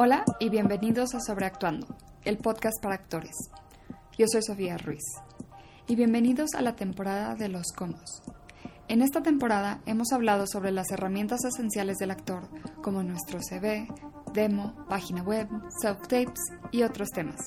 Hola 0.00 0.24
y 0.38 0.48
bienvenidos 0.48 1.12
a 1.16 1.20
Sobreactuando, 1.20 1.88
el 2.24 2.38
podcast 2.38 2.80
para 2.80 2.94
actores. 2.94 3.34
Yo 4.16 4.26
soy 4.30 4.44
Sofía 4.44 4.78
Ruiz. 4.78 5.02
Y 5.88 5.96
bienvenidos 5.96 6.50
a 6.54 6.62
la 6.62 6.76
temporada 6.76 7.34
de 7.34 7.48
los 7.48 7.72
comos. 7.72 8.22
En 8.86 9.02
esta 9.02 9.24
temporada 9.24 9.80
hemos 9.86 10.12
hablado 10.12 10.46
sobre 10.46 10.70
las 10.70 10.92
herramientas 10.92 11.44
esenciales 11.44 11.96
del 11.96 12.12
actor, 12.12 12.48
como 12.80 13.02
nuestro 13.02 13.40
CV, 13.42 13.88
demo, 14.32 14.72
página 14.88 15.24
web, 15.24 15.48
self-tapes 15.82 16.44
y 16.70 16.84
otros 16.84 17.08
temas. 17.08 17.40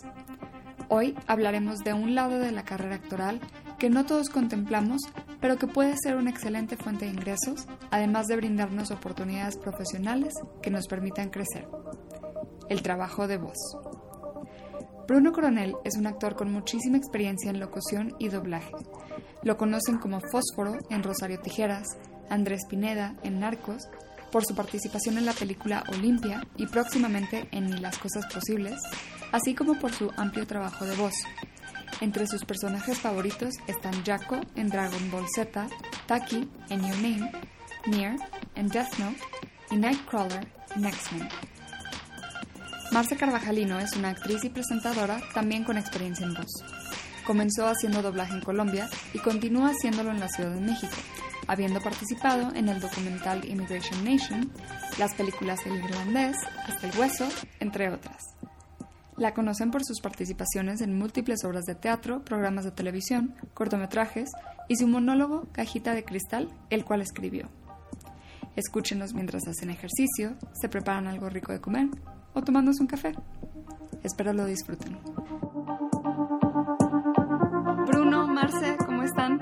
Hoy 0.90 1.16
hablaremos 1.28 1.80
de 1.86 1.94
un 1.94 2.16
lado 2.16 2.38
de 2.38 2.52
la 2.52 2.66
carrera 2.66 2.96
actoral 2.96 3.40
que 3.80 3.90
no 3.90 4.06
todos 4.06 4.28
contemplamos, 4.28 5.00
pero 5.40 5.56
que 5.56 5.68
puede 5.68 5.96
ser 6.04 6.18
una 6.18 6.32
excelente 6.32 6.76
fuente 6.76 7.06
de 7.06 7.12
ingresos, 7.12 7.66
además 7.92 8.28
de 8.28 8.36
brindarnos 8.36 8.92
oportunidades 8.92 9.56
profesionales 9.58 10.34
que 10.62 10.70
nos 10.70 10.88
permitan 10.88 11.30
crecer. 11.30 11.66
El 12.72 12.84
trabajo 12.84 13.28
de 13.28 13.36
voz. 13.36 13.58
Bruno 15.06 15.34
Coronel 15.34 15.76
es 15.84 15.98
un 15.98 16.08
actor 16.08 16.38
con 16.38 16.54
muchísima 16.54 16.96
experiencia 16.96 17.50
en 17.50 17.60
locución 17.60 18.16
y 18.18 18.30
doblaje. 18.30 18.72
Lo 19.44 19.58
conocen 19.58 19.98
como 19.98 20.22
Fósforo 20.32 20.78
en 20.90 21.04
Rosario 21.04 21.42
Tijeras, 21.42 21.86
Andrés 22.30 22.62
Pineda 22.70 23.18
en 23.24 23.42
Narcos, 23.42 23.90
por 24.32 24.46
su 24.46 24.56
participación 24.56 25.18
en 25.18 25.26
la 25.26 25.34
película 25.34 25.84
Olimpia 25.90 26.48
y 26.56 26.66
próximamente 26.66 27.50
en 27.52 27.72
Ni 27.72 27.78
las 27.78 27.98
Cosas 27.98 28.26
Posibles, 28.34 28.80
así 29.34 29.54
como 29.54 29.78
por 29.78 29.92
su 29.92 30.10
amplio 30.16 30.48
trabajo 30.48 30.86
de 30.86 30.96
voz. 30.96 31.16
Entre 32.00 32.26
sus 32.26 32.46
personajes 32.46 33.00
favoritos 33.00 33.54
están 33.68 34.02
Jaco 34.06 34.40
en 34.56 34.70
Dragon 34.70 35.12
Ball 35.12 35.26
Z, 35.36 35.68
Taki 36.08 36.50
en 36.70 36.88
Your 36.88 37.02
Name, 37.02 37.32
Nier 37.88 38.16
en 38.56 38.70
Death 38.70 38.98
Note 38.98 39.20
y 39.72 39.76
Nightcrawler 39.76 40.48
en 40.74 40.86
X-Men. 40.86 41.28
Marce 42.92 43.16
Carvajalino 43.16 43.80
es 43.80 43.96
una 43.96 44.10
actriz 44.10 44.44
y 44.44 44.50
presentadora 44.50 45.22
también 45.34 45.64
con 45.64 45.78
experiencia 45.78 46.26
en 46.26 46.34
voz. 46.34 46.62
Comenzó 47.26 47.66
haciendo 47.68 48.02
doblaje 48.02 48.34
en 48.34 48.42
Colombia 48.42 48.90
y 49.14 49.20
continúa 49.20 49.70
haciéndolo 49.70 50.12
en 50.12 50.20
la 50.20 50.28
Ciudad 50.28 50.52
de 50.52 50.60
México, 50.60 50.92
habiendo 51.48 51.80
participado 51.80 52.54
en 52.54 52.68
el 52.68 52.82
documental 52.82 53.46
Immigration 53.46 54.04
Nation, 54.04 54.52
las 55.00 55.14
películas 55.14 55.66
El 55.66 55.78
Irlandés, 55.78 56.36
Hasta 56.68 56.90
el 56.90 57.00
Hueso, 57.00 57.30
entre 57.62 57.90
otras. 57.90 58.36
La 59.16 59.34
conocen 59.34 59.72
por 59.72 59.86
sus 59.86 60.02
participaciones 60.02 60.82
en 60.82 60.98
múltiples 60.98 61.46
obras 61.46 61.64
de 61.64 61.76
teatro, 61.76 62.26
programas 62.26 62.66
de 62.66 62.72
televisión, 62.72 63.36
cortometrajes 63.54 64.30
y 64.68 64.76
su 64.76 64.88
monólogo 64.88 65.48
Cajita 65.54 65.94
de 65.94 66.04
Cristal, 66.04 66.50
el 66.70 66.84
cual 66.84 67.02
escribió. 67.02 67.48
Escúchenos 68.58 69.14
mientras 69.14 69.48
hacen 69.48 69.70
ejercicio, 69.70 70.36
se 70.60 70.68
preparan 70.68 71.08
algo 71.08 71.30
rico 71.30 71.54
de 71.54 71.62
comer 71.62 71.88
o 72.34 72.42
tomándose 72.42 72.82
un 72.82 72.88
café. 72.88 73.14
Espero 74.04 74.34
lo 74.34 74.46
disfruten. 74.46 74.98
Bruno, 77.88 78.28
Marce, 78.28 78.78
¿cómo 78.86 79.04
están? 79.04 79.40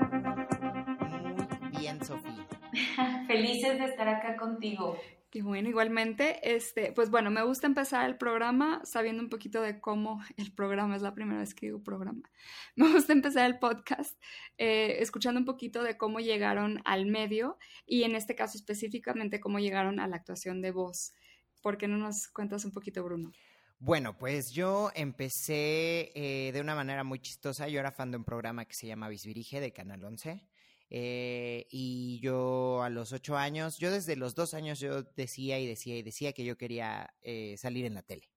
Muy 1.60 1.80
bien, 1.80 2.04
Sofía. 2.04 2.46
Felices 3.26 3.78
de 3.78 3.84
estar 3.86 4.08
acá 4.08 4.36
contigo. 4.36 4.96
Y 5.32 5.42
bueno, 5.42 5.68
igualmente, 5.68 6.56
este, 6.56 6.90
pues 6.90 7.08
bueno, 7.08 7.30
me 7.30 7.44
gusta 7.44 7.68
empezar 7.68 8.04
el 8.04 8.16
programa 8.16 8.80
sabiendo 8.84 9.22
un 9.22 9.28
poquito 9.28 9.62
de 9.62 9.80
cómo 9.80 10.20
el 10.36 10.52
programa, 10.52 10.96
es 10.96 11.02
la 11.02 11.14
primera 11.14 11.38
vez 11.38 11.54
que 11.54 11.66
digo 11.66 11.84
programa. 11.84 12.22
Me 12.74 12.92
gusta 12.92 13.12
empezar 13.12 13.46
el 13.46 13.60
podcast 13.60 14.20
eh, 14.58 14.96
escuchando 14.98 15.38
un 15.38 15.46
poquito 15.46 15.84
de 15.84 15.96
cómo 15.96 16.18
llegaron 16.18 16.82
al 16.84 17.06
medio 17.06 17.58
y 17.86 18.02
en 18.02 18.16
este 18.16 18.34
caso 18.34 18.58
específicamente 18.58 19.38
cómo 19.38 19.60
llegaron 19.60 20.00
a 20.00 20.08
la 20.08 20.16
actuación 20.16 20.62
de 20.62 20.72
voz. 20.72 21.12
¿Por 21.60 21.76
qué 21.76 21.88
no 21.88 21.98
nos 21.98 22.28
cuentas 22.28 22.64
un 22.64 22.72
poquito, 22.72 23.02
Bruno? 23.04 23.32
Bueno, 23.78 24.16
pues 24.18 24.52
yo 24.52 24.90
empecé 24.94 26.12
eh, 26.14 26.52
de 26.52 26.60
una 26.60 26.74
manera 26.74 27.02
muy 27.02 27.18
chistosa. 27.18 27.68
Yo 27.68 27.80
era 27.80 27.92
fan 27.92 28.10
de 28.10 28.18
un 28.18 28.24
programa 28.24 28.66
que 28.66 28.74
se 28.74 28.86
llama 28.86 29.08
Visvirige 29.08 29.60
de 29.60 29.72
Canal 29.72 30.04
11. 30.04 30.46
Eh, 30.90 31.66
y 31.70 32.18
yo 32.20 32.82
a 32.82 32.90
los 32.90 33.12
ocho 33.12 33.36
años, 33.36 33.78
yo 33.78 33.90
desde 33.90 34.16
los 34.16 34.34
dos 34.34 34.54
años 34.54 34.80
yo 34.80 35.04
decía 35.04 35.58
y 35.58 35.66
decía 35.66 35.96
y 35.96 36.02
decía 36.02 36.32
que 36.32 36.44
yo 36.44 36.58
quería 36.58 37.14
eh, 37.22 37.56
salir 37.56 37.86
en 37.86 37.94
la 37.94 38.02
tele. 38.02 38.30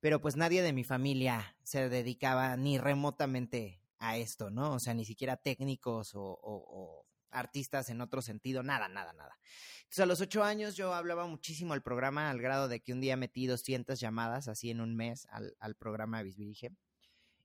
Pero 0.00 0.20
pues 0.20 0.36
nadie 0.36 0.62
de 0.62 0.72
mi 0.72 0.84
familia 0.84 1.56
se 1.62 1.88
dedicaba 1.88 2.56
ni 2.56 2.76
remotamente 2.76 3.80
a 3.98 4.18
esto, 4.18 4.50
¿no? 4.50 4.74
O 4.74 4.78
sea, 4.78 4.94
ni 4.94 5.04
siquiera 5.04 5.36
técnicos 5.36 6.14
o, 6.14 6.38
o 6.42 7.05
artistas 7.36 7.90
en 7.90 8.00
otro 8.00 8.22
sentido, 8.22 8.62
nada, 8.62 8.88
nada, 8.88 9.12
nada. 9.12 9.38
Entonces 9.82 10.00
a 10.00 10.06
los 10.06 10.20
ocho 10.20 10.42
años 10.42 10.76
yo 10.76 10.94
hablaba 10.94 11.26
muchísimo 11.26 11.72
al 11.72 11.82
programa 11.82 12.30
al 12.30 12.40
grado 12.40 12.68
de 12.68 12.80
que 12.80 12.92
un 12.92 13.00
día 13.00 13.16
metí 13.16 13.46
200 13.46 14.00
llamadas 14.00 14.48
así 14.48 14.70
en 14.70 14.80
un 14.80 14.96
mes 14.96 15.26
al, 15.30 15.76
programa 15.76 16.18
de 16.18 16.24
Visvirige. 16.24 16.72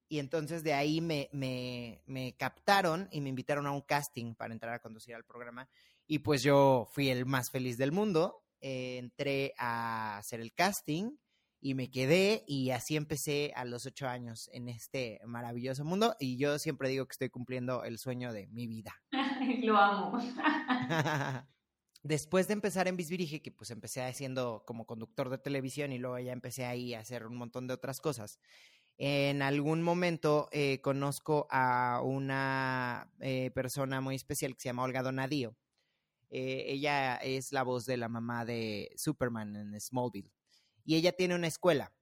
Y 0.07 0.19
entonces 0.19 0.63
de 0.63 0.74
ahí 0.74 1.00
me, 1.01 1.30
me, 1.31 2.01
me, 2.06 2.35
captaron 2.35 3.07
y 3.12 3.22
me 3.22 3.30
invitaron 3.30 3.68
a 3.68 3.72
un 3.72 3.81
casting 3.81 4.35
para 4.35 4.53
entrar 4.53 4.74
a 4.74 4.80
conducir 4.80 5.16
al 5.16 5.24
programa. 5.24 5.69
Y 6.07 6.19
pues 6.19 6.44
yo 6.44 6.88
fui 6.91 7.09
el 7.09 7.25
más 7.25 7.51
feliz 7.51 7.78
del 7.78 7.91
mundo. 7.91 8.44
Eh, 8.59 8.97
entré 8.97 9.53
a 9.57 10.18
hacer 10.18 10.41
el 10.41 10.53
casting 10.53 11.16
y 11.61 11.75
me 11.75 11.89
quedé 11.89 12.44
y 12.47 12.72
así 12.72 12.95
empecé 12.97 13.53
a 13.55 13.63
los 13.63 13.85
ocho 13.85 14.07
años 14.07 14.49
en 14.51 14.67
este 14.67 15.22
maravilloso 15.25 15.85
mundo. 15.85 16.16
Y 16.19 16.38
yo 16.38 16.59
siempre 16.59 16.89
digo 16.89 17.05
que 17.05 17.13
estoy 17.13 17.29
cumpliendo 17.29 17.83
el 17.83 17.97
sueño 17.99 18.33
de 18.33 18.47
mi 18.47 18.67
vida. 18.67 18.94
Lo 19.63 19.77
amo. 19.77 20.19
Después 22.03 22.47
de 22.47 22.53
empezar 22.53 22.88
en 22.88 22.97
Visvirige, 22.97 23.41
que 23.41 23.51
pues 23.51 23.69
empecé 23.69 24.01
haciendo 24.01 24.63
como 24.66 24.88
conductor 24.88 25.29
de 25.29 25.38
televisión 25.38 25.91
y 25.94 26.00
luego 26.00 26.17
ya 26.17 26.33
empecé 26.33 26.66
ahí 26.66 26.95
a 26.95 27.00
hacer 27.00 27.27
un 27.27 27.38
montón 27.38 27.67
de 27.67 27.75
otras 27.75 28.01
cosas 28.01 28.39
en 29.03 29.41
algún 29.41 29.81
momento 29.81 30.47
eh, 30.51 30.79
conozco 30.81 31.47
a 31.50 32.01
una 32.03 33.11
eh, 33.19 33.50
persona 33.50 34.00
muy 34.00 34.13
especial 34.16 34.53
que 34.53 34.61
se 34.61 34.69
llama 34.69 34.83
Olga 34.83 35.01
Donadío. 35.01 35.55
Eh, 36.29 36.66
ella 36.67 37.16
es 37.16 37.51
la 37.51 37.63
voz 37.63 37.88
de 37.88 37.97
la 37.97 38.09
mamá 38.09 38.45
de 38.45 38.91
Superman 38.95 39.55
en 39.55 39.81
Smallville. 39.81 40.31
Y 40.84 40.96
ella 40.96 41.12
tiene 41.12 41.36
una 41.36 41.47
escuela 41.47 41.94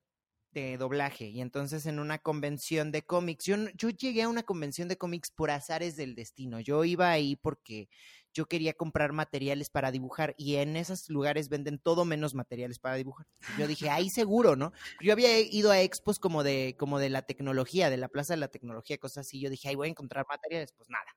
de 0.51 0.77
doblaje. 0.77 1.25
Y 1.27 1.41
entonces 1.41 1.85
en 1.85 1.99
una 1.99 2.17
convención 2.19 2.91
de 2.91 3.03
cómics, 3.03 3.45
yo, 3.45 3.89
llegué 3.89 4.23
a 4.23 4.29
una 4.29 4.43
convención 4.43 4.87
de 4.87 4.97
cómics 4.97 5.31
por 5.31 5.51
azares 5.51 5.95
del 5.95 6.15
destino. 6.15 6.59
Yo 6.59 6.83
iba 6.85 7.09
ahí 7.11 7.35
porque 7.35 7.89
yo 8.33 8.47
quería 8.47 8.73
comprar 8.73 9.11
materiales 9.11 9.69
para 9.69 9.91
dibujar 9.91 10.35
y 10.37 10.55
en 10.55 10.75
esos 10.75 11.09
lugares 11.09 11.49
venden 11.49 11.79
todo 11.79 12.05
menos 12.05 12.35
materiales 12.35 12.79
para 12.79 12.95
dibujar. 12.95 13.27
Yo 13.57 13.67
dije, 13.67 13.89
ahí 13.89 14.09
seguro, 14.09 14.55
¿no? 14.55 14.71
Yo 15.01 15.13
había 15.13 15.39
ido 15.39 15.71
a 15.71 15.81
expos 15.81 16.19
como 16.19 16.43
de, 16.43 16.75
como 16.77 16.99
de 16.99 17.09
la 17.09 17.23
tecnología, 17.23 17.89
de 17.89 17.97
la 17.97 18.07
Plaza 18.07 18.33
de 18.33 18.39
la 18.39 18.47
Tecnología, 18.47 18.97
cosas 18.97 19.27
así. 19.27 19.39
Yo 19.39 19.49
dije, 19.49 19.69
ahí 19.69 19.75
voy 19.75 19.87
a 19.87 19.91
encontrar 19.91 20.25
materiales, 20.27 20.73
pues 20.73 20.89
nada. 20.89 21.15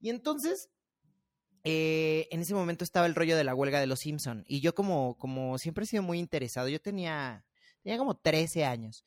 Y 0.00 0.10
entonces, 0.10 0.68
eh, 1.68 2.28
en 2.30 2.40
ese 2.40 2.54
momento 2.54 2.84
estaba 2.84 3.06
el 3.06 3.16
rollo 3.16 3.36
de 3.36 3.42
la 3.42 3.52
huelga 3.52 3.80
de 3.80 3.88
los 3.88 3.98
Simpson 3.98 4.44
y 4.46 4.60
yo 4.60 4.76
como, 4.76 5.18
como 5.18 5.58
siempre 5.58 5.82
he 5.82 5.86
sido 5.88 6.04
muy 6.04 6.20
interesado, 6.20 6.68
yo 6.68 6.80
tenía, 6.80 7.44
tenía 7.82 7.98
como 7.98 8.16
13 8.16 8.64
años. 8.64 9.04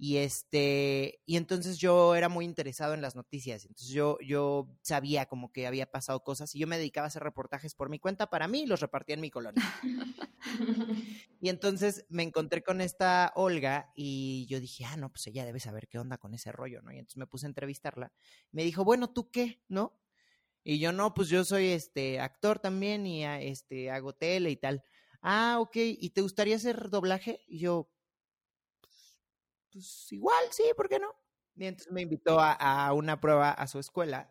Y 0.00 0.18
este, 0.18 1.20
y 1.26 1.36
entonces 1.36 1.76
yo 1.78 2.14
era 2.14 2.28
muy 2.28 2.44
interesado 2.44 2.94
en 2.94 3.02
las 3.02 3.16
noticias. 3.16 3.64
Entonces 3.64 3.88
yo, 3.88 4.16
yo 4.24 4.68
sabía 4.80 5.26
como 5.26 5.50
que 5.50 5.66
había 5.66 5.90
pasado 5.90 6.22
cosas 6.22 6.54
y 6.54 6.60
yo 6.60 6.68
me 6.68 6.78
dedicaba 6.78 7.06
a 7.06 7.08
hacer 7.08 7.24
reportajes 7.24 7.74
por 7.74 7.90
mi 7.90 7.98
cuenta 7.98 8.30
para 8.30 8.46
mí 8.46 8.60
y 8.60 8.66
los 8.66 8.78
repartía 8.78 9.16
en 9.16 9.20
mi 9.20 9.30
colonia. 9.30 9.60
y 11.40 11.48
entonces 11.48 12.06
me 12.08 12.22
encontré 12.22 12.62
con 12.62 12.80
esta 12.80 13.32
Olga 13.34 13.90
y 13.96 14.46
yo 14.48 14.60
dije, 14.60 14.84
ah, 14.84 14.96
no, 14.96 15.10
pues 15.10 15.26
ella 15.26 15.44
debe 15.44 15.58
saber 15.58 15.88
qué 15.88 15.98
onda 15.98 16.16
con 16.16 16.32
ese 16.32 16.52
rollo, 16.52 16.80
¿no? 16.80 16.92
Y 16.92 16.98
entonces 16.98 17.16
me 17.16 17.26
puse 17.26 17.46
a 17.46 17.48
entrevistarla. 17.48 18.12
Me 18.52 18.62
dijo, 18.62 18.84
bueno, 18.84 19.10
¿tú 19.10 19.32
qué? 19.32 19.64
¿No? 19.66 19.98
Y 20.70 20.80
yo, 20.80 20.92
no, 20.92 21.14
pues 21.14 21.30
yo 21.30 21.46
soy 21.46 21.68
este 21.68 22.20
actor 22.20 22.58
también 22.58 23.06
y 23.06 23.24
este 23.24 23.90
hago 23.90 24.12
tele 24.12 24.50
y 24.50 24.56
tal. 24.56 24.84
Ah, 25.22 25.56
ok, 25.60 25.76
¿y 25.76 26.10
te 26.10 26.20
gustaría 26.20 26.56
hacer 26.56 26.90
doblaje? 26.90 27.40
Y 27.48 27.60
yo, 27.60 27.90
pues 29.72 30.12
igual, 30.12 30.44
sí, 30.50 30.64
¿por 30.76 30.90
qué 30.90 30.98
no? 30.98 31.08
Y 31.56 31.64
entonces 31.64 31.90
me 31.90 32.02
invitó 32.02 32.38
a, 32.38 32.52
a, 32.52 32.92
una 32.92 33.18
prueba 33.18 33.50
a 33.50 33.66
su 33.66 33.78
escuela. 33.78 34.30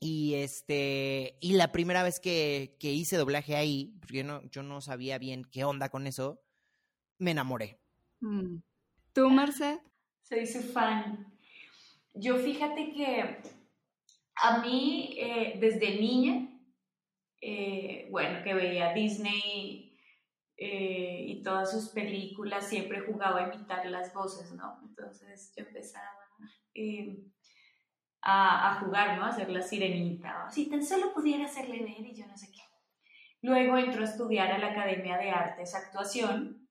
Y 0.00 0.36
este, 0.36 1.36
y 1.42 1.52
la 1.52 1.70
primera 1.70 2.02
vez 2.02 2.18
que, 2.18 2.78
que 2.80 2.92
hice 2.92 3.18
doblaje 3.18 3.56
ahí, 3.56 3.94
porque 4.00 4.16
yo 4.16 4.24
no, 4.24 4.42
yo 4.48 4.62
no 4.62 4.80
sabía 4.80 5.18
bien 5.18 5.44
qué 5.44 5.64
onda 5.64 5.90
con 5.90 6.06
eso, 6.06 6.42
me 7.18 7.32
enamoré. 7.32 7.78
Mm. 8.20 8.56
¿Tú, 9.12 9.28
Marce? 9.28 9.82
Soy 10.22 10.46
su 10.46 10.62
fan. 10.62 11.30
Yo 12.14 12.38
fíjate 12.38 12.92
que 12.94 13.61
a 14.36 14.58
mí, 14.58 15.14
eh, 15.18 15.58
desde 15.60 16.00
niña, 16.00 16.48
eh, 17.40 18.08
bueno, 18.10 18.42
que 18.42 18.54
veía 18.54 18.92
Disney 18.92 19.98
eh, 20.56 21.24
y 21.28 21.42
todas 21.42 21.70
sus 21.72 21.88
películas 21.90 22.68
siempre 22.68 23.00
jugaba 23.00 23.40
a 23.40 23.52
imitar 23.52 23.84
las 23.86 24.14
voces, 24.14 24.52
¿no? 24.52 24.78
Entonces 24.82 25.52
yo 25.56 25.64
empezaba 25.64 26.06
a, 28.22 28.70
a, 28.70 28.80
jugar, 28.80 29.18
¿no? 29.18 29.24
A 29.24 29.28
hacer 29.28 29.50
la 29.50 29.62
sirenita, 29.62 30.48
si 30.50 30.70
tan 30.70 30.84
solo 30.84 31.12
pudiera 31.12 31.46
hacerle 31.46 31.82
ver 31.82 32.06
y 32.06 32.14
yo 32.14 32.26
no 32.26 32.36
sé 32.36 32.50
qué. 32.52 32.62
Luego 33.42 33.76
entró 33.76 34.02
a 34.02 34.04
estudiar 34.04 34.52
a 34.52 34.58
la 34.58 34.68
Academia 34.68 35.18
de 35.18 35.30
Artes 35.30 35.74
Actuación 35.74 36.68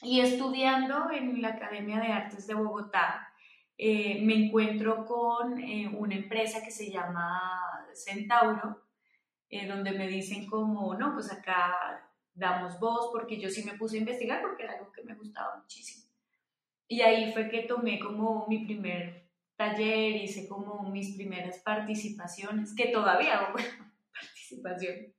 Y 0.00 0.20
estudiando 0.20 1.10
en 1.10 1.42
la 1.42 1.48
Academia 1.48 2.00
de 2.00 2.08
Artes 2.08 2.46
de 2.46 2.54
Bogotá, 2.54 3.31
eh, 3.76 4.20
me 4.22 4.46
encuentro 4.46 5.04
con 5.04 5.58
eh, 5.58 5.88
una 5.88 6.14
empresa 6.14 6.62
que 6.62 6.70
se 6.70 6.90
llama 6.90 7.86
Centauro, 7.94 8.82
eh, 9.48 9.66
donde 9.66 9.92
me 9.92 10.08
dicen 10.08 10.46
como, 10.46 10.94
no, 10.94 11.14
pues 11.14 11.32
acá 11.32 12.10
damos 12.34 12.78
voz, 12.78 13.10
porque 13.12 13.38
yo 13.38 13.50
sí 13.50 13.64
me 13.64 13.76
puse 13.76 13.96
a 13.96 14.00
investigar 14.00 14.40
porque 14.40 14.64
era 14.64 14.74
algo 14.74 14.92
que 14.92 15.02
me 15.02 15.14
gustaba 15.14 15.58
muchísimo. 15.58 16.06
Y 16.88 17.00
ahí 17.00 17.32
fue 17.32 17.48
que 17.48 17.62
tomé 17.62 17.98
como 17.98 18.46
mi 18.48 18.64
primer 18.64 19.30
taller, 19.56 20.16
hice 20.16 20.48
como 20.48 20.88
mis 20.90 21.14
primeras 21.16 21.58
participaciones, 21.58 22.74
que 22.74 22.88
todavía 22.88 23.38
hago 23.38 23.54
participación. 24.12 25.14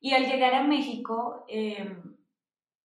Y 0.00 0.14
al 0.14 0.26
llegar 0.26 0.54
a 0.54 0.62
México, 0.62 1.44
em, 1.48 2.16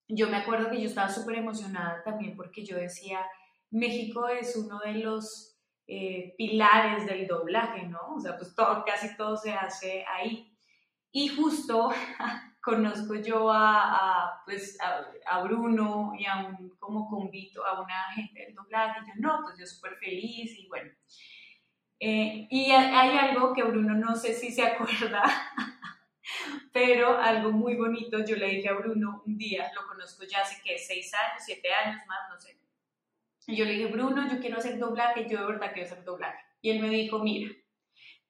yo 0.07 0.29
me 0.29 0.37
acuerdo 0.37 0.69
que 0.69 0.81
yo 0.81 0.87
estaba 0.87 1.09
súper 1.09 1.37
emocionada 1.37 2.03
también 2.03 2.35
porque 2.35 2.65
yo 2.65 2.77
decía, 2.77 3.25
México 3.71 4.27
es 4.27 4.55
uno 4.55 4.79
de 4.79 4.93
los 4.95 5.55
eh, 5.87 6.33
pilares 6.37 7.05
del 7.05 7.27
doblaje, 7.27 7.85
¿no? 7.87 8.15
O 8.15 8.19
sea, 8.19 8.37
pues 8.37 8.55
todo, 8.55 8.83
casi 8.85 9.15
todo 9.15 9.37
se 9.37 9.53
hace 9.53 10.03
ahí. 10.07 10.51
Y 11.11 11.29
justo 11.29 11.91
conozco 12.61 13.15
yo 13.15 13.51
a, 13.51 14.41
pues, 14.45 14.77
a, 14.81 15.41
Bruno 15.43 16.13
y 16.17 16.25
a 16.25 16.37
un 16.37 16.75
como 16.79 17.07
convito 17.07 17.65
a 17.65 17.79
una 17.81 18.11
gente 18.13 18.45
del 18.45 18.55
doblaje, 18.55 18.99
y 19.03 19.07
yo 19.09 19.13
no, 19.19 19.41
pues 19.43 19.59
yo 19.59 19.65
súper 19.67 19.95
feliz 19.97 20.57
y 20.57 20.67
bueno. 20.67 20.91
Eh, 21.99 22.47
y 22.49 22.71
hay 22.71 23.17
algo 23.17 23.53
que 23.53 23.63
Bruno 23.63 23.93
no 23.93 24.15
sé 24.15 24.33
si 24.33 24.51
se 24.51 24.63
acuerda, 24.63 25.23
pero 26.73 27.17
algo 27.17 27.51
muy 27.51 27.75
bonito, 27.75 28.25
yo 28.25 28.35
le 28.35 28.49
dije 28.49 28.69
a 28.69 28.73
Bruno 28.73 29.23
un 29.25 29.37
día, 29.37 29.71
lo 29.73 29.87
conozco 29.87 30.25
ya 30.25 30.41
hace 30.41 30.61
que 30.61 30.77
seis 30.77 31.13
años, 31.13 31.43
siete 31.45 31.73
años 31.73 32.01
más, 32.07 32.19
no 32.29 32.39
sé. 32.39 32.54
Y 33.47 33.55
yo 33.55 33.65
le 33.65 33.73
dije, 33.73 33.87
Bruno, 33.87 34.27
yo 34.29 34.39
quiero 34.39 34.57
hacer 34.57 34.79
doblaje, 34.79 35.27
yo 35.29 35.39
de 35.39 35.45
verdad 35.45 35.71
quiero 35.73 35.87
hacer 35.87 36.03
doblaje. 36.03 36.43
Y 36.61 36.71
él 36.71 36.79
me 36.79 36.89
dijo, 36.89 37.19
mira, 37.19 37.51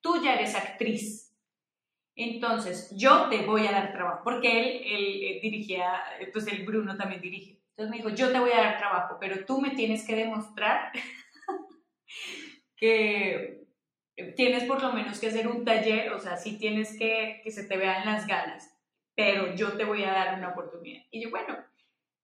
tú 0.02 0.22
ya 0.24 0.36
eres 0.36 0.56
actriz, 0.56 1.34
entonces 2.16 2.92
yo 2.96 3.30
te 3.30 3.46
voy 3.46 3.68
a 3.68 3.72
dar 3.72 3.92
trabajo, 3.92 4.22
porque 4.24 4.60
él, 4.60 4.82
él, 4.86 5.24
él 5.24 5.42
dirigía, 5.42 6.02
pues 6.32 6.48
el 6.48 6.66
Bruno 6.66 6.98
también 6.98 7.22
dirige. 7.22 7.62
Entonces 7.72 7.92
me 7.92 7.98
dijo, 7.98 8.10
yo 8.10 8.32
te 8.32 8.40
voy 8.40 8.52
a 8.52 8.62
dar 8.62 8.78
trabajo, 8.78 9.18
pero 9.20 9.46
tú 9.46 9.60
me 9.60 9.72
tienes 9.72 10.08
que 10.08 10.16
demostrar 10.16 10.92
que 12.78 13.66
tienes 14.36 14.64
por 14.64 14.82
lo 14.82 14.94
menos 14.94 15.20
que 15.20 15.28
hacer 15.28 15.48
un 15.48 15.66
taller, 15.66 16.14
o 16.14 16.20
sea, 16.20 16.38
sí 16.38 16.58
tienes 16.58 16.98
que 16.98 17.42
que 17.44 17.52
se 17.52 17.66
te 17.66 17.76
vean 17.76 18.06
las 18.06 18.28
ganas, 18.28 18.74
pero 19.14 19.56
yo 19.56 19.74
te 19.74 19.84
voy 19.84 20.04
a 20.04 20.12
dar 20.12 20.38
una 20.38 20.50
oportunidad. 20.50 21.04
Y 21.12 21.22
yo, 21.22 21.30
bueno, 21.30 21.58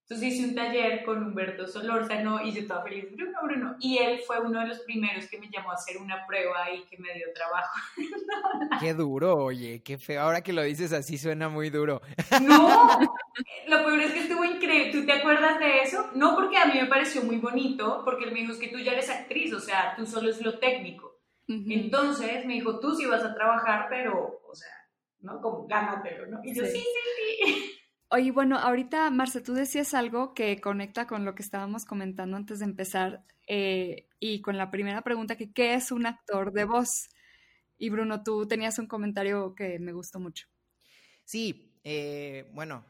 entonces 0.02 0.34
hice 0.34 0.48
un 0.48 0.54
taller 0.54 1.04
con 1.04 1.22
Humberto 1.22 1.66
Solórzano 1.66 2.42
y 2.44 2.52
yo 2.52 2.60
estaba 2.60 2.82
feliz, 2.82 3.06
Bruno, 3.12 3.38
Bruno. 3.44 3.76
Y 3.80 3.98
él 3.98 4.20
fue 4.26 4.40
uno 4.40 4.60
de 4.60 4.66
los 4.66 4.80
primeros 4.80 5.26
que 5.26 5.38
me 5.38 5.48
llamó 5.48 5.70
a 5.70 5.74
hacer 5.74 5.96
una 5.96 6.26
prueba 6.26 6.70
y 6.70 6.82
que 6.82 6.98
me 6.98 7.14
dio 7.14 7.28
trabajo. 7.32 7.78
qué 8.80 8.94
duro, 8.94 9.36
oye, 9.36 9.82
qué 9.82 9.96
feo. 9.96 10.20
Ahora 10.20 10.42
que 10.42 10.52
lo 10.52 10.62
dices 10.62 10.92
así 10.92 11.16
suena 11.16 11.48
muy 11.48 11.70
duro. 11.70 12.02
No, 12.42 12.98
lo 13.68 13.84
peor 13.84 14.00
es 14.00 14.12
que 14.12 14.20
estuvo 14.20 14.44
increíble. 14.44 14.92
¿Tú 14.92 15.06
te 15.06 15.12
acuerdas 15.12 15.58
de 15.58 15.80
eso? 15.80 16.10
No 16.14 16.34
porque 16.34 16.58
a 16.58 16.66
mí 16.66 16.74
me 16.74 16.86
pareció 16.86 17.22
muy 17.22 17.36
bonito, 17.36 18.02
porque 18.04 18.24
él 18.24 18.32
me 18.32 18.40
dijo, 18.40 18.52
es 18.52 18.58
que 18.58 18.68
tú 18.68 18.78
ya 18.78 18.92
eres 18.92 19.08
actriz, 19.08 19.54
o 19.54 19.60
sea, 19.60 19.94
tú 19.96 20.04
solo 20.04 20.28
es 20.30 20.42
lo 20.42 20.58
técnico. 20.58 21.20
Entonces 21.48 22.44
me 22.44 22.54
dijo, 22.54 22.80
tú 22.80 22.94
sí 22.94 23.06
vas 23.06 23.22
a 23.24 23.34
trabajar, 23.34 23.86
pero, 23.88 24.42
o 24.46 24.54
sea, 24.54 24.72
¿no? 25.20 25.40
Como 25.40 25.66
gánatelo, 25.66 26.26
¿no? 26.26 26.40
Y 26.44 26.54
yo, 26.54 26.64
sí, 26.64 26.72
sí, 26.72 27.44
sí. 27.44 27.78
Oye, 28.14 28.30
bueno, 28.30 28.58
ahorita, 28.58 29.08
Marce, 29.08 29.40
tú 29.40 29.54
decías 29.54 29.94
algo 29.94 30.34
que 30.34 30.60
conecta 30.60 31.06
con 31.06 31.24
lo 31.24 31.34
que 31.34 31.42
estábamos 31.42 31.86
comentando 31.86 32.36
antes 32.36 32.58
de 32.58 32.66
empezar 32.66 33.24
eh, 33.46 34.06
y 34.20 34.42
con 34.42 34.58
la 34.58 34.70
primera 34.70 35.00
pregunta, 35.00 35.36
que 35.36 35.50
¿qué 35.50 35.72
es 35.72 35.90
un 35.90 36.04
actor 36.04 36.52
de 36.52 36.66
voz? 36.66 37.08
Y 37.78 37.88
Bruno, 37.88 38.22
tú 38.22 38.46
tenías 38.46 38.78
un 38.78 38.86
comentario 38.86 39.54
que 39.54 39.78
me 39.78 39.94
gustó 39.94 40.20
mucho. 40.20 40.46
Sí, 41.24 41.74
eh, 41.84 42.50
bueno, 42.52 42.84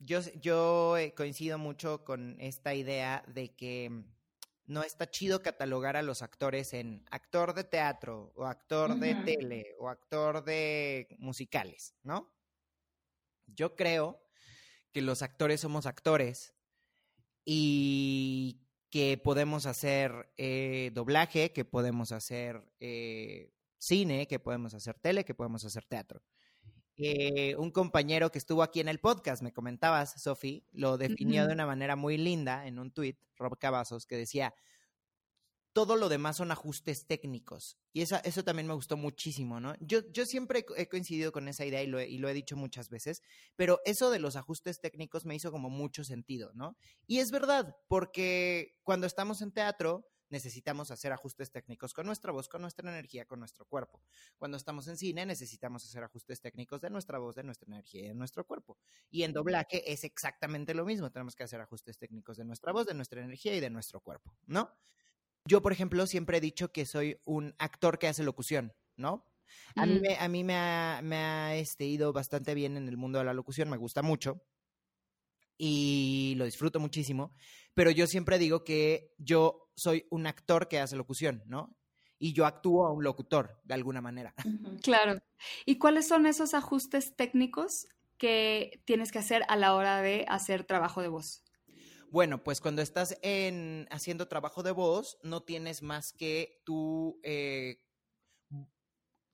yo, 0.00 0.18
yo 0.40 0.96
coincido 1.16 1.56
mucho 1.56 2.02
con 2.02 2.34
esta 2.40 2.74
idea 2.74 3.22
de 3.28 3.54
que 3.54 4.02
no 4.66 4.82
está 4.82 5.08
chido 5.08 5.40
catalogar 5.40 5.96
a 5.96 6.02
los 6.02 6.20
actores 6.20 6.74
en 6.74 7.04
actor 7.12 7.54
de 7.54 7.62
teatro 7.62 8.32
o 8.34 8.44
actor 8.44 8.96
de 8.96 9.14
tele 9.24 9.76
o 9.78 9.88
actor 9.88 10.42
de 10.42 11.14
musicales, 11.20 11.94
¿no? 12.02 12.34
Yo 13.46 13.76
creo 13.76 14.23
que 14.94 15.02
los 15.02 15.22
actores 15.22 15.60
somos 15.60 15.86
actores 15.86 16.54
y 17.44 18.60
que 18.90 19.20
podemos 19.22 19.66
hacer 19.66 20.32
eh, 20.36 20.92
doblaje, 20.94 21.52
que 21.52 21.64
podemos 21.64 22.12
hacer 22.12 22.70
eh, 22.78 23.52
cine, 23.76 24.28
que 24.28 24.38
podemos 24.38 24.72
hacer 24.72 24.96
tele, 25.00 25.24
que 25.24 25.34
podemos 25.34 25.64
hacer 25.64 25.84
teatro. 25.84 26.22
Eh, 26.96 27.56
un 27.56 27.72
compañero 27.72 28.30
que 28.30 28.38
estuvo 28.38 28.62
aquí 28.62 28.78
en 28.78 28.86
el 28.86 29.00
podcast, 29.00 29.42
me 29.42 29.52
comentabas, 29.52 30.22
Sofi, 30.22 30.64
lo 30.70 30.96
definió 30.96 31.48
de 31.48 31.54
una 31.54 31.66
manera 31.66 31.96
muy 31.96 32.16
linda 32.16 32.64
en 32.68 32.78
un 32.78 32.92
tuit, 32.92 33.18
Rob 33.34 33.58
Cavazos, 33.58 34.06
que 34.06 34.16
decía, 34.16 34.54
todo 35.74 35.96
lo 35.96 36.08
demás 36.08 36.36
son 36.36 36.52
ajustes 36.52 37.04
técnicos. 37.06 37.76
Y 37.92 38.02
eso, 38.02 38.16
eso 38.22 38.44
también 38.44 38.68
me 38.68 38.74
gustó 38.74 38.96
muchísimo, 38.96 39.58
¿no? 39.58 39.74
Yo, 39.80 40.00
yo 40.12 40.24
siempre 40.24 40.64
he 40.76 40.88
coincidido 40.88 41.32
con 41.32 41.48
esa 41.48 41.66
idea 41.66 41.82
y 41.82 41.88
lo, 41.88 41.98
he, 41.98 42.08
y 42.08 42.18
lo 42.18 42.28
he 42.28 42.32
dicho 42.32 42.56
muchas 42.56 42.88
veces, 42.88 43.22
pero 43.56 43.80
eso 43.84 44.10
de 44.10 44.20
los 44.20 44.36
ajustes 44.36 44.80
técnicos 44.80 45.26
me 45.26 45.34
hizo 45.34 45.50
como 45.50 45.70
mucho 45.70 46.04
sentido, 46.04 46.52
¿no? 46.54 46.76
Y 47.08 47.18
es 47.18 47.32
verdad, 47.32 47.76
porque 47.88 48.78
cuando 48.84 49.08
estamos 49.08 49.42
en 49.42 49.50
teatro 49.50 50.06
necesitamos 50.30 50.92
hacer 50.92 51.12
ajustes 51.12 51.50
técnicos 51.50 51.92
con 51.92 52.06
nuestra 52.06 52.30
voz, 52.30 52.48
con 52.48 52.62
nuestra 52.62 52.88
energía, 52.88 53.26
con 53.26 53.40
nuestro 53.40 53.66
cuerpo. 53.66 54.00
Cuando 54.36 54.56
estamos 54.56 54.86
en 54.86 54.96
cine 54.96 55.26
necesitamos 55.26 55.84
hacer 55.84 56.04
ajustes 56.04 56.40
técnicos 56.40 56.80
de 56.80 56.90
nuestra 56.90 57.18
voz, 57.18 57.34
de 57.34 57.42
nuestra 57.42 57.66
energía 57.66 58.04
y 58.04 58.08
de 58.08 58.14
nuestro 58.14 58.46
cuerpo. 58.46 58.78
Y 59.10 59.24
en 59.24 59.32
doblaje 59.32 59.92
es 59.92 60.04
exactamente 60.04 60.72
lo 60.72 60.84
mismo, 60.84 61.10
tenemos 61.10 61.34
que 61.34 61.42
hacer 61.42 61.60
ajustes 61.60 61.98
técnicos 61.98 62.36
de 62.36 62.44
nuestra 62.44 62.72
voz, 62.72 62.86
de 62.86 62.94
nuestra 62.94 63.20
energía 63.20 63.56
y 63.56 63.60
de 63.60 63.70
nuestro 63.70 64.00
cuerpo, 64.00 64.36
¿no? 64.46 64.70
Yo, 65.46 65.62
por 65.62 65.72
ejemplo, 65.72 66.06
siempre 66.06 66.38
he 66.38 66.40
dicho 66.40 66.72
que 66.72 66.86
soy 66.86 67.20
un 67.24 67.54
actor 67.58 67.98
que 67.98 68.08
hace 68.08 68.22
locución, 68.22 68.72
¿no? 68.96 69.26
A 69.76 69.86
mí, 69.86 70.00
me, 70.00 70.16
a 70.16 70.28
mí 70.28 70.42
me 70.42 70.56
ha, 70.56 71.00
me 71.02 71.16
ha 71.16 71.56
este, 71.56 71.84
ido 71.84 72.12
bastante 72.12 72.54
bien 72.54 72.76
en 72.76 72.88
el 72.88 72.96
mundo 72.96 73.18
de 73.18 73.24
la 73.24 73.34
locución, 73.34 73.68
me 73.68 73.76
gusta 73.76 74.02
mucho 74.02 74.42
y 75.58 76.34
lo 76.36 76.44
disfruto 76.44 76.80
muchísimo, 76.80 77.34
pero 77.74 77.90
yo 77.90 78.06
siempre 78.06 78.38
digo 78.38 78.64
que 78.64 79.14
yo 79.18 79.70
soy 79.76 80.06
un 80.10 80.26
actor 80.26 80.68
que 80.68 80.80
hace 80.80 80.96
locución, 80.96 81.42
¿no? 81.46 81.76
Y 82.18 82.32
yo 82.32 82.46
actúo 82.46 82.86
a 82.86 82.92
un 82.92 83.04
locutor, 83.04 83.60
de 83.64 83.74
alguna 83.74 84.00
manera. 84.00 84.34
Claro. 84.82 85.20
¿Y 85.66 85.78
cuáles 85.78 86.08
son 86.08 86.26
esos 86.26 86.54
ajustes 86.54 87.14
técnicos 87.16 87.86
que 88.18 88.82
tienes 88.84 89.12
que 89.12 89.18
hacer 89.18 89.42
a 89.48 89.56
la 89.56 89.74
hora 89.74 90.00
de 90.00 90.24
hacer 90.28 90.64
trabajo 90.64 91.02
de 91.02 91.08
voz? 91.08 91.43
Bueno, 92.14 92.44
pues 92.44 92.60
cuando 92.60 92.80
estás 92.80 93.18
en, 93.22 93.88
haciendo 93.90 94.28
trabajo 94.28 94.62
de 94.62 94.70
voz, 94.70 95.18
no 95.24 95.42
tienes 95.42 95.82
más 95.82 96.12
que 96.12 96.62
tu, 96.64 97.18
eh, 97.24 97.82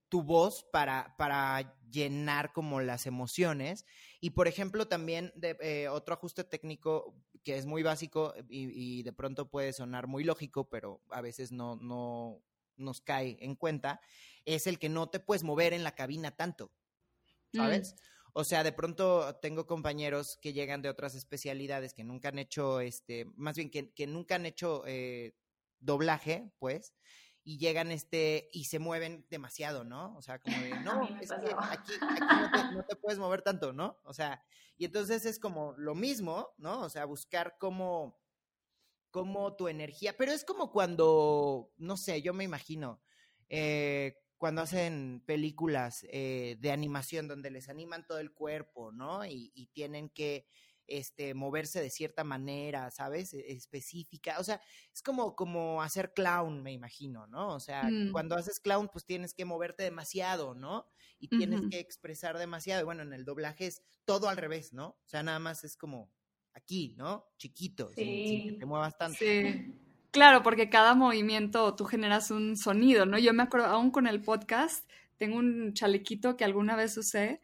tu 0.09 0.23
voz 0.23 0.65
para, 0.73 1.15
para 1.19 1.79
llenar 1.91 2.55
como 2.55 2.81
las 2.81 3.05
emociones. 3.05 3.85
Y 4.23 4.31
por 4.31 4.49
ejemplo, 4.49 4.89
también 4.89 5.31
de, 5.35 5.59
eh, 5.61 5.89
otro 5.89 6.15
ajuste 6.15 6.43
técnico 6.43 7.15
que 7.45 7.59
es 7.59 7.67
muy 7.67 7.83
básico 7.83 8.33
y, 8.49 9.03
de 9.03 9.13
pronto 9.13 9.51
puede 9.51 9.75
sonar 9.75 10.07
muy 10.07 10.25
lógico, 10.25 10.71
pero 10.71 11.03
a 11.11 11.21
veces 11.21 11.53
no, 11.53 11.77
no 11.77 12.43
nos 12.77 13.03
cae 13.03 13.37
en 13.41 13.57
cuenta, 13.57 14.01
es 14.47 14.67
el 14.67 14.79
que 14.79 14.89
no 14.89 15.11
te 15.11 15.21
puedes 15.21 15.45
mover 15.45 15.75
en 15.75 15.85
la 15.85 15.95
cabina 15.95 16.31
tanto. 16.31 16.73
¿Sabes? 17.53 17.93
Mm. 17.93 18.20
O 18.33 18.45
sea, 18.45 18.63
de 18.63 18.73
pronto 18.73 19.37
tengo 19.43 19.67
compañeros 19.67 20.39
que 20.41 20.53
llegan 20.53 20.83
de 20.83 20.89
otras 20.89 21.15
especialidades 21.15 21.95
que 21.95 22.05
nunca 22.05 22.29
han 22.29 22.39
hecho, 22.39 22.81
este, 22.81 23.27
más 23.37 23.57
bien 23.57 23.71
que, 23.71 23.93
que 23.93 24.07
nunca 24.07 24.37
han 24.37 24.47
hecho 24.47 24.85
eh, 24.87 25.35
doblaje, 25.81 26.53
pues, 26.59 26.95
y 27.43 27.59
llegan 27.59 27.91
este 27.91 28.49
y 28.53 28.65
se 28.65 28.79
mueven 28.79 29.27
demasiado, 29.31 29.85
¿no? 29.85 30.15
O 30.17 30.23
sea, 30.23 30.39
como 30.39 30.57
de, 30.59 30.71
no, 30.85 31.09
es 31.21 31.31
que 31.31 31.55
aquí, 31.59 31.93
aquí 32.01 32.75
no, 32.75 32.85
te, 32.89 32.97
puedes 32.97 33.19
mover 33.19 33.43
tanto, 33.43 33.73
¿no? 33.73 33.99
O 34.05 34.13
sea, 34.13 34.45
y 34.77 34.85
entonces 34.85 35.25
es 35.25 35.39
como 35.39 35.75
lo 35.77 35.95
mismo, 35.95 36.55
¿no? 36.59 36.83
O 36.83 36.89
sea, 36.89 37.05
buscar 37.07 37.57
cómo, 37.59 38.21
cómo 39.11 39.57
tu 39.57 39.69
energía, 39.69 40.17
pero 40.17 40.33
es 40.33 40.45
como 40.45 40.71
cuando, 40.71 41.73
no 41.77 41.97
sé, 41.97 42.23
yo 42.23 42.33
me 42.33 42.45
imagino, 42.45 43.03
eh, 43.49 44.17
cuando 44.41 44.63
hacen 44.63 45.23
películas 45.27 46.07
eh, 46.09 46.57
de 46.61 46.73
animación 46.73 47.29
donde 47.29 47.51
les 47.51 47.69
animan 47.69 48.07
todo 48.07 48.21
el 48.21 48.33
cuerpo, 48.33 48.91
¿no? 48.91 49.27
Y, 49.27 49.69
tienen 49.75 50.09
que 50.09 50.47
este, 50.87 51.35
moverse 51.35 51.79
de 51.83 51.91
cierta 51.91 52.25
manera, 52.25 52.91
¿sabes? 52.91 53.35
E, 53.35 53.53
específica. 53.53 54.39
O 54.39 54.43
sea, 54.43 54.59
es 54.95 55.03
como, 55.03 55.37
como 55.37 55.83
hacer 55.83 56.15
clown, 56.15 56.63
me 56.63 56.73
imagino, 56.73 57.27
¿no? 57.27 57.55
O 57.55 57.61
sea, 57.61 57.83
mm. 57.83 58.13
cuando 58.13 58.35
haces 58.35 58.61
clown, 58.61 58.89
pues 58.89 59.05
tienes 59.05 59.35
que 59.35 59.45
moverte 59.45 59.83
demasiado, 59.83 60.55
¿no? 60.55 60.87
Y 61.19 61.29
tienes 61.29 61.61
que 61.71 61.79
expresar 61.79 62.39
demasiado. 62.39 62.81
Y 62.81 62.85
bueno, 62.87 63.03
en 63.03 63.13
el 63.13 63.27
doblaje 63.27 63.67
es 63.67 63.83
todo 64.07 64.31
al 64.31 64.39
revés, 64.39 64.73
¿no? 64.73 64.89
O 65.05 65.09
sea, 65.09 65.23
nada 65.23 65.39
más 65.39 65.65
es 65.65 65.77
como 65.77 66.11
aquí, 66.55 66.95
¿no? 66.97 67.27
Chiquito, 67.37 67.91
sin, 67.91 68.55
que 68.55 68.57
te 68.59 68.65
muevas 68.65 68.97
tanto. 68.97 69.19
Sí. 69.19 69.90
Claro, 70.11 70.43
porque 70.43 70.69
cada 70.69 70.95
movimiento 70.95 71.75
tú 71.77 71.85
generas 71.85 72.31
un 72.31 72.57
sonido, 72.57 73.07
¿no? 73.07 73.19
Yo 73.19 73.33
me 73.33 73.45
acuerdo, 73.45 73.67
aún 73.67 73.91
con 73.91 74.07
el 74.07 74.23
podcast, 74.23 74.89
tengo 75.17 75.37
un 75.37 75.73
chalequito 75.75 76.37
que 76.37 76.45
alguna 76.45 76.77
vez 76.77 76.97
usé 76.97 77.41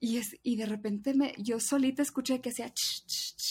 y, 0.00 0.18
es, 0.18 0.36
y 0.42 0.56
de 0.56 0.66
repente 0.66 1.14
me, 1.14 1.34
yo 1.38 1.60
solita 1.60 2.02
escuché 2.02 2.40
que 2.40 2.50
hacía 2.50 2.72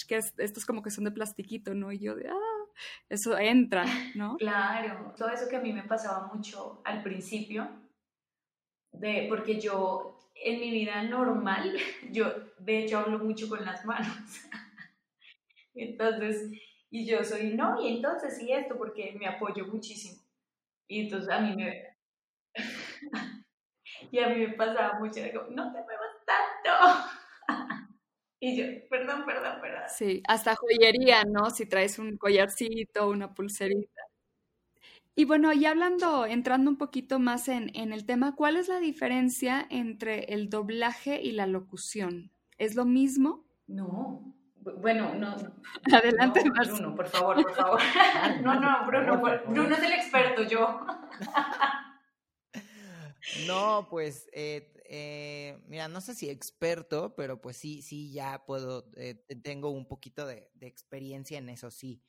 que 0.08 0.20
estos 0.38 0.66
como 0.66 0.82
que 0.82 0.92
son 0.92 1.06
de 1.06 1.12
plastiquito, 1.12 1.74
¿no? 1.74 1.92
Y 1.92 2.00
yo 2.00 2.16
de, 2.16 2.28
ah, 2.30 2.66
eso 3.10 3.38
entra, 3.38 3.86
¿no? 4.16 4.38
Claro, 4.38 5.14
todo 5.18 5.30
eso 5.30 5.48
que 5.48 5.58
a 5.58 5.62
mí 5.62 5.72
me 5.72 5.84
pasaba 5.84 6.34
mucho 6.34 6.82
al 6.84 7.04
principio, 7.04 7.70
de, 8.92 9.28
porque 9.30 9.60
yo 9.62 10.20
en 10.44 10.60
mi 10.60 10.72
vida 10.72 11.04
normal, 11.04 11.74
yo 12.12 12.34
de 12.60 12.80
hecho 12.80 13.00
hablo 13.00 13.20
mucho 13.20 13.48
con 13.48 13.64
las 13.64 13.86
manos. 13.86 14.18
entonces, 15.76 16.52
y 16.92 17.06
yo 17.06 17.24
soy, 17.24 17.54
no, 17.54 17.82
y 17.82 17.96
entonces, 17.96 18.40
y 18.42 18.52
esto, 18.52 18.78
porque 18.78 19.16
me 19.18 19.26
apoyo 19.26 19.66
muchísimo. 19.66 20.22
Y 20.88 21.02
entonces 21.02 21.30
a 21.30 21.40
mí 21.40 21.56
me... 21.56 21.98
y 24.12 24.20
a 24.20 24.28
mí 24.28 24.46
me 24.46 24.54
pasaba 24.54 25.00
mucho, 25.00 25.24
digo, 25.24 25.48
no 25.52 25.72
te 25.72 25.82
muevas 25.82 26.12
tanto. 26.26 27.08
y 28.42 28.58
yo, 28.58 28.66
perdón, 28.90 29.26
perdón, 29.26 29.62
perdón. 29.62 29.84
Sí, 29.88 30.22
hasta 30.28 30.58
joyería, 30.58 31.24
¿no? 31.24 31.50
Si 31.50 31.66
traes 31.66 31.98
un 31.98 32.18
collarcito, 32.18 33.08
una 33.08 33.34
pulserita. 33.34 34.02
Y 35.16 35.24
bueno, 35.24 35.54
y 35.54 35.66
hablando, 35.66 36.26
entrando 36.26 36.70
un 36.70 36.78
poquito 36.78 37.20
más 37.20 37.48
en, 37.48 37.72
en, 37.74 37.94
el 37.94 38.06
tema, 38.06 38.36
¿cuál 38.36 38.58
es 38.58 38.68
la 38.68 38.82
diferencia 38.82 39.66
entre 39.70 40.34
el 40.34 40.50
doblaje 40.50 41.22
y 41.22 41.32
la 41.32 41.48
locución? 41.48 42.32
¿Es 42.58 42.76
lo 42.76 42.84
mismo? 42.84 43.46
No. 43.68 44.41
Bueno, 44.64 45.16
no. 45.16 45.36
Adelante, 45.92 46.44
Bruno, 46.44 46.96
por 46.96 47.08
favor, 47.08 47.42
por 47.42 47.56
favor. 47.56 47.82
no, 48.44 48.60
no, 48.60 48.86
Bruno, 48.86 49.22
Bruno 49.48 49.76
es 49.76 49.84
el 49.84 49.94
experto, 49.94 50.44
yo. 50.44 50.86
no, 53.48 53.88
pues, 53.90 54.30
eh, 54.34 54.72
eh, 54.86 55.60
mira, 55.68 55.88
no 55.88 56.00
sé 56.00 56.14
si 56.14 56.30
experto, 56.30 57.16
pero 57.16 57.42
pues 57.42 57.58
sí, 57.58 57.82
sí, 57.82 58.12
ya 58.12 58.46
puedo, 58.46 58.92
eh, 58.98 59.16
tengo 59.44 59.72
un 59.72 59.88
poquito 59.88 60.28
de, 60.28 60.52
de 60.54 60.68
experiencia 60.68 61.40
en 61.40 61.50
eso, 61.50 61.72
sí. 61.72 62.04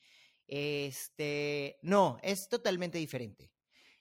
Este, 0.47 1.79
no, 1.83 2.19
es 2.23 2.49
totalmente 2.49 2.99
diferente. 2.99 3.51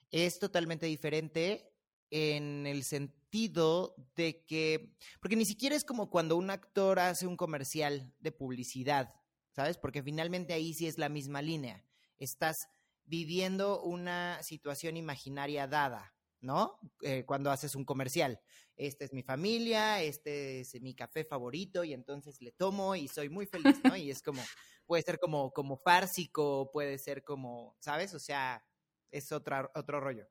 Es 0.10 0.40
totalmente 0.40 0.88
diferente 0.88 1.72
en 2.10 2.68
el 2.68 2.84
sentido 2.84 3.21
de 3.32 4.44
que, 4.46 4.94
porque 5.22 5.38
ni 5.38 5.46
siquiera 5.46 5.76
es 5.76 5.86
como 5.86 6.10
cuando 6.10 6.36
un 6.36 6.50
actor 6.50 7.00
hace 7.00 7.26
un 7.26 7.38
comercial 7.38 8.14
de 8.20 8.32
publicidad, 8.32 9.14
¿sabes? 9.52 9.78
Porque 9.78 10.04
finalmente 10.04 10.54
ahí 10.54 10.74
sí 10.74 10.86
es 10.86 10.98
la 10.98 11.08
misma 11.08 11.42
línea. 11.42 11.86
Estás 12.18 12.68
viviendo 13.06 13.82
una 13.82 14.44
situación 14.44 14.98
imaginaria 14.98 15.66
dada, 15.68 16.14
¿no? 16.42 16.78
Eh, 17.02 17.24
cuando 17.26 17.52
haces 17.52 17.76
un 17.76 17.86
comercial. 17.86 18.42
Esta 18.76 19.06
es 19.06 19.14
mi 19.14 19.24
familia, 19.24 20.02
este 20.02 20.62
es 20.62 20.82
mi 20.82 20.94
café 20.94 21.24
favorito 21.24 21.84
y 21.84 21.94
entonces 21.94 22.42
le 22.42 22.52
tomo 22.52 22.96
y 22.96 23.08
soy 23.08 23.30
muy 23.30 23.46
feliz, 23.46 23.80
¿no? 23.84 23.96
Y 23.96 24.12
es 24.12 24.22
como, 24.22 24.42
puede 24.86 25.04
ser 25.04 25.20
como, 25.20 25.52
como 25.52 25.78
fársico, 25.78 26.70
puede 26.72 26.98
ser 26.98 27.24
como, 27.24 27.78
¿sabes? 27.80 28.14
O 28.14 28.20
sea, 28.20 28.66
es 29.10 29.32
otra, 29.32 29.72
otro 29.74 30.02
rollo. 30.02 30.28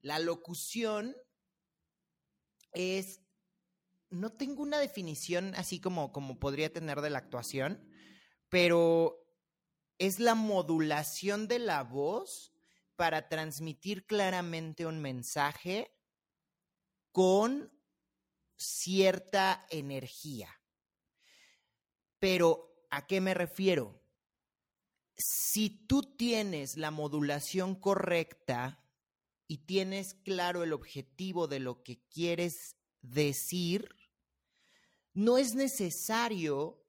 La 0.00 0.20
locución 0.20 1.16
es, 2.72 3.20
no 4.10 4.32
tengo 4.32 4.62
una 4.62 4.78
definición 4.78 5.54
así 5.54 5.80
como, 5.80 6.12
como 6.12 6.38
podría 6.38 6.72
tener 6.72 7.00
de 7.00 7.10
la 7.10 7.18
actuación, 7.18 7.88
pero 8.48 9.24
es 9.98 10.18
la 10.20 10.34
modulación 10.34 11.48
de 11.48 11.58
la 11.58 11.82
voz 11.82 12.52
para 12.96 13.28
transmitir 13.28 14.06
claramente 14.06 14.86
un 14.86 15.00
mensaje 15.00 15.94
con 17.12 17.72
cierta 18.56 19.66
energía. 19.70 20.48
Pero 22.18 22.68
¿A 22.90 23.06
qué 23.06 23.20
me 23.20 23.34
refiero? 23.34 24.00
Si 25.16 25.70
tú 25.86 26.02
tienes 26.16 26.76
la 26.76 26.90
modulación 26.90 27.74
correcta 27.74 28.82
y 29.48 29.58
tienes 29.58 30.14
claro 30.14 30.62
el 30.62 30.72
objetivo 30.72 31.48
de 31.48 31.58
lo 31.58 31.82
que 31.82 31.98
quieres 32.10 32.76
decir, 33.00 33.88
no 35.14 35.38
es 35.38 35.54
necesario 35.54 36.84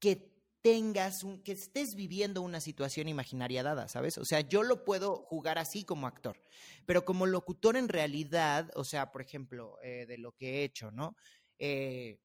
que 0.00 0.32
tengas 0.60 1.22
un, 1.22 1.42
que 1.42 1.52
estés 1.52 1.94
viviendo 1.94 2.42
una 2.42 2.60
situación 2.60 3.08
imaginaria 3.08 3.62
dada, 3.62 3.88
¿sabes? 3.88 4.18
O 4.18 4.24
sea, 4.24 4.40
yo 4.40 4.64
lo 4.64 4.84
puedo 4.84 5.16
jugar 5.16 5.58
así 5.58 5.84
como 5.84 6.08
actor, 6.08 6.40
pero 6.84 7.04
como 7.04 7.26
locutor 7.26 7.76
en 7.76 7.88
realidad, 7.88 8.70
o 8.74 8.84
sea, 8.84 9.12
por 9.12 9.22
ejemplo, 9.22 9.78
eh, 9.82 10.04
de 10.06 10.18
lo 10.18 10.32
que 10.32 10.60
he 10.60 10.64
hecho, 10.64 10.90
¿no? 10.90 11.16
Eh, 11.58 12.18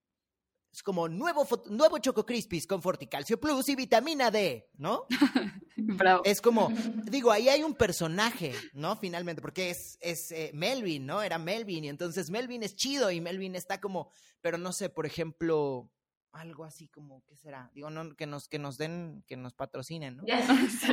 es 0.77 0.83
como 0.83 1.09
nuevo, 1.09 1.47
nuevo 1.71 1.97
Choco 1.97 2.23
Crispies 2.23 2.67
con 2.67 2.83
Forticalcio 2.83 3.39
Plus 3.39 3.67
y 3.69 3.75
vitamina 3.75 4.29
D, 4.29 4.69
¿no? 4.77 5.05
Bravo. 5.75 6.21
Es 6.23 6.39
como, 6.39 6.71
digo, 7.05 7.31
ahí 7.31 7.49
hay 7.49 7.63
un 7.63 7.73
personaje, 7.73 8.53
¿no? 8.73 8.95
Finalmente, 8.95 9.41
porque 9.41 9.71
es, 9.71 9.97
es 10.01 10.31
eh, 10.31 10.51
Melvin, 10.53 11.07
¿no? 11.07 11.23
Era 11.23 11.39
Melvin 11.39 11.85
y 11.85 11.89
entonces 11.89 12.29
Melvin 12.29 12.61
es 12.61 12.75
chido 12.75 13.09
y 13.09 13.19
Melvin 13.19 13.55
está 13.55 13.81
como, 13.81 14.11
pero 14.39 14.59
no 14.59 14.71
sé, 14.71 14.89
por 14.89 15.07
ejemplo, 15.07 15.89
algo 16.31 16.63
así 16.63 16.87
como, 16.89 17.23
¿qué 17.25 17.35
será? 17.35 17.71
Digo, 17.73 17.89
no, 17.89 18.15
que 18.15 18.27
nos, 18.27 18.47
que 18.47 18.59
nos 18.59 18.77
den, 18.77 19.23
que 19.25 19.35
nos 19.35 19.53
patrocinen, 19.53 20.17
¿no? 20.17 20.25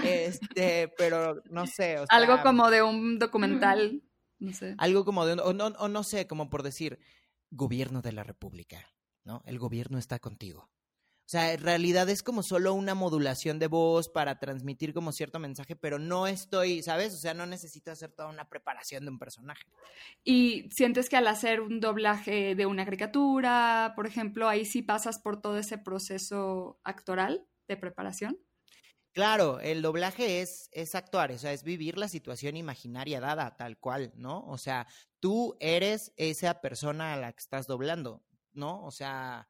Este, 0.02 0.94
pero 0.96 1.42
no 1.50 1.66
sé. 1.66 1.98
algo 2.08 2.40
como 2.42 2.70
de 2.70 2.82
un 2.82 3.18
documental, 3.18 4.02
no 4.38 4.54
sé. 4.54 4.76
Algo 4.78 5.04
como 5.04 5.26
de, 5.26 5.34
o 5.42 5.52
no, 5.52 5.66
o 5.66 5.88
no 5.88 6.04
sé, 6.04 6.26
como 6.26 6.48
por 6.48 6.62
decir, 6.62 7.00
gobierno 7.50 8.00
de 8.00 8.12
la 8.12 8.24
República. 8.24 8.93
¿No? 9.24 9.42
El 9.46 9.58
gobierno 9.58 9.98
está 9.98 10.18
contigo. 10.18 10.70
O 11.26 11.28
sea, 11.28 11.54
en 11.54 11.60
realidad 11.60 12.06
es 12.10 12.22
como 12.22 12.42
solo 12.42 12.74
una 12.74 12.94
modulación 12.94 13.58
de 13.58 13.66
voz 13.66 14.10
para 14.10 14.38
transmitir 14.38 14.92
como 14.92 15.10
cierto 15.10 15.38
mensaje, 15.38 15.74
pero 15.74 15.98
no 15.98 16.26
estoy, 16.26 16.82
¿sabes? 16.82 17.14
O 17.14 17.16
sea, 17.16 17.32
no 17.32 17.46
necesito 17.46 17.90
hacer 17.90 18.12
toda 18.12 18.28
una 18.28 18.46
preparación 18.50 19.04
de 19.04 19.10
un 19.10 19.18
personaje. 19.18 19.64
¿Y 20.22 20.68
sientes 20.70 21.08
que 21.08 21.16
al 21.16 21.26
hacer 21.26 21.62
un 21.62 21.80
doblaje 21.80 22.54
de 22.54 22.66
una 22.66 22.84
caricatura, 22.84 23.94
por 23.96 24.06
ejemplo, 24.06 24.50
ahí 24.50 24.66
sí 24.66 24.82
pasas 24.82 25.18
por 25.18 25.40
todo 25.40 25.56
ese 25.56 25.78
proceso 25.78 26.78
actoral 26.84 27.46
de 27.68 27.78
preparación? 27.78 28.38
Claro, 29.14 29.60
el 29.60 29.80
doblaje 29.80 30.42
es, 30.42 30.68
es 30.72 30.94
actuar, 30.94 31.30
o 31.30 31.38
sea, 31.38 31.52
es 31.52 31.62
vivir 31.62 31.96
la 31.96 32.08
situación 32.08 32.56
imaginaria 32.56 33.20
dada, 33.20 33.56
tal 33.56 33.78
cual, 33.78 34.12
¿no? 34.14 34.44
O 34.46 34.58
sea, 34.58 34.88
tú 35.20 35.56
eres 35.60 36.12
esa 36.16 36.60
persona 36.60 37.14
a 37.14 37.16
la 37.16 37.32
que 37.32 37.40
estás 37.40 37.66
doblando. 37.66 38.22
¿No? 38.54 38.84
O 38.84 38.90
sea, 38.90 39.48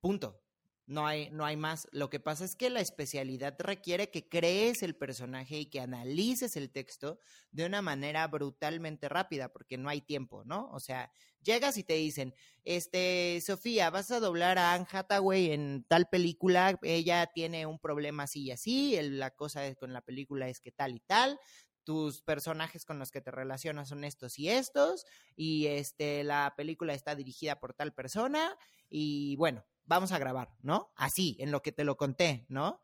punto. 0.00 0.38
No 0.86 1.06
hay, 1.06 1.30
no 1.30 1.44
hay 1.44 1.56
más. 1.56 1.88
Lo 1.92 2.10
que 2.10 2.18
pasa 2.18 2.44
es 2.44 2.56
que 2.56 2.68
la 2.68 2.80
especialidad 2.80 3.54
requiere 3.60 4.10
que 4.10 4.28
crees 4.28 4.82
el 4.82 4.96
personaje 4.96 5.60
y 5.60 5.66
que 5.66 5.80
analices 5.80 6.56
el 6.56 6.70
texto 6.70 7.20
de 7.52 7.64
una 7.64 7.82
manera 7.82 8.26
brutalmente 8.26 9.08
rápida, 9.08 9.48
porque 9.52 9.78
no 9.78 9.88
hay 9.88 10.00
tiempo, 10.00 10.44
¿no? 10.44 10.68
O 10.72 10.80
sea, 10.80 11.12
llegas 11.40 11.78
y 11.78 11.84
te 11.84 11.94
dicen, 11.94 12.34
este, 12.64 13.40
Sofía, 13.46 13.90
vas 13.90 14.10
a 14.10 14.18
doblar 14.18 14.58
a 14.58 14.74
Anne 14.74 14.86
Hathaway 14.90 15.52
en 15.52 15.84
tal 15.88 16.08
película, 16.10 16.78
ella 16.82 17.30
tiene 17.32 17.64
un 17.64 17.78
problema 17.78 18.24
así 18.24 18.42
y 18.42 18.50
así, 18.50 18.98
la 19.02 19.30
cosa 19.30 19.74
con 19.76 19.92
la 19.92 20.02
película 20.02 20.48
es 20.48 20.60
que 20.60 20.72
tal 20.72 20.96
y 20.96 21.00
tal, 21.00 21.38
tus 21.84 22.22
personajes 22.22 22.84
con 22.84 22.98
los 22.98 23.10
que 23.10 23.20
te 23.20 23.30
relacionas 23.30 23.88
son 23.88 24.04
estos 24.04 24.38
y 24.38 24.48
estos, 24.48 25.04
y 25.36 25.66
este, 25.66 26.24
la 26.24 26.54
película 26.56 26.94
está 26.94 27.14
dirigida 27.14 27.60
por 27.60 27.74
tal 27.74 27.92
persona, 27.92 28.56
y 28.88 29.36
bueno, 29.36 29.64
vamos 29.84 30.12
a 30.12 30.18
grabar, 30.18 30.54
¿no? 30.62 30.92
Así, 30.96 31.36
en 31.40 31.50
lo 31.50 31.62
que 31.62 31.72
te 31.72 31.84
lo 31.84 31.96
conté, 31.96 32.46
¿no? 32.48 32.80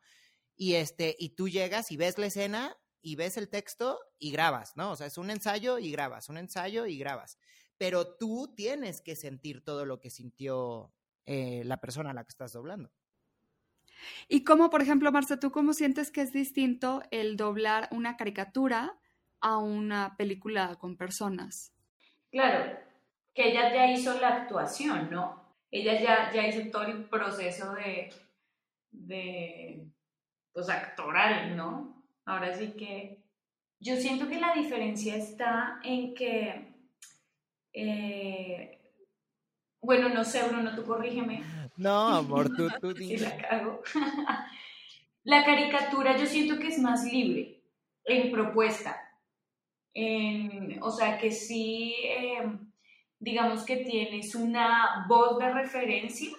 Y 0.56 0.74
este, 0.74 1.14
y 1.18 1.30
tú 1.30 1.48
llegas 1.48 1.92
y 1.92 1.96
ves 1.96 2.18
la 2.18 2.26
escena 2.26 2.76
y 3.00 3.16
ves 3.16 3.36
el 3.36 3.48
texto 3.48 4.00
y 4.18 4.32
grabas, 4.32 4.76
¿no? 4.76 4.90
O 4.90 4.96
sea, 4.96 5.06
es 5.06 5.18
un 5.18 5.30
ensayo 5.30 5.78
y 5.78 5.90
grabas, 5.92 6.28
un 6.28 6.38
ensayo 6.38 6.86
y 6.86 6.98
grabas. 6.98 7.38
Pero 7.76 8.16
tú 8.16 8.54
tienes 8.56 9.00
que 9.00 9.14
sentir 9.14 9.62
todo 9.62 9.86
lo 9.86 10.00
que 10.00 10.10
sintió 10.10 10.92
eh, 11.26 11.62
la 11.64 11.80
persona 11.80 12.10
a 12.10 12.14
la 12.14 12.24
que 12.24 12.30
estás 12.30 12.52
doblando. 12.52 12.90
Y 14.28 14.44
cómo, 14.44 14.70
por 14.70 14.82
ejemplo, 14.82 15.10
Marta, 15.12 15.38
¿tú 15.38 15.50
cómo 15.50 15.72
sientes 15.72 16.10
que 16.10 16.22
es 16.22 16.32
distinto 16.32 17.02
el 17.10 17.36
doblar 17.36 17.88
una 17.90 18.16
caricatura 18.16 18.98
a 19.40 19.58
una 19.58 20.16
película 20.16 20.76
con 20.76 20.96
personas? 20.96 21.72
Claro, 22.30 22.78
que 23.34 23.50
ella 23.50 23.72
ya 23.72 23.90
hizo 23.90 24.18
la 24.20 24.28
actuación, 24.28 25.10
¿no? 25.10 25.42
Ella 25.70 26.00
ya, 26.00 26.32
ya 26.32 26.46
hizo 26.46 26.70
todo 26.70 26.84
el 26.84 27.04
proceso 27.04 27.74
de, 27.74 28.10
de, 28.90 29.86
pues, 30.52 30.68
actoral, 30.68 31.56
¿no? 31.56 32.02
Ahora 32.24 32.54
sí 32.54 32.72
que 32.72 33.22
yo 33.80 33.96
siento 33.96 34.28
que 34.28 34.40
la 34.40 34.54
diferencia 34.54 35.16
está 35.16 35.78
en 35.84 36.14
que, 36.14 36.74
eh, 37.72 38.77
bueno, 39.80 40.08
no 40.08 40.24
sé, 40.24 40.42
Bruno, 40.48 40.74
tú 40.74 40.84
corrígeme 40.84 41.42
No, 41.76 42.08
amor, 42.16 42.48
tú, 42.54 42.68
tú 42.80 42.94
la 43.18 43.36
cago. 43.36 43.82
la 45.24 45.44
caricatura 45.44 46.16
yo 46.16 46.26
siento 46.26 46.58
que 46.58 46.68
es 46.68 46.78
más 46.78 47.04
libre 47.04 47.62
en 48.04 48.32
propuesta. 48.32 48.96
o 50.80 50.90
sea, 50.90 51.18
que 51.18 51.30
sí, 51.30 51.94
em, 52.04 52.72
digamos 53.18 53.64
que 53.64 53.78
tienes 53.78 54.34
una 54.34 55.06
voz 55.08 55.38
de 55.38 55.52
referencia, 55.52 56.30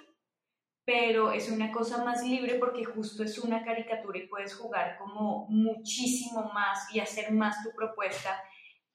pero 0.85 1.31
es 1.31 1.51
una 1.51 1.71
cosa 1.71 2.03
más 2.03 2.23
libre 2.23 2.55
porque 2.55 2.83
justo 2.83 3.23
es 3.23 3.37
una 3.37 3.63
caricatura 3.63 4.17
y 4.17 4.27
puedes 4.27 4.55
jugar 4.55 4.97
como 4.97 5.45
muchísimo 5.49 6.51
más 6.51 6.93
y 6.93 6.99
hacer 6.99 7.31
más 7.31 7.63
tu 7.63 7.69
propuesta 7.75 8.41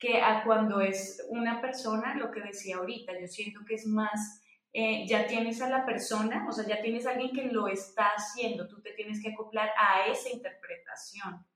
que 0.04 0.20
a 0.20 0.44
cuando 0.44 0.82
es 0.82 1.24
una 1.30 1.62
persona, 1.62 2.14
lo 2.14 2.30
que 2.30 2.42
decía 2.42 2.76
ahorita, 2.76 3.18
yo 3.18 3.26
siento 3.26 3.60
que 3.66 3.76
es 3.76 3.86
más, 3.86 4.42
eh, 4.70 5.06
ya 5.06 5.26
tienes 5.26 5.62
a 5.62 5.68
la 5.70 5.86
persona, 5.86 6.46
o 6.46 6.52
sea, 6.52 6.66
ya 6.66 6.82
tienes 6.82 7.06
a 7.06 7.12
alguien 7.12 7.32
que 7.32 7.44
lo 7.44 7.68
está 7.68 8.08
haciendo, 8.08 8.68
tú 8.68 8.82
te 8.82 8.92
tienes 8.92 9.22
que 9.22 9.30
acoplar 9.30 9.70
a 9.78 10.06
esa 10.08 10.28
interpretación. 10.28 11.46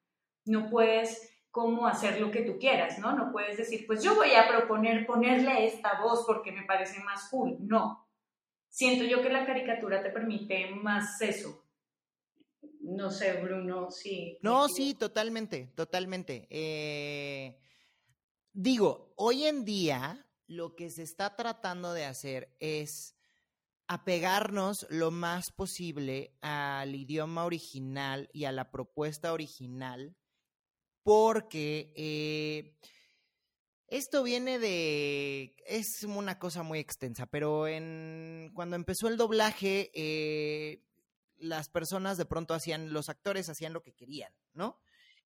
No 0.46 0.70
puedes 0.70 1.30
como 1.50 1.86
hacer 1.86 2.20
lo 2.20 2.30
que 2.30 2.40
tú 2.40 2.58
quieras, 2.58 2.98
¿no? 2.98 3.12
No 3.12 3.32
puedes 3.32 3.58
decir, 3.58 3.86
pues 3.86 4.02
yo 4.02 4.14
voy 4.14 4.32
a 4.32 4.48
proponer 4.48 5.06
ponerle 5.06 5.66
esta 5.66 6.00
voz 6.00 6.24
porque 6.26 6.50
me 6.50 6.62
parece 6.62 7.00
más 7.00 7.28
cool. 7.28 7.58
No, 7.60 8.08
siento 8.70 9.04
yo 9.04 9.20
que 9.20 9.28
la 9.28 9.44
caricatura 9.44 10.02
te 10.02 10.10
permite 10.10 10.70
más 10.70 11.20
eso. 11.20 11.64
No 12.80 13.10
sé, 13.10 13.34
Bruno, 13.42 13.90
sí. 13.90 14.38
No, 14.40 14.68
sí, 14.68 14.94
totalmente, 14.94 15.70
totalmente. 15.74 16.46
Eh, 16.48 17.58
digo, 18.52 19.12
hoy 19.16 19.44
en 19.44 19.64
día 19.64 20.26
lo 20.46 20.74
que 20.74 20.90
se 20.90 21.02
está 21.02 21.36
tratando 21.36 21.92
de 21.92 22.04
hacer 22.04 22.56
es 22.58 23.14
apegarnos 23.86 24.86
lo 24.90 25.10
más 25.10 25.50
posible 25.50 26.36
al 26.42 26.94
idioma 26.94 27.44
original 27.44 28.28
y 28.32 28.44
a 28.44 28.52
la 28.52 28.70
propuesta 28.70 29.32
original, 29.32 30.14
porque 31.02 31.92
eh, 31.96 32.76
esto 33.88 34.22
viene 34.22 34.58
de. 34.58 35.56
Es 35.66 36.04
una 36.04 36.38
cosa 36.38 36.62
muy 36.62 36.78
extensa, 36.78 37.26
pero 37.26 37.66
en 37.66 38.50
cuando 38.54 38.76
empezó 38.76 39.08
el 39.08 39.16
doblaje, 39.16 39.90
eh, 39.94 40.84
las 41.38 41.70
personas 41.70 42.18
de 42.18 42.26
pronto 42.26 42.52
hacían, 42.52 42.92
los 42.92 43.08
actores 43.08 43.48
hacían 43.48 43.72
lo 43.72 43.82
que 43.82 43.94
querían, 43.94 44.32
¿no? 44.52 44.78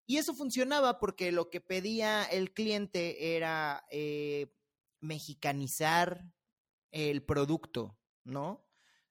Y 0.06 0.18
eso 0.18 0.34
funcionaba 0.34 0.98
porque 0.98 1.32
lo 1.32 1.48
que 1.50 1.60
pedía 1.60 2.24
el 2.24 2.52
cliente 2.52 3.36
era 3.36 3.86
eh, 3.90 4.52
mexicanizar 5.00 6.26
el 6.90 7.22
producto, 7.22 7.98
¿no? 8.24 8.66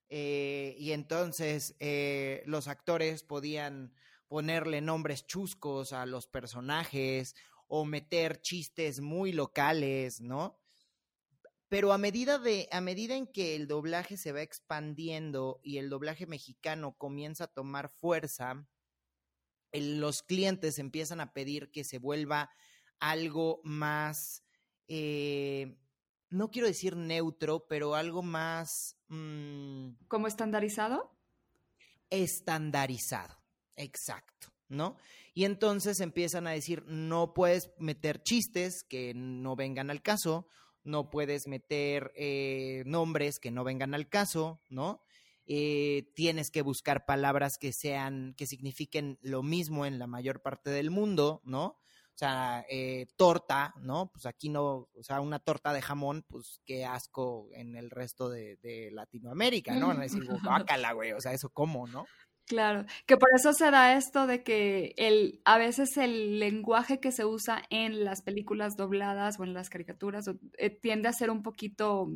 Eh, 0.08 0.76
y 0.78 0.92
entonces 0.92 1.74
los 2.44 2.68
actores 2.68 3.22
podían 3.22 3.94
ponerle 4.28 4.80
nombres 4.80 5.26
chuscos 5.26 5.92
a 5.92 6.06
los 6.06 6.26
personajes 6.26 7.34
o 7.66 7.84
meter 7.84 8.40
chistes 8.42 9.00
muy 9.00 9.32
locales, 9.32 10.20
¿no? 10.20 10.58
Pero 11.68 11.94
a 11.94 11.96
medida 11.96 12.38
de, 12.38 12.68
a 12.70 12.82
medida 12.82 13.14
en 13.14 13.26
que 13.26 13.56
el 13.56 13.66
doblaje 13.66 14.18
se 14.18 14.32
va 14.32 14.42
expandiendo 14.42 15.58
y 15.62 15.78
el 15.78 15.88
doblaje 15.88 16.26
mexicano 16.26 16.94
comienza 16.98 17.44
a 17.44 17.46
tomar 17.46 17.88
fuerza, 17.88 18.66
los 19.72 20.22
clientes 20.22 20.78
empiezan 20.78 21.20
a 21.20 21.32
pedir 21.32 21.70
que 21.70 21.84
se 21.84 21.98
vuelva 21.98 22.50
algo 23.00 23.60
más, 23.64 24.44
eh, 24.88 25.76
no 26.30 26.50
quiero 26.50 26.68
decir 26.68 26.96
neutro, 26.96 27.66
pero 27.68 27.94
algo 27.94 28.22
más... 28.22 28.96
Mm, 29.08 29.94
¿Como 30.08 30.26
estandarizado? 30.26 31.16
Estandarizado, 32.10 33.42
exacto, 33.76 34.48
¿no? 34.68 34.96
Y 35.34 35.44
entonces 35.44 36.00
empiezan 36.00 36.46
a 36.46 36.52
decir, 36.52 36.84
no 36.86 37.34
puedes 37.34 37.70
meter 37.78 38.22
chistes 38.22 38.84
que 38.84 39.14
no 39.14 39.56
vengan 39.56 39.90
al 39.90 40.02
caso, 40.02 40.46
no 40.84 41.10
puedes 41.10 41.46
meter 41.46 42.12
eh, 42.16 42.82
nombres 42.86 43.38
que 43.38 43.50
no 43.50 43.64
vengan 43.64 43.94
al 43.94 44.08
caso, 44.08 44.60
¿no? 44.68 45.02
Eh, 45.46 46.10
tienes 46.14 46.50
que 46.50 46.62
buscar 46.62 47.04
palabras 47.04 47.58
que 47.58 47.72
sean, 47.72 48.34
que 48.36 48.46
signifiquen 48.46 49.18
lo 49.22 49.42
mismo 49.42 49.86
en 49.86 49.98
la 49.98 50.06
mayor 50.06 50.40
parte 50.40 50.70
del 50.70 50.90
mundo, 50.90 51.40
¿no? 51.44 51.64
O 51.64 52.18
sea, 52.18 52.64
eh, 52.68 53.06
torta, 53.16 53.74
¿no? 53.80 54.10
Pues 54.12 54.26
aquí 54.26 54.48
no, 54.48 54.88
o 54.94 55.02
sea, 55.02 55.20
una 55.20 55.38
torta 55.38 55.72
de 55.72 55.82
jamón, 55.82 56.24
pues 56.28 56.60
qué 56.64 56.84
asco 56.84 57.48
en 57.52 57.74
el 57.74 57.90
resto 57.90 58.28
de, 58.28 58.56
de 58.56 58.90
Latinoamérica, 58.92 59.74
¿no? 59.74 59.88
Van 59.88 59.98
a 59.98 60.02
decir, 60.02 60.22
guácala, 60.78 60.92
güey, 60.92 61.12
o 61.12 61.20
sea, 61.20 61.32
eso 61.32 61.48
cómo, 61.48 61.86
¿no? 61.86 62.06
Claro, 62.46 62.84
que 63.06 63.16
por 63.16 63.28
eso 63.34 63.52
se 63.52 63.70
da 63.70 63.96
esto 63.96 64.26
de 64.26 64.42
que 64.42 64.94
el, 64.96 65.40
a 65.44 65.58
veces 65.58 65.96
el 65.96 66.38
lenguaje 66.38 67.00
que 67.00 67.12
se 67.12 67.24
usa 67.24 67.62
en 67.70 68.04
las 68.04 68.20
películas 68.20 68.76
dobladas 68.76 69.38
o 69.38 69.44
en 69.44 69.54
las 69.54 69.70
caricaturas 69.70 70.26
eh, 70.58 70.70
tiende 70.70 71.08
a 71.08 71.12
ser 71.12 71.30
un 71.30 71.42
poquito, 71.42 72.08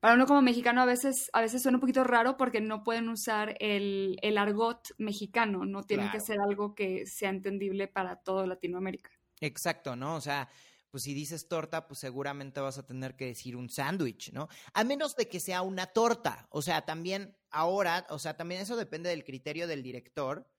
para 0.00 0.14
uno 0.14 0.26
como 0.26 0.42
mexicano 0.42 0.80
a 0.82 0.86
veces, 0.86 1.30
a 1.32 1.40
veces 1.40 1.62
suena 1.62 1.76
un 1.76 1.80
poquito 1.80 2.04
raro 2.04 2.36
porque 2.36 2.60
no 2.60 2.82
pueden 2.82 3.08
usar 3.08 3.56
el, 3.60 4.18
el 4.22 4.38
argot 4.38 4.88
mexicano, 4.98 5.66
no 5.66 5.82
tiene 5.82 6.10
que 6.10 6.20
ser 6.20 6.40
algo 6.40 6.74
que 6.74 7.06
sea 7.06 7.28
entendible 7.28 7.86
para 7.86 8.16
todo 8.16 8.46
Latinoamérica. 8.46 9.10
Exacto, 9.40 9.96
¿no? 9.96 10.16
O 10.16 10.20
sea, 10.20 10.48
pues 10.90 11.04
si 11.04 11.14
dices 11.14 11.48
torta, 11.48 11.86
pues 11.86 12.00
seguramente 12.00 12.60
vas 12.60 12.78
a 12.78 12.86
tener 12.86 13.14
que 13.14 13.26
decir 13.26 13.56
un 13.56 13.68
sándwich, 13.68 14.32
¿no? 14.32 14.48
A 14.74 14.84
menos 14.84 15.16
de 15.16 15.28
que 15.28 15.38
sea 15.38 15.62
una 15.62 15.86
torta. 15.86 16.48
O 16.50 16.62
sea, 16.62 16.84
también 16.84 17.36
ahora, 17.50 18.06
o 18.10 18.18
sea, 18.18 18.36
también 18.36 18.60
eso 18.60 18.76
depende 18.76 19.10
del 19.10 19.24
criterio 19.24 19.66
del 19.66 19.82
director. 19.82 20.50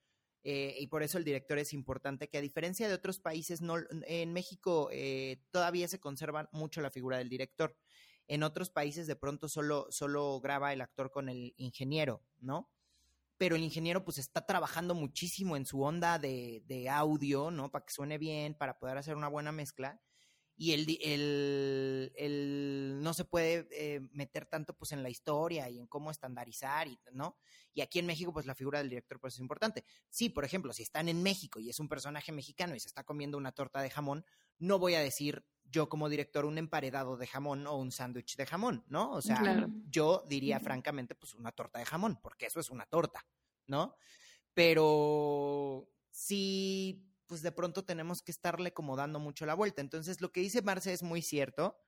Eh, 0.44 0.76
y 0.80 0.88
por 0.88 1.04
eso 1.04 1.20
el 1.20 1.24
director 1.24 1.60
es 1.60 1.72
importante, 1.72 2.28
que 2.28 2.40
a 2.40 2.42
diferencia 2.42 2.88
de 2.88 2.96
otros 2.96 3.20
países, 3.20 3.62
no, 3.62 3.76
en 4.08 4.34
México 4.34 4.90
eh, 4.92 5.44
todavía 5.52 5.88
se 5.88 6.00
conserva 6.00 6.50
mucho 6.52 6.82
la 6.82 6.90
figura 6.90 7.18
del 7.18 7.30
director. 7.30 7.78
En 8.28 8.44
otros 8.44 8.70
países 8.70 9.08
de 9.08 9.16
pronto 9.16 9.50
solo, 9.50 9.88
solo 9.90 10.40
graba 10.40 10.74
el 10.74 10.82
actor 10.82 11.12
con 11.12 11.30
el 11.30 11.54
ingeniero, 11.58 12.24
¿no? 12.40 12.70
Pero 13.38 13.56
el 13.56 13.64
ingeniero 13.64 14.06
pues 14.06 14.18
está 14.18 14.46
trabajando 14.46 14.94
muchísimo 14.94 15.58
en 15.58 15.66
su 15.66 15.82
onda 15.82 16.20
de, 16.20 16.64
de 16.68 16.90
audio, 16.90 17.52
¿no? 17.52 17.72
Para 17.72 17.86
que 17.86 17.94
suene 17.94 18.18
bien, 18.18 18.54
para 18.54 18.78
poder 18.80 18.98
hacer 18.98 19.16
una 19.16 19.28
buena 19.28 19.52
mezcla 19.52 20.02
y 20.62 20.74
el, 20.74 21.00
el, 21.02 22.14
el, 22.16 23.00
no 23.02 23.16
se 23.16 23.26
puede 23.26 23.68
eh, 23.72 24.00
meter 24.12 24.46
tanto 24.46 24.78
pues 24.78 24.92
en 24.92 25.02
la 25.02 25.10
historia 25.10 25.68
y 25.70 25.80
en 25.80 25.88
cómo 25.88 26.12
estandarizar, 26.12 26.88
y, 26.88 27.00
¿no? 27.14 27.36
Y 27.74 27.82
aquí 27.82 27.98
en 27.98 28.06
México 28.06 28.32
pues 28.32 28.46
la 28.46 28.54
figura 28.54 28.78
del 28.78 28.90
director 28.90 29.20
pues 29.20 29.34
es 29.34 29.40
importante. 29.40 29.86
Sí, 30.12 30.30
por 30.30 30.46
ejemplo, 30.46 30.72
si 30.72 30.84
están 30.84 31.10
en 31.10 31.24
México 31.24 31.60
y 31.60 31.72
es 31.72 31.80
un 31.80 31.90
personaje 31.90 32.32
mexicano 32.32 32.76
y 32.76 32.80
se 32.80 32.90
está 32.90 33.04
comiendo 33.04 33.40
una 33.40 33.54
torta 33.54 33.82
de 33.82 33.90
jamón, 33.90 34.24
no 34.60 34.78
voy 34.78 34.94
a 34.94 35.00
decir 35.00 35.44
yo 35.72 35.90
como 35.90 36.10
director 36.10 36.46
un 36.46 36.58
emparedado 36.58 37.18
de 37.18 37.28
jamón 37.28 37.66
o 37.66 37.78
un 37.78 37.92
sándwich 37.92 38.36
de 38.36 38.46
jamón, 38.46 38.84
¿no? 38.88 39.12
O 39.12 39.22
sea, 39.22 39.68
yo 39.90 40.26
diría 40.28 40.60
francamente 40.60 41.16
pues 41.16 41.34
una 41.34 41.52
torta 41.52 41.80
de 41.80 41.86
jamón, 41.86 42.20
porque 42.22 42.46
eso 42.48 42.60
es 42.60 42.70
una 42.70 42.86
torta, 42.86 43.26
¿no? 43.68 43.96
Pero 44.54 45.90
si 46.12 47.08
pues 47.32 47.42
de 47.42 47.54
pronto 47.54 47.86
tenemos 47.86 48.22
que 48.22 48.32
estarle 48.34 48.74
como 48.74 48.98
dando 48.98 49.18
mucho 49.18 49.46
la 49.46 49.54
vuelta. 49.54 49.80
Entonces, 49.80 50.20
lo 50.20 50.34
que 50.34 50.42
dice 50.42 50.62
Marce 50.62 50.92
es 50.92 51.02
muy 51.02 51.22
cierto, 51.22 51.80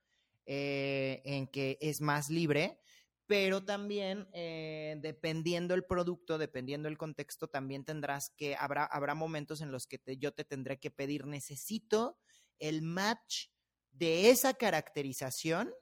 eh, 0.46 1.20
en 1.26 1.46
que 1.46 1.76
es 1.82 2.00
más 2.00 2.30
libre, 2.30 2.80
pero 3.26 3.62
también 3.62 4.26
eh, 4.32 4.96
dependiendo 5.00 5.74
el 5.74 5.84
producto, 5.84 6.38
dependiendo 6.38 6.88
el 6.88 6.96
contexto, 6.96 7.48
también 7.48 7.84
tendrás 7.84 8.30
que, 8.30 8.56
habrá, 8.56 8.86
habrá 8.86 9.14
momentos 9.14 9.60
en 9.60 9.70
los 9.70 9.86
que 9.86 10.00
yo 10.16 10.32
te 10.32 10.44
tendré 10.44 10.80
que 10.80 10.90
pedir, 10.90 11.26
necesito 11.26 12.18
el 12.58 12.80
match 12.80 13.48
de 13.94 14.30
esa 14.30 14.54
caracterización 14.54 15.72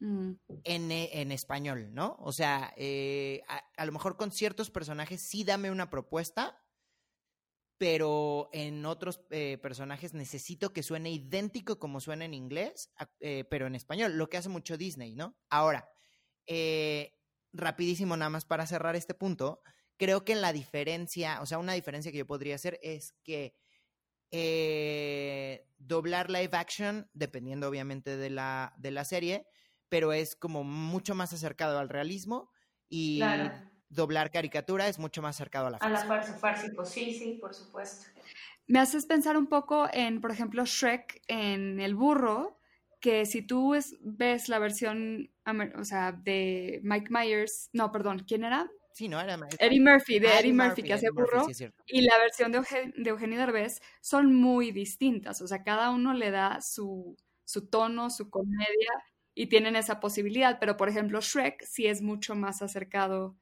mm. 0.00 0.32
en, 0.64 0.90
en, 0.90 1.32
español, 1.32 1.92
¿no? 1.92 2.16
O 2.20 2.32
sea, 2.32 2.72
eh, 2.76 3.42
a, 3.48 3.62
a, 3.76 3.86
lo 3.86 3.92
mejor 3.92 4.16
con 4.16 4.32
ciertos 4.32 4.70
personajes 4.70 5.22
sí 5.22 5.44
dame 5.44 5.70
una 5.70 5.90
propuesta, 5.90 6.58
pero 7.78 8.50
en 8.52 8.84
otros 8.84 9.20
eh, 9.30 9.56
personajes 9.62 10.12
necesito 10.12 10.72
que 10.72 10.82
suene 10.82 11.12
idéntico 11.12 11.78
como 11.78 12.00
suena 12.00 12.24
en 12.24 12.34
inglés, 12.34 12.90
eh, 13.20 13.44
pero 13.48 13.68
en 13.68 13.76
español, 13.76 14.18
lo 14.18 14.28
que 14.28 14.36
hace 14.36 14.48
mucho 14.48 14.76
Disney, 14.76 15.14
¿no? 15.14 15.36
Ahora, 15.48 15.88
eh, 16.46 17.14
rapidísimo 17.52 18.16
nada 18.16 18.30
más 18.30 18.44
para 18.44 18.66
cerrar 18.66 18.96
este 18.96 19.14
punto, 19.14 19.62
creo 19.96 20.24
que 20.24 20.34
la 20.34 20.52
diferencia, 20.52 21.40
o 21.40 21.46
sea, 21.46 21.58
una 21.58 21.72
diferencia 21.72 22.10
que 22.10 22.18
yo 22.18 22.26
podría 22.26 22.56
hacer 22.56 22.80
es 22.82 23.14
que 23.22 23.54
doblar 25.78 26.30
live 26.30 26.50
action, 26.52 27.08
dependiendo 27.14 27.68
obviamente 27.68 28.16
de 28.16 28.30
la, 28.30 28.74
de 28.78 28.90
la 28.90 29.04
serie, 29.04 29.46
pero 29.88 30.12
es 30.12 30.36
como 30.36 30.64
mucho 30.64 31.14
más 31.14 31.32
acercado 31.32 31.78
al 31.78 31.88
realismo 31.88 32.50
y 32.88 33.20
doblar 33.88 34.30
caricatura 34.30 34.88
es 34.88 34.98
mucho 34.98 35.22
más 35.22 35.36
cercano 35.36 35.68
a 35.68 35.70
la 35.70 35.78
farsa. 35.78 36.00
A 36.00 36.02
la 36.02 36.08
farsa, 36.08 36.34
farsa, 36.34 36.84
sí, 36.84 37.14
sí, 37.14 37.38
por 37.40 37.54
supuesto. 37.54 38.06
Me 38.66 38.78
haces 38.80 39.06
pensar 39.06 39.36
un 39.36 39.46
poco 39.46 39.88
en, 39.92 40.20
por 40.20 40.30
ejemplo, 40.30 40.64
Shrek 40.66 41.22
en 41.26 41.80
El 41.80 41.94
Burro, 41.94 42.58
que 43.00 43.24
si 43.24 43.42
tú 43.42 43.74
ves 44.02 44.48
la 44.48 44.58
versión 44.58 45.30
o 45.76 45.84
sea, 45.84 46.12
de 46.12 46.80
Mike 46.82 47.08
Myers, 47.10 47.70
no, 47.72 47.90
perdón, 47.90 48.24
¿quién 48.26 48.44
era? 48.44 48.70
Sí, 48.98 49.06
no, 49.08 49.20
era 49.20 49.38
Eddie 49.60 49.80
Murphy, 49.80 50.18
de 50.18 50.26
Eddie, 50.26 50.52
Murphy, 50.52 50.82
que 50.82 50.92
hace 50.92 51.10
burro, 51.10 51.46
y 51.86 52.00
la 52.00 52.18
versión 52.18 52.50
de, 52.50 52.62
de 52.96 53.10
Eugenio 53.10 53.38
Derbez 53.38 53.80
son 54.00 54.34
muy 54.34 54.72
distintas, 54.72 55.40
o 55.40 55.46
sea, 55.46 55.62
cada 55.62 55.90
uno 55.90 56.14
le 56.14 56.32
da 56.32 56.60
su, 56.60 57.16
su 57.44 57.68
tono, 57.68 58.10
su 58.10 58.28
comedia, 58.28 58.90
y 59.36 59.46
tienen 59.46 59.76
esa 59.76 60.00
posibilidad, 60.00 60.58
pero 60.58 60.76
por 60.76 60.88
ejemplo 60.88 61.20
Shrek 61.20 61.62
sí 61.64 61.86
es 61.86 62.02
mucho 62.02 62.34
más 62.34 62.60
acercado 62.60 63.38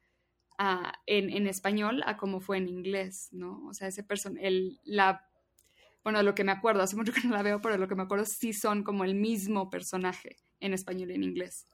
a, 0.59 0.93
en, 1.07 1.31
en, 1.31 1.47
español 1.47 2.03
a 2.05 2.19
como 2.19 2.41
fue 2.41 2.59
en 2.59 2.69
inglés, 2.69 3.31
¿no? 3.33 3.67
O 3.67 3.73
sea, 3.73 3.89
ese 3.89 4.03
person 4.03 4.37
el, 4.39 4.79
la, 4.85 5.27
bueno, 6.05 6.23
lo 6.23 6.35
que 6.35 6.45
me 6.45 6.53
acuerdo, 6.53 6.83
hace 6.83 6.97
mucho 6.97 7.15
que 7.15 7.27
no 7.27 7.35
la 7.35 7.43
veo, 7.43 7.63
pero 7.63 7.79
lo 7.79 7.89
que 7.89 7.95
me 7.95 8.03
acuerdo 8.03 8.27
sí 8.27 8.53
son 8.53 8.85
como 8.85 9.05
el 9.05 9.15
mismo 9.15 9.71
personaje 9.71 10.37
en 10.61 10.75
español 10.75 11.13
y 11.13 11.15
en 11.15 11.25
inglés. 11.25 11.65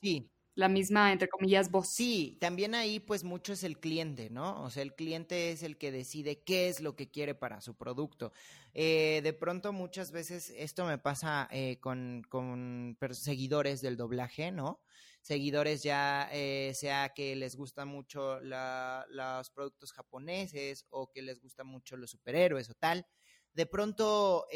Sí, 0.00 0.30
la 0.54 0.68
misma, 0.68 1.12
entre 1.12 1.28
comillas, 1.28 1.70
voz. 1.70 1.88
Sí, 1.88 2.36
también 2.40 2.74
ahí 2.74 3.00
pues 3.00 3.24
mucho 3.24 3.54
es 3.54 3.64
el 3.64 3.80
cliente, 3.80 4.28
¿no? 4.28 4.62
O 4.62 4.70
sea, 4.70 4.82
el 4.82 4.94
cliente 4.94 5.50
es 5.50 5.62
el 5.62 5.78
que 5.78 5.90
decide 5.90 6.42
qué 6.42 6.68
es 6.68 6.80
lo 6.80 6.94
que 6.94 7.10
quiere 7.10 7.34
para 7.34 7.62
su 7.62 7.74
producto. 7.74 8.32
Eh, 8.74 9.20
de 9.22 9.32
pronto 9.32 9.72
muchas 9.72 10.12
veces 10.12 10.52
esto 10.54 10.84
me 10.84 10.98
pasa 10.98 11.48
eh, 11.50 11.78
con, 11.80 12.22
con 12.28 12.98
seguidores 13.12 13.80
del 13.80 13.96
doblaje, 13.96 14.52
¿no? 14.52 14.82
Seguidores 15.22 15.82
ya 15.82 16.28
eh, 16.32 16.72
sea 16.74 17.10
que 17.14 17.34
les 17.34 17.56
gusta 17.56 17.86
mucho 17.86 18.38
los 18.40 19.50
productos 19.50 19.92
japoneses 19.92 20.84
o 20.90 21.10
que 21.10 21.22
les 21.22 21.40
gusta 21.40 21.64
mucho 21.64 21.96
los 21.96 22.10
superhéroes 22.10 22.68
o 22.68 22.74
tal. 22.74 23.06
De 23.54 23.66
pronto 23.66 24.46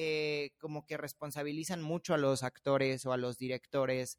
como 0.59 0.87
que 0.87 0.97
responsabilizan 0.97 1.83
mucho 1.83 2.15
a 2.15 2.19
los 2.19 2.43
actores 2.43 3.05
o 3.07 3.13
a 3.13 3.17
los 3.19 3.39
directores 3.39 4.19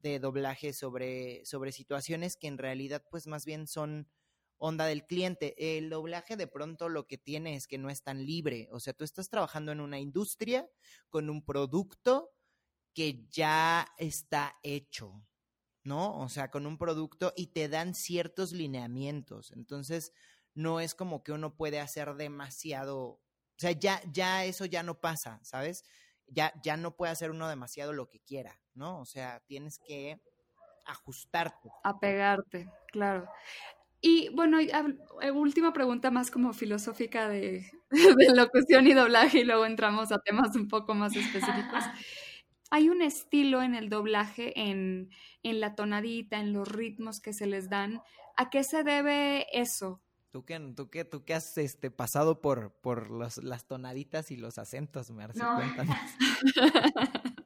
de 0.00 0.18
doblaje 0.18 0.72
sobre, 0.72 1.44
sobre 1.44 1.72
situaciones 1.72 2.36
que 2.36 2.46
en 2.46 2.58
realidad 2.58 3.04
pues 3.10 3.26
más 3.26 3.44
bien 3.44 3.66
son 3.66 4.08
onda 4.58 4.86
del 4.86 5.06
cliente. 5.06 5.76
El 5.76 5.90
doblaje 5.90 6.36
de 6.36 6.46
pronto 6.46 6.88
lo 6.88 7.06
que 7.06 7.18
tiene 7.18 7.54
es 7.56 7.66
que 7.66 7.78
no 7.78 7.90
es 7.90 8.02
tan 8.02 8.24
libre, 8.24 8.68
o 8.72 8.80
sea, 8.80 8.92
tú 8.92 9.04
estás 9.04 9.28
trabajando 9.30 9.72
en 9.72 9.80
una 9.80 9.98
industria 9.98 10.68
con 11.10 11.30
un 11.30 11.44
producto 11.44 12.32
que 12.94 13.26
ya 13.30 13.86
está 13.98 14.56
hecho, 14.62 15.24
¿no? 15.84 16.18
O 16.20 16.28
sea, 16.28 16.50
con 16.50 16.66
un 16.66 16.78
producto 16.78 17.32
y 17.36 17.48
te 17.48 17.68
dan 17.68 17.94
ciertos 17.94 18.52
lineamientos. 18.52 19.52
Entonces, 19.52 20.12
no 20.54 20.80
es 20.80 20.94
como 20.94 21.22
que 21.22 21.32
uno 21.32 21.54
puede 21.56 21.78
hacer 21.78 22.14
demasiado, 22.16 22.98
o 23.00 23.22
sea, 23.56 23.72
ya, 23.72 24.02
ya 24.12 24.44
eso 24.44 24.64
ya 24.64 24.82
no 24.82 25.00
pasa, 25.00 25.40
¿sabes? 25.44 25.84
Ya, 26.28 26.52
ya 26.62 26.76
no 26.76 26.94
puede 26.94 27.12
hacer 27.12 27.30
uno 27.30 27.48
demasiado 27.48 27.92
lo 27.92 28.08
que 28.08 28.20
quiera. 28.20 28.60
¿no? 28.78 29.00
O 29.00 29.04
sea, 29.04 29.42
tienes 29.46 29.78
que 29.78 30.18
ajustarte. 30.86 31.70
Apegarte, 31.82 32.70
claro. 32.92 33.28
Y 34.00 34.30
bueno, 34.30 34.60
eh, 34.60 35.30
última 35.32 35.72
pregunta 35.72 36.10
más 36.10 36.30
como 36.30 36.52
filosófica 36.52 37.28
de, 37.28 37.68
de, 37.90 38.34
locución 38.34 38.86
y 38.86 38.94
doblaje 38.94 39.40
y 39.40 39.44
luego 39.44 39.66
entramos 39.66 40.12
a 40.12 40.20
temas 40.20 40.54
un 40.56 40.68
poco 40.68 40.94
más 40.94 41.14
específicos. 41.16 41.84
Hay 42.70 42.90
un 42.90 43.02
estilo 43.02 43.62
en 43.62 43.74
el 43.74 43.88
doblaje, 43.88 44.52
en, 44.60 45.10
en 45.42 45.60
la 45.60 45.74
tonadita, 45.74 46.38
en 46.38 46.52
los 46.52 46.68
ritmos 46.68 47.20
que 47.20 47.32
se 47.32 47.46
les 47.46 47.68
dan. 47.68 48.00
¿A 48.36 48.50
qué 48.50 48.62
se 48.62 48.84
debe 48.84 49.46
eso? 49.52 50.02
¿Tú 50.30 50.44
qué, 50.44 50.60
tú 50.76 50.90
qué, 50.90 51.04
tú 51.04 51.24
qué 51.24 51.34
has 51.34 51.56
este, 51.56 51.90
pasado 51.90 52.40
por, 52.40 52.70
por 52.70 53.10
los, 53.10 53.38
las 53.38 53.66
tonaditas 53.66 54.30
y 54.30 54.36
los 54.36 54.58
acentos, 54.58 55.10
Marci? 55.10 55.38
No. 55.38 55.54
Cuéntanos. 55.56 55.96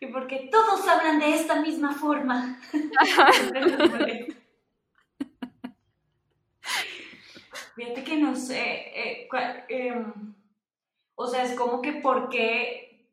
que 0.00 0.08
porque 0.08 0.48
todos 0.50 0.86
hablan 0.88 1.20
de 1.20 1.34
esta 1.34 1.60
misma 1.60 1.94
forma. 1.94 2.60
Fíjate 7.76 8.02
que 8.02 8.16
no 8.16 8.34
sé, 8.34 8.60
eh, 8.60 9.28
em, 9.68 10.34
o 11.14 11.28
sea, 11.28 11.44
es 11.44 11.52
como 11.56 11.80
que 11.80 11.92
por 11.92 12.28
qué 12.28 13.08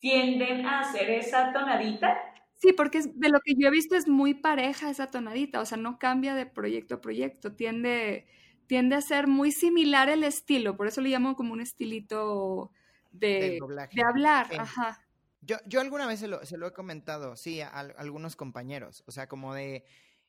tienden 0.00 0.66
a 0.66 0.80
hacer 0.80 1.08
esa 1.08 1.50
tonadita. 1.52 2.31
Sí, 2.62 2.72
porque 2.72 3.00
de 3.02 3.28
lo 3.28 3.40
que 3.40 3.54
yo 3.58 3.66
he 3.66 3.70
visto 3.72 3.96
es 3.96 4.06
muy 4.06 4.34
pareja 4.34 4.88
esa 4.88 5.08
tonadita, 5.08 5.60
o 5.60 5.66
sea, 5.66 5.76
no 5.78 5.98
cambia 5.98 6.36
de 6.36 6.46
proyecto 6.46 6.94
a 6.94 7.00
proyecto, 7.00 7.56
tiende, 7.56 8.28
tiende 8.68 8.94
a 8.94 9.00
ser 9.00 9.26
muy 9.26 9.50
similar 9.50 10.08
el 10.08 10.22
estilo, 10.22 10.76
por 10.76 10.86
eso 10.86 11.00
le 11.00 11.08
llamo 11.08 11.34
como 11.34 11.54
un 11.54 11.60
estilito 11.60 12.70
de, 13.10 13.58
de 13.92 14.02
hablar, 14.04 14.46
ajá. 14.56 15.04
Yo, 15.40 15.56
yo 15.66 15.80
alguna 15.80 16.06
vez 16.06 16.20
se 16.20 16.28
lo, 16.28 16.46
se 16.46 16.56
lo 16.56 16.68
he 16.68 16.72
comentado, 16.72 17.34
sí, 17.34 17.60
a, 17.60 17.66
algunos 17.66 18.36
compañeros, 18.36 19.02
o 19.08 19.10
sea, 19.10 19.26
como 19.26 19.54
de, 19.54 19.84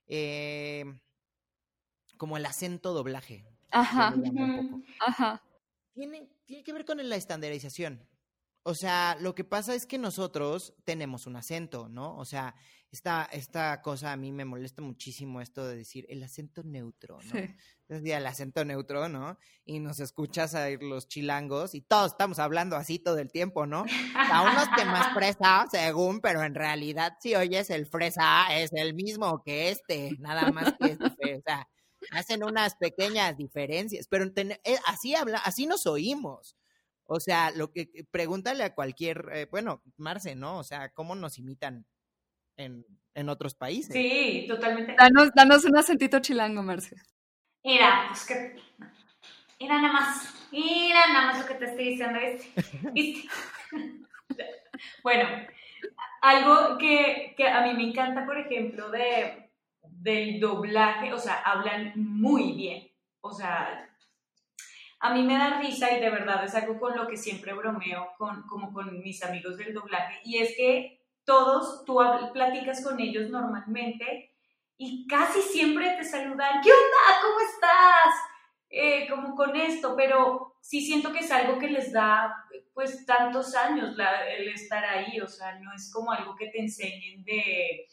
eh, 0.07 0.85
como 2.17 2.37
el 2.37 2.47
acento 2.47 2.93
doblaje. 2.93 3.45
Ajá, 3.69 4.11
ajá. 5.05 5.43
Tiene, 5.93 6.31
tiene 6.45 6.63
que 6.63 6.73
ver 6.73 6.83
con 6.83 6.97
la 7.07 7.15
estandarización. 7.15 8.03
O 8.63 8.75
sea, 8.75 9.17
lo 9.19 9.35
que 9.35 9.43
pasa 9.43 9.75
es 9.75 9.85
que 9.85 9.97
nosotros 9.97 10.73
tenemos 10.85 11.27
un 11.27 11.35
acento, 11.35 11.89
¿no? 11.89 12.17
O 12.17 12.23
sea, 12.23 12.55
esta, 12.93 13.27
esta 13.31 13.81
cosa 13.81 14.13
a 14.13 14.17
mí 14.17 14.31
me 14.31 14.45
molesta 14.45 14.81
muchísimo 14.81 15.41
esto 15.41 15.67
de 15.67 15.75
decir 15.75 16.05
el 16.09 16.23
acento 16.23 16.63
neutro, 16.63 17.19
¿no? 17.23 17.39
Sí. 17.39 17.55
Entonces, 17.89 18.15
el 18.15 18.25
acento 18.25 18.63
neutro, 18.63 19.09
¿no? 19.09 19.37
Y 19.65 19.79
nos 19.79 19.99
escuchas 19.99 20.55
a 20.55 20.69
ir 20.69 20.81
los 20.81 21.07
chilangos 21.09 21.75
y 21.75 21.81
todos 21.81 22.11
estamos 22.11 22.39
hablando 22.39 22.77
así 22.77 22.99
todo 22.99 23.17
el 23.17 23.31
tiempo, 23.31 23.65
¿no? 23.65 23.83
A 24.15 24.43
unos 24.43 24.69
que 24.77 24.85
más 24.85 25.13
fresa, 25.13 25.65
según, 25.69 26.21
pero 26.21 26.43
en 26.43 26.55
realidad 26.55 27.17
si 27.19 27.35
oyes 27.35 27.69
el 27.69 27.85
fresa 27.85 28.45
es 28.57 28.71
el 28.73 28.93
mismo 28.93 29.41
que 29.43 29.69
este, 29.69 30.11
nada 30.19 30.51
más 30.51 30.73
que 30.79 30.91
este, 30.91 31.37
o 31.37 31.41
sea, 31.45 31.67
hacen 32.11 32.43
unas 32.43 32.75
pequeñas 32.75 33.35
diferencias, 33.37 34.07
pero 34.07 34.25
eh, 34.35 34.77
así 34.85 35.15
habla, 35.15 35.39
así 35.39 35.65
nos 35.65 35.85
oímos. 35.85 36.55
O 37.05 37.19
sea, 37.19 37.51
lo 37.51 37.71
que 37.71 38.05
pregúntale 38.11 38.63
a 38.63 38.73
cualquier, 38.73 39.29
eh, 39.33 39.47
bueno, 39.51 39.83
Marce, 39.97 40.35
¿no? 40.35 40.57
O 40.57 40.63
sea, 40.63 40.89
¿cómo 40.89 41.15
nos 41.15 41.37
imitan 41.37 41.85
en, 42.57 42.85
en 43.13 43.29
otros 43.29 43.55
países? 43.55 43.93
Sí, 43.93 44.45
totalmente. 44.47 44.95
Danos, 44.97 45.31
danos 45.35 45.65
un 45.65 45.77
acentito 45.77 46.19
chilango, 46.19 46.63
Marce. 46.63 46.95
Mira, 47.63 48.05
pues 48.09 48.25
que. 48.25 48.55
Mira 49.59 49.81
nada 49.81 49.93
más. 49.93 50.33
Mira 50.51 51.07
nada 51.07 51.27
más 51.27 51.39
lo 51.39 51.47
que 51.47 51.55
te 51.55 51.65
estoy 51.65 51.89
diciendo. 51.89 52.19
¿Viste? 52.93 53.29
bueno, 55.03 55.29
algo 56.21 56.77
que, 56.77 57.33
que, 57.37 57.47
a 57.47 57.61
mí 57.61 57.73
me 57.73 57.89
encanta, 57.89 58.25
por 58.25 58.37
ejemplo, 58.37 58.89
de, 58.91 59.51
del 59.81 60.39
doblaje, 60.39 61.13
o 61.13 61.19
sea, 61.19 61.41
hablan 61.41 61.93
muy 61.95 62.53
bien. 62.53 62.91
O 63.21 63.31
sea, 63.31 63.89
a 65.03 65.13
mí 65.13 65.21
me 65.21 65.37
da 65.37 65.59
risa 65.59 65.91
y 65.91 65.99
de 65.99 66.09
verdad 66.09 66.45
es 66.45 66.55
algo 66.55 66.79
con 66.79 66.95
lo 66.95 67.09
que 67.09 67.17
siempre 67.17 67.53
bromeo 67.53 68.13
con, 68.17 68.47
como 68.47 68.71
con 68.71 69.01
mis 69.01 69.21
amigos 69.21 69.57
del 69.57 69.73
doblaje 69.73 70.21
y 70.23 70.37
es 70.37 70.55
que 70.55 71.01
todos, 71.25 71.83
tú 71.83 71.99
platicas 72.31 72.81
con 72.81 72.97
ellos 73.01 73.29
normalmente 73.29 74.31
y 74.77 75.05
casi 75.05 75.41
siempre 75.41 75.97
te 75.97 76.05
saludan, 76.05 76.61
¿qué 76.63 76.71
onda? 76.71 77.21
¿Cómo 77.21 77.39
estás? 77.41 78.15
Eh, 78.69 79.07
como 79.09 79.35
con 79.35 79.53
esto, 79.57 79.93
pero 79.95 80.55
sí 80.61 80.79
siento 80.79 81.11
que 81.11 81.19
es 81.19 81.31
algo 81.31 81.59
que 81.59 81.69
les 81.69 81.91
da 81.91 82.33
pues 82.73 83.05
tantos 83.05 83.53
años 83.55 83.97
el 84.37 84.47
estar 84.47 84.85
ahí, 84.85 85.19
o 85.19 85.27
sea, 85.27 85.59
no 85.59 85.73
es 85.73 85.91
como 85.91 86.13
algo 86.13 86.33
que 86.35 86.47
te 86.47 86.61
enseñen 86.61 87.25
de... 87.25 87.87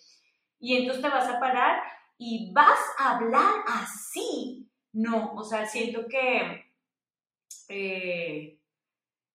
Y 0.61 0.77
entonces 0.77 1.03
te 1.03 1.09
vas 1.09 1.29
a 1.29 1.41
parar 1.41 1.83
y 2.17 2.53
vas 2.53 2.79
a 2.99 3.17
hablar 3.17 3.65
así. 3.67 4.71
No, 4.93 5.35
o 5.35 5.45
sea, 5.45 5.67
siento 5.67 6.07
que 6.09 6.60
eh, 7.71 8.59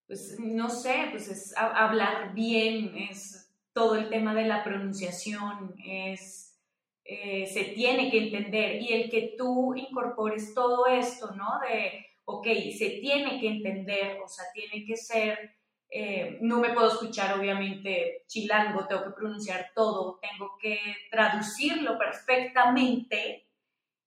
pues 0.06 0.38
no 0.38 0.68
sé, 0.68 1.08
pues 1.10 1.28
es 1.28 1.54
hablar 1.56 2.34
bien, 2.34 2.96
es 3.10 3.50
todo 3.72 3.96
el 3.96 4.08
tema 4.08 4.34
de 4.34 4.46
la 4.46 4.62
pronunciación, 4.62 5.74
es, 5.84 6.60
eh, 7.04 7.46
se 7.46 7.64
tiene 7.64 8.10
que 8.10 8.18
entender 8.18 8.80
y 8.80 8.92
el 8.92 9.10
que 9.10 9.34
tú 9.36 9.74
incorpores 9.74 10.54
todo 10.54 10.86
esto, 10.86 11.34
¿no? 11.34 11.60
De, 11.60 12.06
ok, 12.24 12.46
se 12.76 12.90
tiene 13.00 13.40
que 13.40 13.48
entender, 13.48 14.20
o 14.22 14.28
sea, 14.28 14.44
tiene 14.54 14.84
que 14.84 14.96
ser, 14.96 15.56
eh, 15.90 16.38
no 16.42 16.60
me 16.60 16.74
puedo 16.74 16.92
escuchar 16.92 17.38
obviamente 17.38 18.24
chilango, 18.26 18.86
tengo 18.86 19.04
que 19.04 19.10
pronunciar 19.10 19.72
todo, 19.74 20.20
tengo 20.20 20.56
que 20.60 20.78
traducirlo 21.10 21.98
perfectamente 21.98 23.45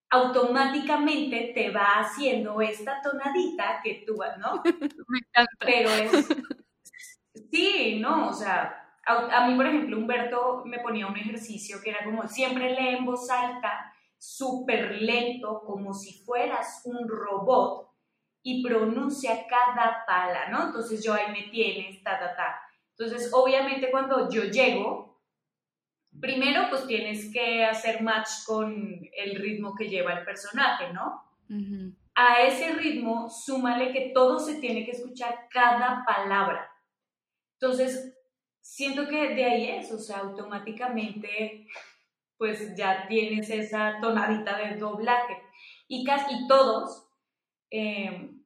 automáticamente 0.09 1.51
te 1.53 1.69
va 1.69 1.99
haciendo 1.99 2.61
esta 2.61 3.01
tonadita 3.01 3.79
que 3.83 4.03
tú, 4.05 4.17
¿no? 4.39 4.63
Me 5.07 5.19
encanta. 5.19 5.51
Pero 5.59 5.89
es, 5.89 6.27
sí, 7.51 7.99
¿no? 7.99 8.29
O 8.29 8.33
sea, 8.33 8.79
a, 9.05 9.47
mí, 9.47 9.55
por 9.55 9.65
ejemplo, 9.65 9.97
Humberto 9.97 10.63
me 10.65 10.79
ponía 10.79 11.07
un 11.07 11.17
ejercicio 11.17 11.77
que 11.83 11.91
era 11.91 12.03
como, 12.03 12.27
siempre 12.27 12.75
lee 12.75 12.95
en 12.97 13.05
voz 13.05 13.29
alta, 13.29 13.93
súper 14.17 15.01
lento, 15.01 15.63
como 15.65 15.93
si 15.93 16.23
fueras 16.23 16.81
un 16.85 17.07
robot, 17.07 17.89
y 18.41 18.63
pronuncia 18.63 19.45
cada 19.47 20.05
pala, 20.05 20.49
¿no? 20.49 20.67
Entonces 20.67 21.03
yo 21.03 21.13
ahí 21.13 21.31
me 21.31 21.51
tienes, 21.51 22.01
ta, 22.03 22.17
ta, 22.19 22.35
ta. 22.35 22.61
Entonces, 22.97 23.31
obviamente, 23.33 23.91
cuando 23.91 24.29
yo 24.29 24.43
llego, 24.43 25.08
primero 26.19 26.69
pues 26.69 26.85
tienes 26.87 27.31
que 27.31 27.65
hacer 27.65 28.01
match 28.01 28.29
con 28.45 29.01
el 29.15 29.35
ritmo 29.35 29.75
que 29.75 29.89
lleva 29.89 30.13
el 30.13 30.25
personaje, 30.25 30.93
¿no? 30.93 31.23
A 32.15 32.41
ese 32.41 32.73
ritmo, 32.73 33.29
súmale 33.29 33.91
que 33.91 34.11
todo 34.13 34.39
se 34.39 34.55
tiene 34.55 34.85
que 34.85 34.91
escuchar 34.91 35.47
cada 35.49 36.03
palabra. 36.05 36.69
Entonces, 37.59 38.15
siento 38.61 39.07
que 39.07 39.35
de 39.35 39.45
ahí 39.45 39.69
es, 39.69 39.91
o 39.91 39.97
sea, 39.97 40.19
automáticamente 40.19 41.65
pues 42.37 42.73
ya 42.75 43.05
tienes 43.07 43.49
esa 43.49 43.99
tonadita 44.01 44.57
de 44.57 44.77
doblaje. 44.77 45.37
Y 45.89 46.05
casi 46.05 46.47
todos, 46.47 47.05
em, 47.69 48.43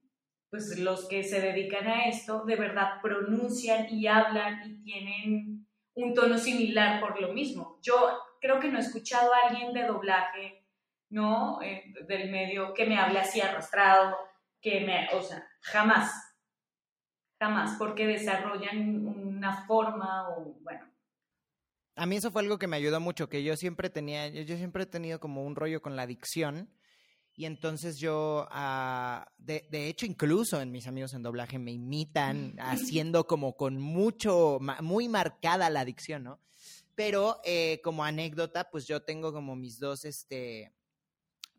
pues 0.50 0.80
los 0.80 1.08
que 1.08 1.24
se 1.24 1.40
dedican 1.42 1.88
a 1.88 2.06
esto, 2.08 2.44
de 2.44 2.56
verdad 2.56 3.02
pronuncian 3.04 3.88
y 3.94 4.08
hablan 4.08 4.64
y 4.68 4.84
tienen 4.84 5.53
un 5.96 6.14
tono 6.14 6.38
similar 6.38 7.00
por 7.00 7.20
lo 7.22 7.34
mismo. 7.34 7.80
Yo 7.82 8.20
creo 8.42 8.60
que 8.60 8.70
no 8.70 8.78
he 8.78 8.82
escuchado 8.82 9.34
a 9.34 9.48
alguien 9.48 9.74
de 9.74 9.86
doblaje, 9.86 10.66
¿no? 11.10 11.62
Eh, 11.62 11.94
del 12.08 12.32
medio 12.32 12.74
que 12.74 12.86
me 12.86 12.98
hable 12.98 13.20
así 13.20 13.42
arrastrado, 13.42 14.18
que 14.62 14.82
me, 14.82 15.10
o 15.14 15.22
sea, 15.22 15.48
jamás, 15.62 16.12
jamás, 17.40 17.76
porque 17.78 18.08
desarrollan 18.08 19.08
una 19.08 19.66
forma 19.66 20.30
o, 20.30 20.58
bueno. 20.62 20.90
A 21.96 22.06
mí 22.06 22.16
eso 22.16 22.32
fue 22.32 22.42
algo 22.42 22.58
que 22.58 22.68
me 22.68 22.78
ayudó 22.78 23.00
mucho, 23.00 23.30
que 23.30 23.44
yo 23.44 23.56
siempre 23.56 23.90
tenía, 23.90 24.28
yo 24.28 24.58
siempre 24.58 24.84
he 24.84 24.88
tenido 24.88 25.20
como 25.20 25.44
un 25.44 25.56
rollo 25.56 25.82
con 25.82 25.96
la 25.96 26.04
adicción 26.04 26.70
y 27.36 27.46
entonces 27.46 27.98
yo, 27.98 28.48
ah, 28.52 29.28
de, 29.38 29.68
de, 29.72 29.88
hecho, 29.88 30.06
incluso 30.06 30.62
en 30.62 30.72
mis 30.72 30.88
amigos 30.88 31.14
en 31.14 31.24
doblaje 31.24 31.58
me 31.58 31.72
imitan 31.72 32.56
haciendo 32.60 33.26
como 33.26 33.56
con 33.56 33.80
mucho, 33.80 34.60
muy 34.82 35.10
marcada 35.10 35.70
la 35.70 35.82
adicción, 35.82 36.24
¿no? 36.24 36.40
Pero 36.96 37.40
eh, 37.44 37.82
como 37.84 38.04
anécdota, 38.04 38.70
pues 38.70 38.86
yo 38.86 39.02
tengo 39.02 39.34
como 39.34 39.56
mis 39.56 39.80
dos, 39.80 40.06
este, 40.06 40.72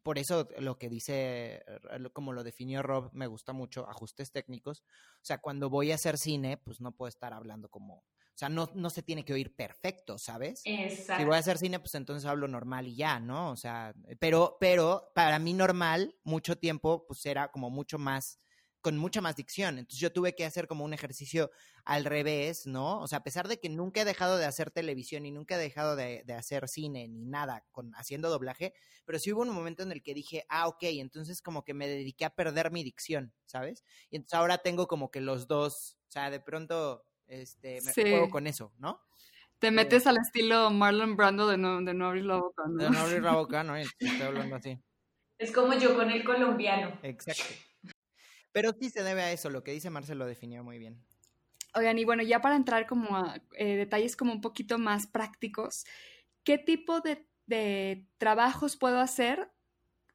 por 0.05 0.19
eso 0.19 0.49
lo 0.59 0.79
que 0.79 0.89
dice, 0.89 1.65
como 2.13 2.33
lo 2.33 2.45
definió 2.45 2.83
Rob, 2.83 3.11
me 3.13 3.27
gusta 3.27 3.53
mucho, 3.53 3.89
ajustes 3.89 4.31
técnicos. 4.31 4.85
O 5.17 5.25
sea, 5.25 5.39
cuando 5.39 5.71
voy 5.71 5.91
a 5.91 5.97
hacer 5.97 6.19
cine, 6.19 6.57
pues 6.57 6.81
no 6.81 6.93
puedo 6.93 7.09
estar 7.09 7.33
hablando 7.33 7.69
como 7.69 8.05
o 8.35 8.37
sea, 8.37 8.49
no, 8.49 8.69
no 8.75 8.91
se 8.91 9.03
tiene 9.03 9.25
que 9.25 9.33
oír 9.33 9.55
perfecto, 9.55 10.19
¿sabes? 10.19 10.63
Exacto. 10.65 11.21
Si 11.21 11.25
voy 11.25 11.37
a 11.37 11.39
hacer 11.39 11.57
cine, 11.57 11.79
pues 11.79 11.95
entonces 11.95 12.29
hablo 12.29 12.49
normal 12.49 12.89
y 12.89 12.97
ya, 12.97 13.21
¿no? 13.21 13.53
O 13.53 13.57
sea, 13.57 13.95
pero, 14.19 14.57
pero 14.59 15.13
para 15.15 15.39
mí 15.39 15.53
normal, 15.53 16.17
mucho 16.25 16.59
tiempo, 16.59 17.07
pues 17.07 17.25
era 17.27 17.53
como 17.53 17.71
mucho 17.71 17.97
más, 17.97 18.41
con 18.81 18.99
mucha 18.99 19.21
más 19.21 19.37
dicción. 19.37 19.79
Entonces 19.79 20.01
yo 20.01 20.13
tuve 20.13 20.35
que 20.35 20.45
hacer 20.45 20.67
como 20.67 20.85
un 20.85 20.93
ejercicio 20.93 21.53
al 21.85 22.05
revés, 22.05 22.67
¿no? 22.67 22.99
O 23.01 23.07
sea, 23.07 23.19
a 23.19 23.23
pesar 23.23 23.47
de 23.47 23.61
que 23.61 23.69
nunca 23.69 24.01
he 24.01 24.05
dejado 24.05 24.37
de 24.37 24.47
hacer 24.47 24.73
televisión 24.73 25.27
y 25.27 25.31
nunca 25.31 25.55
he 25.55 25.59
dejado 25.59 25.95
de, 25.95 26.25
de 26.27 26.35
hacer 26.35 26.69
cine 26.69 27.07
ni 27.07 27.27
nada 27.27 27.65
con 27.71 27.95
haciendo 27.95 28.31
doblaje, 28.31 28.75
pero 29.05 29.21
sí 29.21 29.33
hubo 29.33 29.43
un 29.43 29.51
momento 29.51 29.85
en 29.85 29.93
el 29.93 30.03
que 30.03 30.13
dije, 30.13 30.45
ah, 30.49 30.67
ok, 30.67 30.83
entonces 30.83 31.41
como 31.41 31.63
que 31.63 31.73
me 31.73 31.87
dediqué 31.87 32.25
a 32.25 32.35
perder 32.35 32.73
mi 32.73 32.83
dicción, 32.83 33.33
¿sabes? 33.47 33.85
Y 34.11 34.17
entonces 34.17 34.35
ahora 34.35 34.59
tengo 34.59 34.89
como 34.89 35.13
que 35.13 35.21
los 35.21 35.47
dos, 35.47 35.99
o 36.09 36.11
sea, 36.11 36.31
de 36.31 36.41
pronto 36.41 37.05
este, 37.27 37.81
me 37.83 37.93
juego 37.93 38.31
con 38.31 38.47
eso, 38.47 38.73
¿no? 38.79 39.01
Te 39.59 39.71
metes 39.71 40.07
al 40.07 40.19
estilo 40.19 40.71
Marlon 40.71 41.17
Brando 41.17 41.49
de 41.49 41.57
no, 41.57 41.81
de 41.81 41.95
no 41.95 42.07
abrir 42.07 42.25
la 42.25 42.37
boca, 42.37 42.65
¿no? 42.69 42.83
De 42.83 42.91
no 42.91 42.99
abrir 42.99 43.23
la 43.23 43.33
boca, 43.37 43.65
¿no? 43.65 43.77
Estoy 43.77 44.21
hablando 44.23 44.57
así. 44.57 44.79
Es 45.39 45.53
como 45.53 45.75
yo 45.75 45.97
con 45.97 46.11
el 46.11 46.25
colombiano. 46.25 46.99
Exacto. 47.03 47.55
Pero 48.53 48.73
sí 48.79 48.91
se 48.91 49.03
debe 49.03 49.23
a 49.23 49.33
eso, 49.33 49.51
lo 49.51 49.65
que 49.65 49.73
dice 49.73 49.91
Marcelo 49.91 50.27
definió 50.27 50.63
muy 50.63 50.79
bien. 50.79 51.05
Oigan, 51.75 51.99
y 51.99 52.05
bueno, 52.05 52.23
ya 52.23 52.41
para 52.41 52.55
entrar 52.55 52.87
como 52.87 53.17
a 53.17 53.41
eh, 53.57 53.75
detalles 53.77 54.17
como 54.17 54.33
un 54.33 54.41
poquito 54.41 54.79
más 54.79 55.09
prácticos, 55.09 55.85
¿qué 56.45 56.57
tipo 56.57 57.01
de, 57.01 57.27
de 57.47 58.09
trabajos 58.19 58.77
puedo 58.77 59.01
hacer 59.01 59.51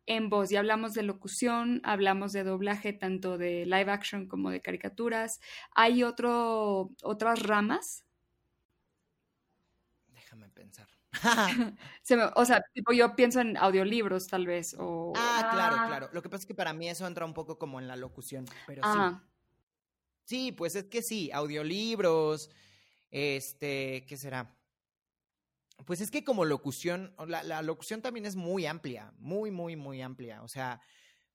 en 0.09 0.29
voz. 0.29 0.49
Ya 0.49 0.59
hablamos 0.59 0.93
de 0.95 1.03
locución, 1.03 1.81
hablamos 1.83 2.33
de 2.33 2.43
doblaje 2.43 2.93
tanto 2.93 3.37
de 3.37 3.65
live 3.65 3.91
action 3.91 4.27
como 4.27 4.49
de 4.49 4.59
caricaturas. 4.59 5.39
¿Hay 5.75 6.03
otro, 6.03 6.89
otras 7.03 7.43
ramas? 7.43 8.03
Déjame 10.07 10.49
pensar. 10.49 10.87
o 12.35 12.45
sea, 12.45 12.63
tipo 12.73 12.91
yo 12.91 13.15
pienso 13.15 13.39
en 13.39 13.55
audiolibros 13.55 14.27
tal 14.27 14.47
vez. 14.47 14.75
O... 14.79 15.13
Ah, 15.15 15.47
claro, 15.53 15.75
ah. 15.79 15.87
claro. 15.87 16.09
Lo 16.11 16.23
que 16.23 16.29
pasa 16.29 16.41
es 16.41 16.47
que 16.47 16.55
para 16.55 16.73
mí 16.73 16.89
eso 16.89 17.05
entra 17.05 17.23
un 17.23 17.35
poco 17.35 17.59
como 17.59 17.79
en 17.79 17.87
la 17.87 17.95
locución, 17.95 18.45
pero 18.65 18.81
sí. 18.83 18.89
Ah. 18.91 19.23
Sí, 20.25 20.51
pues 20.51 20.75
es 20.75 20.85
que 20.85 21.01
sí, 21.01 21.31
audiolibros, 21.31 22.49
este, 23.11 24.05
¿qué 24.07 24.17
será? 24.17 24.55
Pues 25.85 26.01
es 26.01 26.11
que 26.11 26.23
como 26.23 26.45
locución, 26.45 27.13
la, 27.27 27.61
locución 27.61 28.01
también 28.01 28.25
es 28.25 28.35
muy 28.35 28.65
amplia, 28.65 29.13
muy, 29.17 29.51
muy, 29.51 29.75
muy 29.75 30.01
amplia. 30.01 30.43
O 30.43 30.47
sea, 30.47 30.81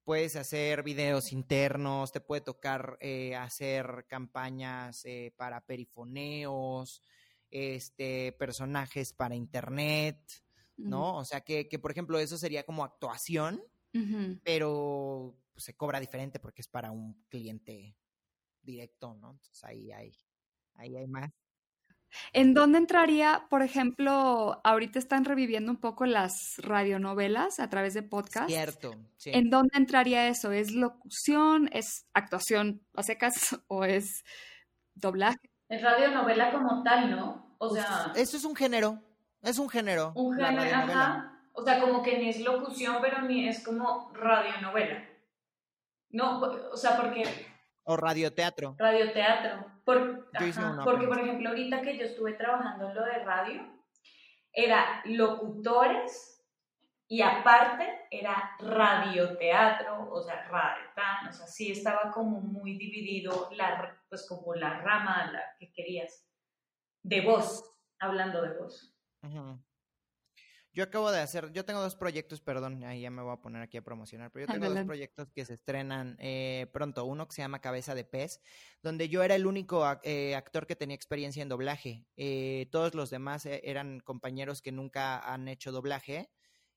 puedes 0.04 0.36
hacer 0.36 0.82
videos 0.82 1.32
internos, 1.32 2.12
te 2.12 2.20
puede 2.20 2.42
tocar 2.42 2.98
eh, 3.00 3.34
hacer 3.36 4.06
campañas 4.08 5.04
eh, 5.06 5.32
para 5.36 5.64
perifoneos, 5.64 7.02
este, 7.50 8.32
personajes 8.32 9.12
para 9.12 9.34
internet, 9.34 10.18
¿no? 10.76 11.16
O 11.16 11.24
sea, 11.24 11.40
que, 11.40 11.68
que, 11.68 11.78
por 11.78 11.90
ejemplo, 11.90 12.18
eso 12.18 12.36
sería 12.36 12.64
como 12.64 12.84
actuación, 12.84 13.62
pero 14.42 15.36
pues, 15.52 15.64
se 15.64 15.76
cobra 15.76 16.00
diferente 16.00 16.40
porque 16.40 16.62
es 16.62 16.68
para 16.68 16.90
un 16.90 17.24
cliente 17.28 17.96
directo, 18.60 19.14
¿no? 19.14 19.30
Entonces 19.30 19.62
ahí 19.64 19.92
hay, 19.92 20.12
ahí 20.74 20.96
hay 20.96 21.06
más. 21.06 21.30
¿En 22.32 22.54
dónde 22.54 22.78
entraría, 22.78 23.46
por 23.50 23.62
ejemplo, 23.62 24.60
ahorita 24.64 24.98
están 24.98 25.24
reviviendo 25.24 25.70
un 25.70 25.78
poco 25.78 26.06
las 26.06 26.32
radionovelas 26.58 27.60
a 27.60 27.68
través 27.68 27.94
de 27.94 28.02
podcast? 28.02 28.48
Cierto, 28.48 28.94
sí. 29.16 29.30
¿En 29.32 29.50
dónde 29.50 29.76
entraría 29.76 30.28
eso? 30.28 30.52
¿Es 30.52 30.72
locución, 30.72 31.68
es 31.72 32.06
actuación 32.14 32.80
a 32.94 33.02
secas 33.02 33.58
o 33.68 33.84
es 33.84 34.24
doblaje? 34.94 35.50
Es 35.68 35.82
radionovela 35.82 36.52
como 36.52 36.82
tal, 36.82 37.10
¿no? 37.10 37.56
O 37.58 37.70
sea... 37.70 38.12
Eso 38.14 38.36
es 38.36 38.44
un 38.44 38.54
género, 38.54 39.00
es 39.42 39.58
un 39.58 39.68
género. 39.68 40.12
Un 40.14 40.36
género, 40.36 40.76
ajá. 40.76 41.30
O 41.52 41.62
sea, 41.62 41.80
como 41.80 42.02
que 42.02 42.18
ni 42.18 42.30
es 42.30 42.40
locución, 42.40 42.96
pero 43.00 43.22
ni 43.22 43.48
es 43.48 43.64
como 43.64 44.10
radionovela. 44.12 45.04
No, 46.10 46.40
o 46.40 46.76
sea, 46.76 46.96
porque 46.96 47.24
o 47.84 47.96
radioteatro. 47.96 48.76
Radioteatro. 48.78 49.66
Por, 49.84 50.30
porque, 50.82 51.06
por 51.06 51.20
ejemplo, 51.20 51.50
ahorita 51.50 51.82
que 51.82 51.98
yo 51.98 52.04
estuve 52.04 52.32
trabajando 52.34 52.88
en 52.88 52.94
lo 52.94 53.04
de 53.04 53.24
radio, 53.24 53.74
era 54.52 55.02
locutores 55.04 56.34
y 57.06 57.20
aparte 57.20 58.06
era 58.10 58.56
radioteatro, 58.58 60.10
o 60.10 60.22
sea, 60.22 60.48
radio, 60.48 60.84
o 61.28 61.32
sea, 61.32 61.46
sí 61.46 61.70
estaba 61.70 62.10
como 62.10 62.40
muy 62.40 62.78
dividido, 62.78 63.50
la, 63.52 64.00
pues 64.08 64.26
como 64.26 64.54
la 64.54 64.80
rama 64.80 65.30
la 65.30 65.42
que 65.58 65.70
querías, 65.70 66.26
de 67.02 67.20
voz, 67.20 67.62
hablando 67.98 68.40
de 68.40 68.56
voz. 68.58 68.96
Yo 70.74 70.82
acabo 70.82 71.12
de 71.12 71.20
hacer, 71.20 71.52
yo 71.52 71.64
tengo 71.64 71.80
dos 71.80 71.94
proyectos, 71.94 72.40
perdón, 72.40 72.82
ahí 72.82 73.02
ya 73.02 73.10
me 73.10 73.22
voy 73.22 73.32
a 73.32 73.40
poner 73.40 73.62
aquí 73.62 73.76
a 73.76 73.82
promocionar, 73.82 74.32
pero 74.32 74.46
yo 74.46 74.52
tengo 74.52 74.74
dos 74.74 74.84
proyectos 74.84 75.30
que 75.30 75.44
se 75.44 75.54
estrenan 75.54 76.16
eh, 76.18 76.66
pronto. 76.72 77.04
Uno 77.04 77.28
que 77.28 77.34
se 77.36 77.42
llama 77.42 77.60
Cabeza 77.60 77.94
de 77.94 78.04
Pez, 78.04 78.40
donde 78.82 79.08
yo 79.08 79.22
era 79.22 79.36
el 79.36 79.46
único 79.46 79.86
eh, 80.02 80.34
actor 80.34 80.66
que 80.66 80.74
tenía 80.74 80.96
experiencia 80.96 81.44
en 81.44 81.48
doblaje. 81.48 82.08
Eh, 82.16 82.66
todos 82.72 82.96
los 82.96 83.10
demás 83.10 83.46
eran 83.46 84.00
compañeros 84.00 84.62
que 84.62 84.72
nunca 84.72 85.20
han 85.20 85.46
hecho 85.46 85.70
doblaje 85.70 86.28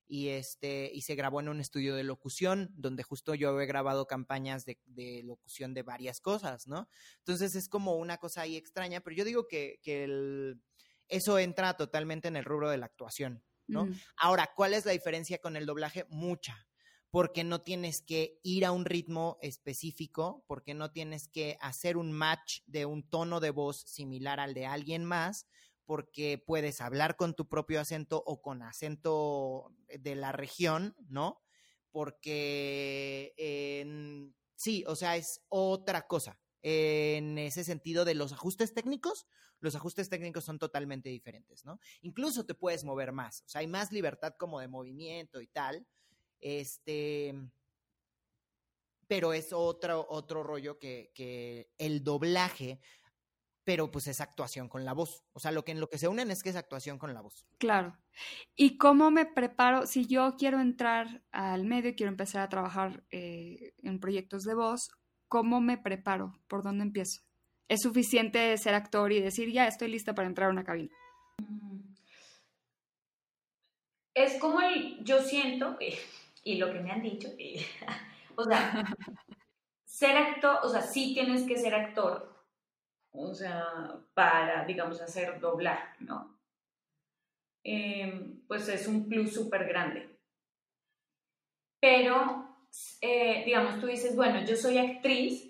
y 0.06 0.28
este 0.28 0.92
y 0.94 1.02
se 1.02 1.16
grabó 1.16 1.40
en 1.40 1.48
un 1.48 1.60
estudio 1.60 1.96
de 1.96 2.04
locución 2.04 2.70
donde 2.74 3.02
justo 3.02 3.34
yo 3.34 3.60
he 3.60 3.66
grabado 3.66 4.06
campañas 4.06 4.64
de, 4.64 4.78
de, 4.86 5.24
locución 5.24 5.74
de 5.74 5.82
varias 5.82 6.20
cosas, 6.20 6.68
¿no? 6.68 6.88
Entonces 7.18 7.56
es 7.56 7.68
como 7.68 7.96
una 7.96 8.18
cosa 8.18 8.42
ahí 8.42 8.56
extraña, 8.56 9.00
pero 9.00 9.16
yo 9.16 9.24
digo 9.24 9.48
que, 9.48 9.80
que 9.82 10.04
el, 10.04 10.62
eso 11.08 11.38
entra 11.40 11.76
totalmente 11.76 12.28
en 12.28 12.36
el 12.36 12.44
rubro 12.44 12.70
de 12.70 12.78
la 12.78 12.86
actuación. 12.86 13.42
¿No? 13.68 13.88
Ahora, 14.16 14.50
¿cuál 14.56 14.74
es 14.74 14.84
la 14.84 14.92
diferencia 14.92 15.38
con 15.38 15.56
el 15.56 15.66
doblaje? 15.66 16.04
Mucha, 16.08 16.66
porque 17.10 17.44
no 17.44 17.60
tienes 17.60 18.02
que 18.02 18.40
ir 18.42 18.64
a 18.64 18.72
un 18.72 18.84
ritmo 18.84 19.38
específico, 19.40 20.44
porque 20.46 20.74
no 20.74 20.90
tienes 20.90 21.28
que 21.28 21.56
hacer 21.60 21.96
un 21.96 22.10
match 22.12 22.62
de 22.66 22.84
un 22.86 23.08
tono 23.08 23.38
de 23.40 23.50
voz 23.50 23.82
similar 23.82 24.40
al 24.40 24.54
de 24.54 24.66
alguien 24.66 25.04
más, 25.04 25.46
porque 25.84 26.42
puedes 26.44 26.80
hablar 26.80 27.16
con 27.16 27.34
tu 27.34 27.48
propio 27.48 27.80
acento 27.80 28.22
o 28.26 28.42
con 28.42 28.62
acento 28.62 29.72
de 29.86 30.16
la 30.16 30.32
región, 30.32 30.96
¿no? 31.08 31.40
Porque 31.90 33.32
sí, 34.56 34.84
o 34.86 34.96
sea, 34.96 35.16
es 35.16 35.40
otra 35.48 36.06
cosa. 36.06 36.38
En 36.62 37.38
ese 37.38 37.64
sentido 37.64 38.04
de 38.04 38.14
los 38.14 38.32
ajustes 38.32 38.74
técnicos, 38.74 39.26
los 39.60 39.74
ajustes 39.74 40.08
técnicos 40.08 40.44
son 40.44 40.58
totalmente 40.58 41.08
diferentes, 41.08 41.64
¿no? 41.64 41.80
Incluso 42.02 42.46
te 42.46 42.54
puedes 42.54 42.84
mover 42.84 43.12
más, 43.12 43.42
o 43.42 43.48
sea, 43.48 43.60
hay 43.60 43.66
más 43.66 43.92
libertad 43.92 44.34
como 44.38 44.60
de 44.60 44.68
movimiento 44.68 45.40
y 45.40 45.46
tal, 45.48 45.86
este, 46.40 47.34
pero 49.06 49.32
es 49.32 49.52
otro, 49.52 50.06
otro 50.08 50.42
rollo 50.42 50.78
que, 50.78 51.10
que 51.14 51.70
el 51.78 52.04
doblaje 52.04 52.80
pero 53.68 53.90
pues 53.90 54.06
es 54.06 54.22
actuación 54.22 54.66
con 54.66 54.86
la 54.86 54.94
voz. 54.94 55.26
O 55.34 55.40
sea, 55.40 55.52
lo 55.52 55.62
que 55.62 55.72
en 55.72 55.80
lo 55.80 55.90
que 55.90 55.98
se 55.98 56.08
unen 56.08 56.30
es 56.30 56.42
que 56.42 56.48
es 56.48 56.56
actuación 56.56 56.96
con 56.96 57.12
la 57.12 57.20
voz. 57.20 57.46
Claro. 57.58 57.98
¿Y 58.56 58.78
cómo 58.78 59.10
me 59.10 59.26
preparo? 59.26 59.86
Si 59.86 60.06
yo 60.06 60.36
quiero 60.38 60.58
entrar 60.58 61.22
al 61.32 61.66
medio 61.66 61.94
quiero 61.94 62.10
empezar 62.10 62.40
a 62.40 62.48
trabajar 62.48 63.04
eh, 63.10 63.74
en 63.82 64.00
proyectos 64.00 64.44
de 64.44 64.54
voz, 64.54 64.90
¿cómo 65.28 65.60
me 65.60 65.78
preparo? 65.78 66.32
¿Por 66.48 66.62
dónde 66.62 66.84
empiezo? 66.84 67.22
¿Es 67.68 67.82
suficiente 67.82 68.56
ser 68.56 68.74
actor 68.74 69.12
y 69.12 69.20
decir, 69.20 69.52
ya 69.52 69.66
estoy 69.66 69.88
lista 69.88 70.14
para 70.14 70.28
entrar 70.28 70.48
a 70.48 70.52
una 70.52 70.64
cabina? 70.64 70.94
Es 74.14 74.40
como 74.40 74.60
el, 74.60 75.04
yo 75.04 75.20
siento, 75.20 75.76
y 76.44 76.56
lo 76.56 76.72
que 76.72 76.80
me 76.80 76.90
han 76.90 77.02
dicho, 77.02 77.28
o 78.36 78.44
sea, 78.44 78.84
ser 79.84 80.16
actor, 80.16 80.58
o 80.62 80.68
sea, 80.68 80.82
sí 80.82 81.14
tienes 81.14 81.44
que 81.44 81.58
ser 81.58 81.74
actor, 81.74 82.34
o 83.12 83.34
sea, 83.34 83.64
para, 84.14 84.64
digamos, 84.64 85.00
hacer 85.00 85.38
doblar, 85.40 85.94
¿no? 86.00 86.38
Em, 87.64 88.40
pues 88.46 88.68
es 88.68 88.86
un 88.86 89.08
plus 89.08 89.34
súper 89.34 89.66
grande. 89.66 90.18
Pero, 91.80 92.47
eh, 93.00 93.42
digamos, 93.44 93.80
tú 93.80 93.86
dices, 93.86 94.16
bueno, 94.16 94.44
yo 94.44 94.56
soy 94.56 94.78
actriz, 94.78 95.48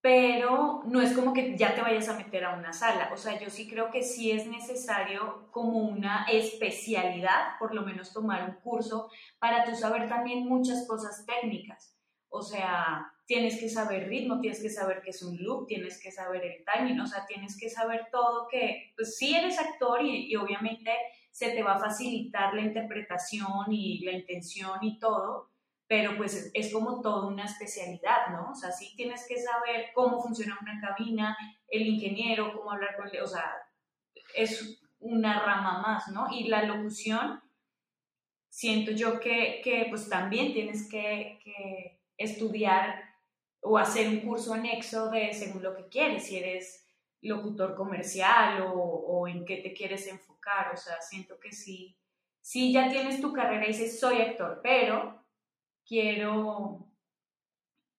pero 0.00 0.82
no 0.86 1.02
es 1.02 1.12
como 1.12 1.34
que 1.34 1.56
ya 1.58 1.74
te 1.74 1.82
vayas 1.82 2.08
a 2.08 2.16
meter 2.16 2.44
a 2.44 2.54
una 2.54 2.72
sala. 2.72 3.10
O 3.12 3.16
sea, 3.16 3.38
yo 3.38 3.50
sí 3.50 3.68
creo 3.68 3.90
que 3.90 4.02
sí 4.02 4.30
es 4.30 4.46
necesario 4.46 5.48
como 5.50 5.78
una 5.78 6.24
especialidad, 6.30 7.58
por 7.58 7.74
lo 7.74 7.82
menos 7.82 8.12
tomar 8.12 8.48
un 8.48 8.56
curso, 8.56 9.10
para 9.38 9.64
tú 9.64 9.74
saber 9.74 10.08
también 10.08 10.48
muchas 10.48 10.86
cosas 10.86 11.26
técnicas. 11.26 11.96
O 12.30 12.40
sea, 12.42 13.12
tienes 13.26 13.60
que 13.60 13.68
saber 13.68 14.08
ritmo, 14.08 14.40
tienes 14.40 14.62
que 14.62 14.70
saber 14.70 15.02
qué 15.02 15.10
es 15.10 15.22
un 15.22 15.36
loop, 15.42 15.66
tienes 15.66 16.00
que 16.02 16.10
saber 16.10 16.44
el 16.44 16.64
timing, 16.64 17.00
o 17.00 17.06
sea, 17.06 17.26
tienes 17.26 17.58
que 17.58 17.68
saber 17.68 18.06
todo 18.10 18.48
que, 18.48 18.92
pues 18.96 19.16
sí 19.16 19.34
eres 19.34 19.58
actor 19.58 20.02
y, 20.02 20.32
y 20.32 20.36
obviamente 20.36 20.92
se 21.30 21.50
te 21.50 21.62
va 21.62 21.74
a 21.74 21.80
facilitar 21.80 22.54
la 22.54 22.62
interpretación 22.62 23.70
y 23.70 24.00
la 24.04 24.12
intención 24.12 24.82
y 24.82 24.98
todo, 24.98 25.49
pero 25.90 26.16
pues 26.16 26.52
es, 26.54 26.72
como 26.72 27.00
toda 27.00 27.26
una 27.26 27.46
especialidad, 27.46 28.28
¿no? 28.30 28.52
O 28.52 28.54
sea, 28.54 28.70
sí 28.70 28.94
tienes 28.94 29.26
que 29.26 29.36
saber 29.36 29.86
cómo 29.92 30.22
funciona 30.22 30.56
una 30.62 30.80
cabina, 30.80 31.36
el 31.66 31.84
ingeniero, 31.84 32.52
cómo 32.56 32.70
hablar 32.70 32.96
con 32.96 33.08
él, 33.08 33.20
o 33.20 33.26
sea, 33.26 33.56
es 34.36 34.80
una 35.00 35.44
rama 35.44 35.82
más, 35.82 36.06
¿no? 36.06 36.28
Y 36.30 36.46
la 36.46 36.62
locución, 36.62 37.42
siento 38.48 38.92
yo 38.92 39.18
que, 39.18 39.60
que 39.64 39.86
pues 39.90 40.08
también 40.08 40.52
tienes 40.52 40.88
que, 40.88 41.40
que, 41.42 41.98
estudiar 42.16 43.02
o 43.60 43.76
hacer 43.76 44.06
un 44.06 44.20
curso 44.20 44.54
anexo 44.54 45.10
de 45.10 45.34
según 45.34 45.64
lo 45.64 45.74
que 45.74 45.88
quieres, 45.88 46.24
si 46.24 46.38
eres 46.38 46.86
locutor 47.20 47.74
comercial 47.74 48.62
o, 48.62 48.74
o 48.74 49.26
en 49.26 49.44
qué 49.44 49.56
te 49.56 49.72
quieres 49.72 50.06
enfocar, 50.06 50.72
o 50.72 50.76
sea, 50.76 51.00
siento 51.00 51.40
que 51.40 51.50
sí, 51.50 51.98
sí 52.40 52.72
ya 52.72 52.88
tienes 52.88 53.20
tu 53.20 53.32
carrera 53.32 53.64
y 53.64 53.72
dices, 53.72 53.98
soy 53.98 54.20
actor, 54.20 54.60
pero 54.62 55.19
quiero 55.90 56.86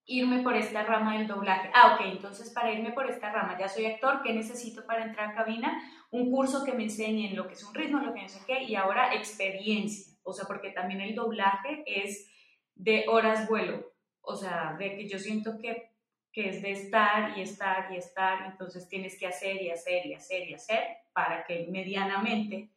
irme 0.06 0.42
por 0.44 0.56
esta 0.56 0.84
rama 0.84 1.18
del 1.18 1.28
doblaje. 1.28 1.70
Ah, 1.74 1.94
ok, 1.96 2.06
entonces 2.06 2.50
para 2.52 2.72
irme 2.72 2.94
por 2.94 3.10
esta 3.10 3.34
rama, 3.34 3.58
ya 3.60 3.68
soy 3.68 3.86
actor, 3.86 4.22
¿qué 4.24 4.32
necesito 4.34 4.86
para 4.86 5.04
entrar 5.04 5.32
a 5.32 5.36
cabina? 5.36 5.78
Un 6.10 6.32
curso 6.32 6.64
que 6.64 6.72
me 6.72 6.84
enseñe 6.84 7.34
lo 7.36 7.48
que 7.48 7.54
es 7.54 7.64
un 7.66 7.76
ritmo, 7.76 8.00
lo 8.00 8.14
que 8.14 8.22
no 8.22 8.30
sé 8.30 8.40
qué, 8.48 8.64
y 8.64 8.76
ahora 8.76 9.14
experiencia, 9.14 10.18
o 10.24 10.32
sea, 10.32 10.46
porque 10.46 10.72
también 10.72 11.02
el 11.02 11.16
doblaje 11.16 11.84
es 11.86 12.32
de 12.76 13.06
horas 13.10 13.50
vuelo, 13.50 13.92
o 14.22 14.38
sea, 14.38 14.78
de 14.80 14.96
que 14.96 15.10
yo 15.10 15.20
siento 15.20 15.60
que, 15.60 15.92
que 16.32 16.48
es 16.48 16.62
de 16.62 16.72
estar 16.72 17.38
y 17.38 17.42
estar 17.42 17.92
y 17.92 17.98
estar, 17.98 18.46
entonces 18.50 18.88
tienes 18.88 19.20
que 19.20 19.28
hacer 19.28 19.62
y 19.62 19.70
hacer 19.70 20.06
y 20.06 20.14
hacer 20.14 20.50
y 20.50 20.54
hacer 20.54 20.80
para 21.12 21.44
que 21.44 21.68
medianamente 21.70 22.72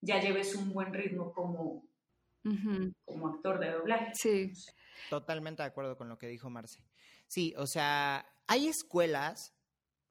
ya 0.00 0.20
lleves 0.20 0.54
un 0.54 0.72
buen 0.72 0.94
ritmo 0.94 1.32
como, 1.32 1.89
como 3.04 3.28
actor 3.28 3.58
de 3.58 3.72
doblaje. 3.72 4.12
Sí. 4.14 4.52
Totalmente 5.08 5.62
de 5.62 5.68
acuerdo 5.68 5.96
con 5.96 6.08
lo 6.08 6.18
que 6.18 6.28
dijo 6.28 6.50
Marce. 6.50 6.84
Sí, 7.26 7.54
o 7.56 7.66
sea, 7.66 8.26
hay 8.46 8.68
escuelas, 8.68 9.54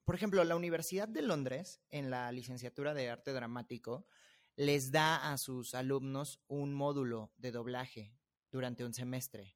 por 0.06 0.16
ejemplo, 0.16 0.44
la 0.44 0.56
Universidad 0.56 1.08
de 1.08 1.22
Londres, 1.22 1.82
en 1.90 2.10
la 2.10 2.32
licenciatura 2.32 2.94
de 2.94 3.10
arte 3.10 3.34
dramático, 3.34 4.08
les 4.56 4.92
da 4.92 5.32
a 5.32 5.38
sus 5.38 5.74
alumnos 5.74 6.42
un 6.48 6.74
módulo 6.74 7.34
de 7.38 7.52
doblaje 7.52 8.14
durante 8.52 8.84
un 8.84 8.94
semestre. 8.94 9.56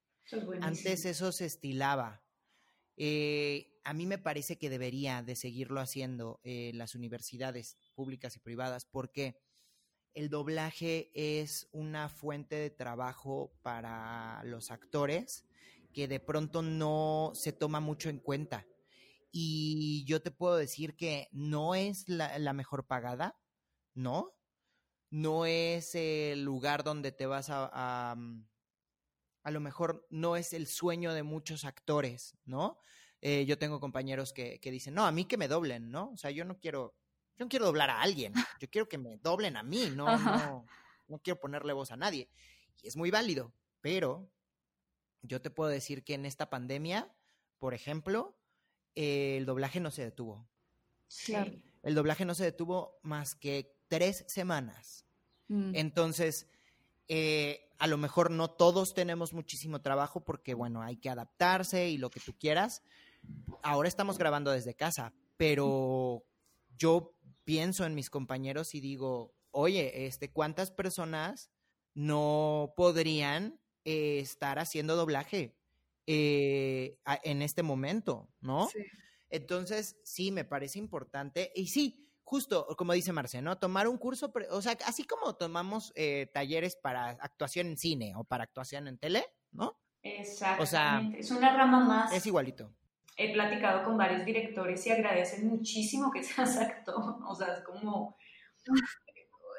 Antes 0.61 1.05
eso 1.05 1.31
se 1.31 1.45
estilaba. 1.45 2.23
Eh, 2.95 3.79
a 3.83 3.93
mí 3.93 4.05
me 4.05 4.17
parece 4.17 4.57
que 4.57 4.69
debería 4.69 5.21
de 5.23 5.35
seguirlo 5.35 5.79
haciendo 5.79 6.39
eh, 6.43 6.71
las 6.73 6.95
universidades 6.95 7.77
públicas 7.95 8.35
y 8.35 8.39
privadas 8.39 8.85
porque 8.85 9.42
el 10.13 10.29
doblaje 10.29 11.11
es 11.13 11.67
una 11.71 12.09
fuente 12.09 12.55
de 12.55 12.69
trabajo 12.69 13.51
para 13.61 14.43
los 14.43 14.71
actores 14.71 15.45
que 15.93 16.07
de 16.07 16.19
pronto 16.19 16.61
no 16.61 17.31
se 17.33 17.53
toma 17.53 17.79
mucho 17.79 18.09
en 18.09 18.19
cuenta. 18.19 18.65
Y 19.31 20.03
yo 20.05 20.21
te 20.21 20.31
puedo 20.31 20.55
decir 20.57 20.95
que 20.95 21.29
no 21.31 21.75
es 21.75 22.07
la, 22.07 22.53
mejor 22.53 22.85
pagada, 22.85 23.39
¿no? 23.93 24.33
No 25.09 25.45
es 25.45 25.95
el 25.95 26.43
lugar 26.43 26.83
donde 26.83 27.11
te 27.11 27.25
vas 27.25 27.49
a, 27.49 27.69
a, 27.73 28.15
mm, 28.15 28.45
lo 29.45 29.59
mejor 29.59 30.05
no 30.09 30.35
es 30.35 30.53
el 30.53 30.67
sueño 30.67 31.13
de 31.13 31.23
muchos 31.23 31.65
actores, 31.65 32.37
¿no? 32.45 32.77
Eh, 33.21 33.45
yo 33.45 33.57
tengo 33.57 33.79
compañeros 33.79 34.33
que, 34.33 34.59
que, 34.59 34.71
dicen, 34.71 34.93
no, 34.93 35.05
a 35.05 35.11
mí 35.11 35.25
que 35.25 35.37
me 35.37 35.47
doblen, 35.47 35.89
¿no? 35.89 36.11
O 36.11 36.17
sea, 36.17 36.29
yo 36.31 36.45
no 36.45 36.59
quiero 36.59 36.95
yo 37.37 37.45
no 37.45 37.49
quiero 37.49 37.65
doblar 37.65 37.89
a 37.89 38.01
alguien, 38.01 38.33
yo 38.59 38.69
quiero 38.69 38.87
que 38.87 38.97
me 38.97 39.17
doblen 39.17 39.57
a 39.57 39.63
mí, 39.63 39.89
no, 39.95 40.17
no, 40.17 40.65
no 41.07 41.19
quiero 41.19 41.39
ponerle 41.39 41.73
voz 41.73 41.91
a 41.91 41.97
nadie. 41.97 42.29
Y 42.81 42.87
es 42.87 42.95
muy 42.95 43.11
válido, 43.11 43.53
pero 43.81 44.29
yo 45.21 45.41
te 45.41 45.49
puedo 45.49 45.69
decir 45.69 46.03
que 46.03 46.13
en 46.13 46.25
esta 46.25 46.49
pandemia, 46.49 47.13
por 47.59 47.73
ejemplo, 47.73 48.37
el 48.95 49.45
doblaje 49.45 49.79
no 49.79 49.91
se 49.91 50.03
detuvo. 50.03 50.47
Sí. 51.07 51.35
El 51.81 51.95
doblaje 51.95 52.25
no 52.25 52.35
se 52.35 52.43
detuvo 52.43 52.99
más 53.01 53.35
que 53.35 53.75
tres 53.87 54.25
semanas. 54.27 55.05
Mm. 55.47 55.75
Entonces, 55.75 56.47
eh, 57.07 57.69
a 57.77 57.87
lo 57.87 57.97
mejor 57.97 58.31
no 58.31 58.49
todos 58.49 58.93
tenemos 58.93 59.33
muchísimo 59.33 59.81
trabajo 59.81 60.23
porque, 60.23 60.53
bueno, 60.53 60.81
hay 60.81 60.97
que 60.97 61.09
adaptarse 61.09 61.89
y 61.89 61.97
lo 61.97 62.09
que 62.09 62.19
tú 62.19 62.33
quieras. 62.37 62.81
Ahora 63.61 63.87
estamos 63.87 64.17
grabando 64.17 64.51
desde 64.51 64.75
casa, 64.75 65.13
pero 65.37 66.23
yo 66.77 67.12
pienso 67.43 67.85
en 67.85 67.95
mis 67.95 68.09
compañeros 68.09 68.75
y 68.75 68.81
digo, 68.81 69.35
oye, 69.51 70.05
este, 70.05 70.31
¿cuántas 70.31 70.71
personas 70.71 71.51
no 71.93 72.73
podrían 72.75 73.59
eh, 73.85 74.19
estar 74.19 74.59
haciendo 74.59 74.95
doblaje 74.95 75.55
eh, 76.07 76.97
en 77.23 77.41
este 77.41 77.63
momento, 77.63 78.29
¿no? 78.41 78.69
Entonces, 79.29 79.97
sí, 80.03 80.31
me 80.31 80.45
parece 80.45 80.79
importante. 80.79 81.51
Y 81.55 81.67
sí, 81.67 82.09
justo 82.23 82.67
como 82.77 82.93
dice 82.93 83.13
Marce, 83.13 83.41
¿no? 83.41 83.57
Tomar 83.57 83.87
un 83.87 83.97
curso, 83.97 84.31
o 84.51 84.61
sea, 84.61 84.77
así 84.85 85.03
como 85.03 85.35
tomamos 85.35 85.91
eh, 85.95 86.29
talleres 86.33 86.75
para 86.75 87.09
actuación 87.09 87.67
en 87.67 87.77
cine 87.77 88.13
o 88.15 88.23
para 88.23 88.43
actuación 88.43 88.87
en 88.87 88.97
tele, 88.97 89.25
¿no? 89.51 89.79
O 90.59 90.65
sea, 90.65 91.01
es 91.17 91.31
una 91.31 91.55
rama 91.55 91.79
más. 91.79 92.13
Es 92.13 92.25
igualito 92.25 92.73
he 93.17 93.33
platicado 93.33 93.83
con 93.83 93.97
varios 93.97 94.25
directores 94.25 94.85
y 94.85 94.91
agradecen 94.91 95.47
muchísimo 95.47 96.11
que 96.11 96.23
seas 96.23 96.57
actor, 96.61 97.17
o 97.27 97.35
sea, 97.35 97.53
es 97.53 97.63
como, 97.63 98.17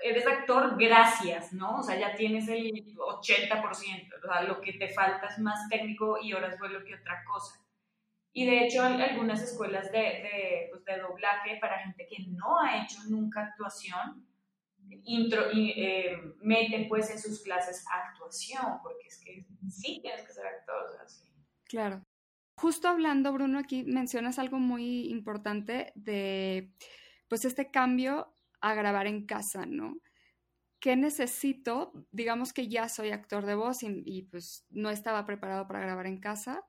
eres 0.02 0.26
actor, 0.26 0.76
gracias, 0.78 1.52
¿no? 1.52 1.78
O 1.78 1.82
sea, 1.82 1.98
ya 1.98 2.14
tienes 2.14 2.48
el 2.48 2.72
80%, 2.96 4.10
o 4.22 4.26
sea, 4.26 4.42
lo 4.42 4.60
que 4.60 4.74
te 4.74 4.88
falta 4.88 5.28
es 5.28 5.38
más 5.38 5.68
técnico 5.68 6.18
y 6.20 6.32
horas 6.32 6.58
vuelo 6.58 6.84
que 6.84 6.94
otra 6.94 7.24
cosa. 7.24 7.60
Y 8.32 8.46
de 8.46 8.64
hecho, 8.64 8.82
algunas 8.82 9.42
escuelas 9.42 9.92
de, 9.92 9.98
de, 9.98 10.68
pues, 10.70 10.84
de 10.84 10.98
doblaje 10.98 11.56
para 11.60 11.78
gente 11.78 12.06
que 12.06 12.24
no 12.26 12.58
ha 12.58 12.82
hecho 12.82 12.98
nunca 13.08 13.44
actuación, 13.44 14.26
intro, 15.04 15.52
y, 15.52 15.70
eh, 15.70 16.18
meten 16.40 16.88
pues 16.88 17.10
en 17.10 17.18
sus 17.18 17.42
clases 17.42 17.84
actuación, 17.90 18.80
porque 18.82 19.06
es 19.06 19.22
que 19.24 19.46
sí 19.70 20.00
tienes 20.02 20.22
que 20.22 20.32
ser 20.32 20.46
actor, 20.46 20.86
o 20.88 20.92
sea, 20.92 21.08
sí. 21.08 21.24
Claro. 21.64 22.02
Justo 22.64 22.88
hablando, 22.88 23.30
Bruno, 23.30 23.58
aquí 23.58 23.84
mencionas 23.84 24.38
algo 24.38 24.58
muy 24.58 25.10
importante 25.10 25.92
de, 25.96 26.72
pues, 27.28 27.44
este 27.44 27.70
cambio 27.70 28.34
a 28.62 28.72
grabar 28.72 29.06
en 29.06 29.26
casa, 29.26 29.66
¿no? 29.66 29.98
¿Qué 30.80 30.96
necesito? 30.96 31.92
Digamos 32.10 32.54
que 32.54 32.66
ya 32.68 32.88
soy 32.88 33.10
actor 33.10 33.44
de 33.44 33.54
voz 33.54 33.82
y, 33.82 34.22
pues 34.30 34.64
no 34.70 34.88
estaba 34.88 35.26
preparado 35.26 35.68
para 35.68 35.80
grabar 35.80 36.06
en 36.06 36.18
casa. 36.20 36.64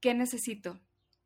¿Qué 0.00 0.12
necesito 0.12 0.78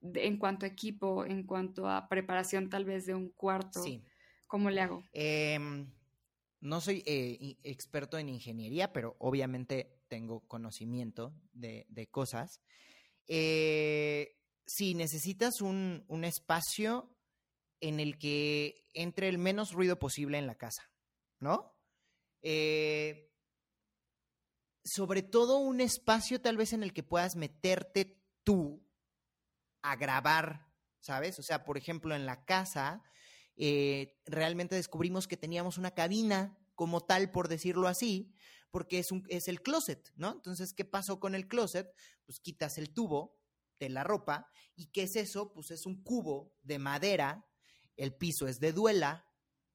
en 0.03 0.39
cuanto 0.39 0.65
a 0.65 0.69
equipo, 0.69 1.25
en 1.25 1.45
cuanto 1.45 1.89
a 1.89 2.09
preparación 2.09 2.71
tal 2.71 2.85
vez 2.85 3.07
de 3.07 3.17
un 3.17 3.31
cuarto? 3.31 3.83
Sí. 3.83 4.05
¿Cómo 4.47 4.71
le 4.71 4.83
hago? 4.83 5.03
Em, 5.11 5.91
no 6.61 6.81
soy 6.81 7.03
eh, 7.07 7.57
experto 7.65 8.19
en 8.19 8.29
ingeniería, 8.29 8.93
pero 8.93 9.17
obviamente 9.19 9.99
tengo 10.07 10.47
conocimiento 10.47 11.35
de, 11.53 11.87
de 11.89 12.07
cosas. 12.07 12.63
Eh, 13.29 14.37
si 14.67 14.95
necesitas 14.95 15.61
un, 15.61 16.05
un 16.09 16.25
espacio 16.25 17.15
en 17.81 18.01
el 18.01 18.19
que 18.19 18.87
entre 18.95 19.29
el 19.29 19.39
menos 19.39 19.73
ruido 19.73 19.99
posible 19.99 20.39
en 20.39 20.47
la 20.47 20.57
casa, 20.57 20.91
¿no? 21.39 21.75
Eh, 22.43 23.33
sobre 24.85 25.23
todo 25.23 25.59
un 25.59 25.81
espacio 25.81 26.41
tal 26.41 26.57
vez 26.57 26.73
en 26.73 26.83
el 26.83 26.93
que 26.93 27.03
puedas 27.03 27.37
meterte 27.37 28.23
tú 28.43 28.87
a 29.83 29.97
grabar, 29.97 30.67
¿sabes? 31.01 31.39
O 31.39 31.43
sea, 31.43 31.65
por 31.65 31.77
ejemplo, 31.77 32.15
en 32.15 32.27
la 32.27 32.45
casa, 32.45 33.03
eh, 33.57 34.21
realmente 34.27 34.75
descubrimos 34.75 35.29
que 35.29 35.37
teníamos 35.37 35.79
una 35.79 35.93
cabina 35.93 36.59
como 36.75 37.01
tal, 37.01 37.31
por 37.31 37.49
decirlo 37.49 37.89
así, 37.89 38.33
porque 38.71 38.99
es, 38.99 39.13
un, 39.13 39.25
es 39.29 39.49
el 39.49 39.63
closet, 39.63 40.11
¿no? 40.17 40.33
Entonces, 40.33 40.73
¿qué 40.75 40.85
pasó 40.85 41.21
con 41.21 41.35
el 41.35 41.49
closet? 41.49 41.93
Pues 42.25 42.41
quitas 42.41 42.79
el 42.79 42.93
tubo 42.93 43.39
de 43.79 43.89
la 43.89 44.05
ropa 44.05 44.51
y 44.75 44.87
¿qué 44.87 45.05
es 45.05 45.17
eso? 45.17 45.53
Pues 45.53 45.71
es 45.71 45.87
un 45.87 46.03
cubo 46.03 46.55
de 46.63 46.79
madera, 46.79 47.47
el 47.97 48.15
piso 48.15 48.47
es 48.47 48.61
de 48.61 48.73
duela, 48.73 49.29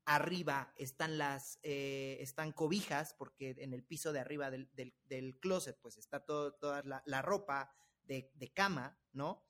arriba 0.06 0.74
están 0.78 1.18
las, 1.18 1.60
eh, 1.64 2.18
están 2.20 2.52
cobijas, 2.52 3.16
porque 3.18 3.56
en 3.58 3.74
el 3.74 3.84
piso 3.84 4.12
de 4.12 4.20
arriba 4.20 4.52
del, 4.52 4.70
del, 4.74 5.39
closet, 5.39 5.78
pues 5.82 5.98
está 5.98 6.20
todo, 6.20 6.54
toda 6.54 6.84
la, 6.84 7.04
la 7.06 7.22
ropa 7.22 7.74
de, 8.04 8.32
de, 8.36 8.52
cama, 8.52 9.00
¿no? 9.14 9.46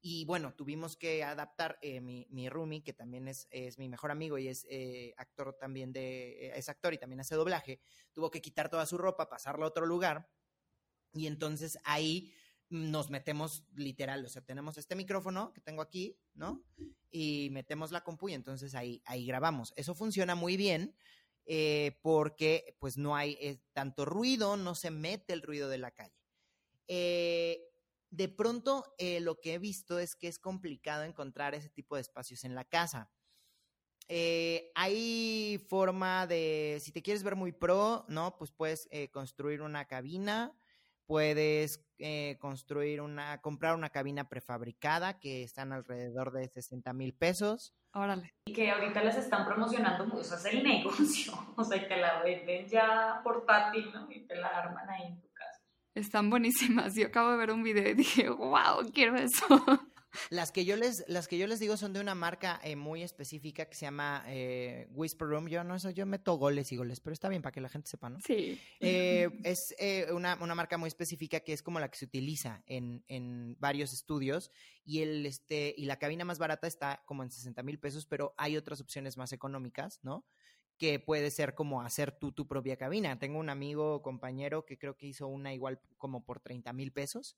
Y 0.00 0.24
bueno, 0.24 0.54
tuvimos 0.54 0.96
que 0.96 1.24
adaptar 1.24 1.78
eh, 1.82 2.00
mi, 2.00 2.26
mi 2.30 2.48
roomie, 2.48 2.84
que 2.84 2.92
también 2.92 3.26
es, 3.26 3.48
es, 3.50 3.78
mi 3.78 3.88
mejor 3.88 4.10
amigo 4.10 4.38
y 4.38 4.48
es 4.48 4.66
eh, 4.70 5.12
actor 5.16 5.56
también 5.58 5.92
de, 5.92 6.52
es 6.54 6.68
actor 6.68 6.94
y 6.94 6.98
también 6.98 7.20
hace 7.20 7.34
doblaje, 7.34 7.80
tuvo 8.12 8.30
que 8.30 8.40
quitar 8.40 8.68
toda 8.68 8.86
su 8.86 8.96
ropa, 8.96 9.28
pasarla 9.28 9.64
a 9.64 9.68
otro 9.68 9.86
lugar. 9.86 10.30
Y 11.12 11.26
entonces 11.26 11.78
ahí 11.84 12.32
nos 12.70 13.10
metemos 13.10 13.64
literal, 13.74 14.24
o 14.24 14.28
sea, 14.28 14.42
tenemos 14.42 14.76
este 14.76 14.94
micrófono 14.94 15.52
que 15.52 15.60
tengo 15.60 15.80
aquí, 15.80 16.18
¿no? 16.34 16.62
Y 17.10 17.48
metemos 17.50 17.92
la 17.92 18.04
compu 18.04 18.28
y 18.28 18.34
entonces 18.34 18.74
ahí, 18.74 19.02
ahí 19.06 19.26
grabamos. 19.26 19.72
Eso 19.76 19.94
funciona 19.94 20.34
muy 20.34 20.56
bien 20.56 20.94
eh, 21.46 21.98
porque 22.02 22.76
pues 22.78 22.98
no 22.98 23.16
hay 23.16 23.38
eh, 23.40 23.58
tanto 23.72 24.04
ruido, 24.04 24.58
no 24.58 24.74
se 24.74 24.90
mete 24.90 25.32
el 25.32 25.42
ruido 25.42 25.70
de 25.70 25.78
la 25.78 25.90
calle. 25.90 26.14
Eh, 26.88 27.67
de 28.10 28.28
pronto 28.28 28.94
eh, 28.98 29.20
lo 29.20 29.40
que 29.40 29.54
he 29.54 29.58
visto 29.58 29.98
es 29.98 30.16
que 30.16 30.28
es 30.28 30.38
complicado 30.38 31.04
encontrar 31.04 31.54
ese 31.54 31.68
tipo 31.68 31.96
de 31.96 32.02
espacios 32.02 32.44
en 32.44 32.54
la 32.54 32.64
casa. 32.64 33.10
Eh, 34.08 34.70
hay 34.74 35.62
forma 35.68 36.26
de, 36.26 36.78
si 36.80 36.92
te 36.92 37.02
quieres 37.02 37.22
ver 37.22 37.36
muy 37.36 37.52
pro, 37.52 38.06
¿no? 38.08 38.36
Pues 38.38 38.50
puedes 38.50 38.88
eh, 38.90 39.10
construir 39.10 39.60
una 39.60 39.84
cabina, 39.84 40.54
puedes 41.04 41.86
eh, 41.98 42.38
construir 42.40 43.02
una, 43.02 43.40
comprar 43.42 43.74
una 43.74 43.90
cabina 43.90 44.28
prefabricada 44.28 45.20
que 45.20 45.42
están 45.42 45.72
alrededor 45.72 46.32
de 46.32 46.48
60 46.48 46.90
mil 46.94 47.12
pesos. 47.12 47.74
Órale. 47.92 48.34
Y 48.46 48.54
que 48.54 48.70
ahorita 48.70 49.04
las 49.04 49.16
están 49.16 49.44
promocionando 49.44 50.06
mucho, 50.06 50.22
eso 50.22 50.36
es 50.36 50.44
el 50.46 50.62
negocio, 50.64 51.34
o 51.56 51.64
sea, 51.64 51.86
que 51.86 51.96
la 51.96 52.22
venden 52.22 52.66
ya 52.66 53.20
portátil, 53.22 53.92
¿no? 53.92 54.10
Y 54.10 54.26
te 54.26 54.36
la 54.36 54.48
arman 54.48 54.88
ahí 54.88 55.06
en 55.08 55.20
tu 55.20 55.27
casa. 55.27 55.27
Están 55.94 56.30
buenísimas. 56.30 56.94
Yo 56.94 57.06
acabo 57.06 57.30
de 57.30 57.36
ver 57.36 57.50
un 57.50 57.62
video 57.62 57.88
y 57.88 57.94
dije, 57.94 58.28
wow, 58.28 58.90
quiero 58.92 59.16
eso. 59.16 59.44
Las 60.30 60.52
que 60.52 60.64
yo 60.64 60.76
les, 60.76 61.04
las 61.08 61.28
que 61.28 61.38
yo 61.38 61.46
les 61.46 61.60
digo 61.60 61.76
son 61.76 61.92
de 61.92 62.00
una 62.00 62.14
marca 62.14 62.60
eh, 62.62 62.76
muy 62.76 63.02
específica 63.02 63.66
que 63.66 63.74
se 63.74 63.86
llama 63.86 64.24
eh, 64.26 64.88
Whisper 64.92 65.28
Room. 65.28 65.48
Yo 65.48 65.62
no 65.64 65.78
sé, 65.78 65.92
yo 65.94 66.06
meto 66.06 66.34
goles 66.34 66.72
y 66.72 66.76
goles, 66.76 67.00
pero 67.00 67.12
está 67.12 67.28
bien 67.28 67.42
para 67.42 67.52
que 67.52 67.60
la 67.60 67.68
gente 67.68 67.88
sepa, 67.88 68.08
¿no? 68.08 68.18
Sí. 68.20 68.60
Eh, 68.80 69.28
es 69.44 69.74
eh, 69.78 70.06
una, 70.12 70.38
una, 70.40 70.54
marca 70.54 70.78
muy 70.78 70.88
específica 70.88 71.40
que 71.40 71.52
es 71.52 71.62
como 71.62 71.80
la 71.80 71.90
que 71.90 71.98
se 71.98 72.06
utiliza 72.06 72.62
en, 72.66 73.04
en 73.08 73.56
varios 73.58 73.92
estudios 73.92 74.50
y 74.84 75.02
el 75.02 75.26
este 75.26 75.74
y 75.76 75.84
la 75.84 75.98
cabina 75.98 76.24
más 76.24 76.38
barata 76.38 76.66
está 76.66 77.02
como 77.06 77.22
en 77.22 77.30
60 77.30 77.62
mil 77.62 77.78
pesos, 77.78 78.06
pero 78.06 78.34
hay 78.38 78.56
otras 78.56 78.80
opciones 78.80 79.16
más 79.16 79.32
económicas, 79.32 80.00
¿no? 80.02 80.24
Que 80.78 81.00
puede 81.00 81.30
ser 81.30 81.54
como 81.54 81.82
hacer 81.82 82.12
tú 82.18 82.32
tu 82.32 82.46
propia 82.48 82.76
cabina. 82.76 83.18
Tengo 83.18 83.38
un 83.40 83.50
amigo, 83.50 84.02
compañero, 84.02 84.64
que 84.66 84.78
creo 84.78 84.96
que 84.96 85.06
hizo 85.08 85.26
una 85.28 85.54
igual 85.54 85.80
como 85.98 86.24
por 86.24 86.40
30 86.40 86.72
mil 86.72 86.92
pesos. 86.92 87.36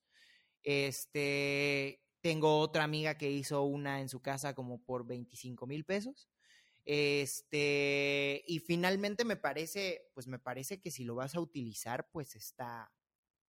Este, 0.62 2.02
tengo 2.20 2.58
otra 2.60 2.84
amiga 2.84 3.16
que 3.18 3.30
hizo 3.30 3.62
una 3.64 4.00
en 4.00 4.08
su 4.08 4.20
casa 4.22 4.54
como 4.54 4.82
por 4.84 5.06
25 5.06 5.66
mil 5.66 5.84
pesos. 5.84 6.28
Este, 6.84 8.42
y 8.46 8.60
finalmente 8.60 9.24
me 9.24 9.36
parece, 9.36 10.10
pues 10.14 10.26
me 10.26 10.38
parece 10.38 10.80
que 10.80 10.90
si 10.90 11.04
lo 11.04 11.14
vas 11.14 11.34
a 11.34 11.40
utilizar, 11.40 12.08
pues 12.10 12.36
está, 12.36 12.92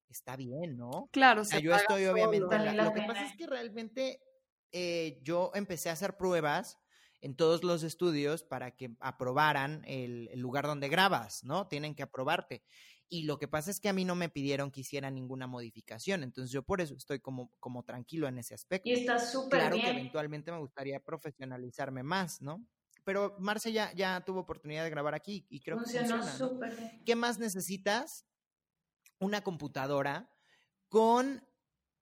está 0.09 0.35
bien, 0.35 0.77
¿no? 0.77 1.11
Claro, 1.11 1.43
O 1.43 1.47
sea, 1.49 1.59
se 1.59 1.61
yo 1.61 1.73
estoy 1.75 2.03
solo. 2.03 2.13
obviamente. 2.13 2.47
Vale 2.47 2.65
la- 2.65 2.73
la 2.73 2.83
lo 2.83 2.93
que 2.93 3.01
pasa 3.03 3.25
es 3.25 3.33
que 3.37 3.47
realmente 3.47 4.21
eh, 4.71 5.19
yo 5.23 5.51
empecé 5.55 5.89
a 5.89 5.93
hacer 5.93 6.17
pruebas 6.17 6.79
en 7.21 7.35
todos 7.35 7.63
los 7.63 7.83
estudios 7.83 8.43
para 8.43 8.71
que 8.71 8.95
aprobaran 8.99 9.83
el, 9.85 10.27
el 10.31 10.39
lugar 10.39 10.65
donde 10.65 10.89
grabas, 10.89 11.43
¿no? 11.43 11.67
Tienen 11.67 11.95
que 11.95 12.03
aprobarte. 12.03 12.63
Y 13.13 13.23
lo 13.23 13.37
que 13.37 13.47
pasa 13.47 13.69
es 13.71 13.79
que 13.79 13.89
a 13.89 13.93
mí 13.93 14.05
no 14.05 14.15
me 14.15 14.29
pidieron 14.29 14.71
que 14.71 14.81
hiciera 14.81 15.11
ninguna 15.11 15.45
modificación, 15.45 16.23
entonces 16.23 16.49
yo 16.51 16.63
por 16.63 16.79
eso 16.79 16.95
estoy 16.95 17.19
como, 17.19 17.51
como 17.59 17.83
tranquilo 17.83 18.27
en 18.27 18.37
ese 18.37 18.53
aspecto. 18.53 18.87
Y 18.89 18.93
está 18.93 19.19
súper 19.19 19.59
Claro 19.59 19.75
que 19.75 19.89
eventualmente 19.89 20.51
me 20.51 20.59
gustaría 20.59 20.99
profesionalizarme 21.01 22.03
más, 22.03 22.41
¿no? 22.41 22.65
Pero 23.03 23.35
Marce 23.37 23.73
ya, 23.73 23.91
ya 23.93 24.21
tuvo 24.21 24.39
oportunidad 24.41 24.83
de 24.83 24.89
grabar 24.91 25.13
aquí 25.13 25.45
y 25.49 25.59
creo 25.59 25.77
Funcionó 25.77 26.07
que 26.07 26.13
funciona. 26.21 26.37
súper 26.37 26.75
bien. 26.75 27.03
¿Qué 27.05 27.15
más 27.15 27.37
necesitas? 27.37 28.25
Una 29.19 29.41
computadora 29.43 30.29
con 30.87 31.45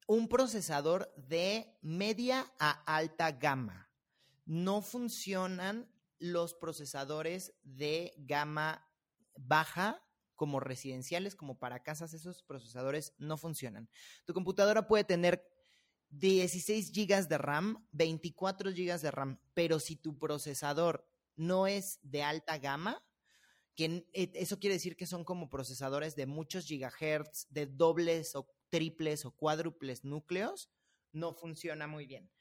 un 0.08 0.28
procesador 0.28 1.12
de 1.16 1.76
media 1.82 2.46
a 2.60 2.84
alta 2.96 3.32
gama. 3.32 3.89
No 4.50 4.82
funcionan 4.82 5.88
los 6.18 6.56
procesadores 6.56 7.54
de 7.62 8.16
gama 8.18 8.84
baja 9.38 10.04
como 10.36 10.60
residenciales, 10.60 11.36
como 11.36 11.60
para 11.60 11.84
casas, 11.84 12.16
esos 12.16 12.42
procesadores 12.42 13.14
no 13.20 13.38
funcionan. 13.38 13.92
Tu 14.26 14.34
computadora 14.34 14.88
puede 14.88 15.04
tener 15.04 15.48
16 16.10 16.92
GB 16.92 17.28
de 17.28 17.38
RAM, 17.38 17.88
24 17.92 18.72
GB 18.72 19.00
de 19.00 19.12
RAM, 19.12 19.40
pero 19.54 19.80
si 19.80 19.96
tu 19.98 20.18
procesador 20.18 21.08
no 21.36 21.68
es 21.68 22.00
de 22.02 22.24
alta 22.24 22.58
gama, 22.58 23.06
que 23.76 24.10
eh, 24.14 24.32
eso 24.34 24.60
quiere 24.60 24.78
decir 24.78 24.98
que 24.98 25.06
son 25.06 25.24
como 25.24 25.52
procesadores 25.52 26.16
de 26.16 26.26
muchos 26.26 26.66
gigahertz, 26.66 27.46
de 27.52 27.68
dobles 27.68 28.36
o 28.36 28.50
triples 28.70 29.26
o 29.26 29.32
cuádruples 29.32 30.04
núcleos, 30.04 30.72
no 31.12 31.36
funciona 31.36 31.86
muy 31.86 32.08
bien. 32.08 32.32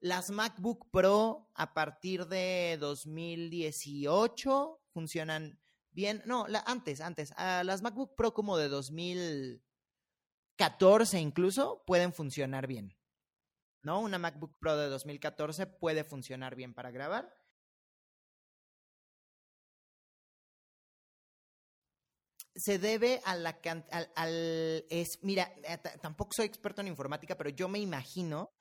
Las 0.00 0.30
MacBook 0.30 0.90
Pro 0.90 1.48
a 1.54 1.74
partir 1.74 2.26
de 2.26 2.76
2018 2.80 4.80
funcionan 4.92 5.60
bien. 5.90 6.22
No, 6.26 6.46
antes, 6.66 7.00
antes. 7.00 7.32
las 7.36 7.82
MacBook 7.82 8.14
Pro 8.16 8.34
como 8.34 8.56
de 8.56 8.68
2014 8.68 11.20
incluso 11.20 11.84
pueden 11.86 12.12
funcionar 12.12 12.66
bien. 12.66 12.96
¿No? 13.82 14.00
Una 14.00 14.18
MacBook 14.18 14.56
Pro 14.58 14.76
de 14.76 14.88
2014 14.88 15.66
puede 15.66 16.02
funcionar 16.04 16.54
bien 16.56 16.74
para 16.74 16.90
grabar. 16.90 17.32
se 22.54 22.78
debe 22.78 23.20
a 23.24 23.36
la 23.36 23.58
al, 23.92 24.10
al- 24.16 24.84
es 24.90 25.22
mira 25.22 25.52
eh, 25.62 25.78
tampoco 26.00 26.32
soy 26.34 26.46
experto 26.46 26.80
en 26.80 26.88
informática 26.88 27.36
pero 27.36 27.50
yo 27.50 27.68
me 27.68 27.78
imagino 27.78 28.52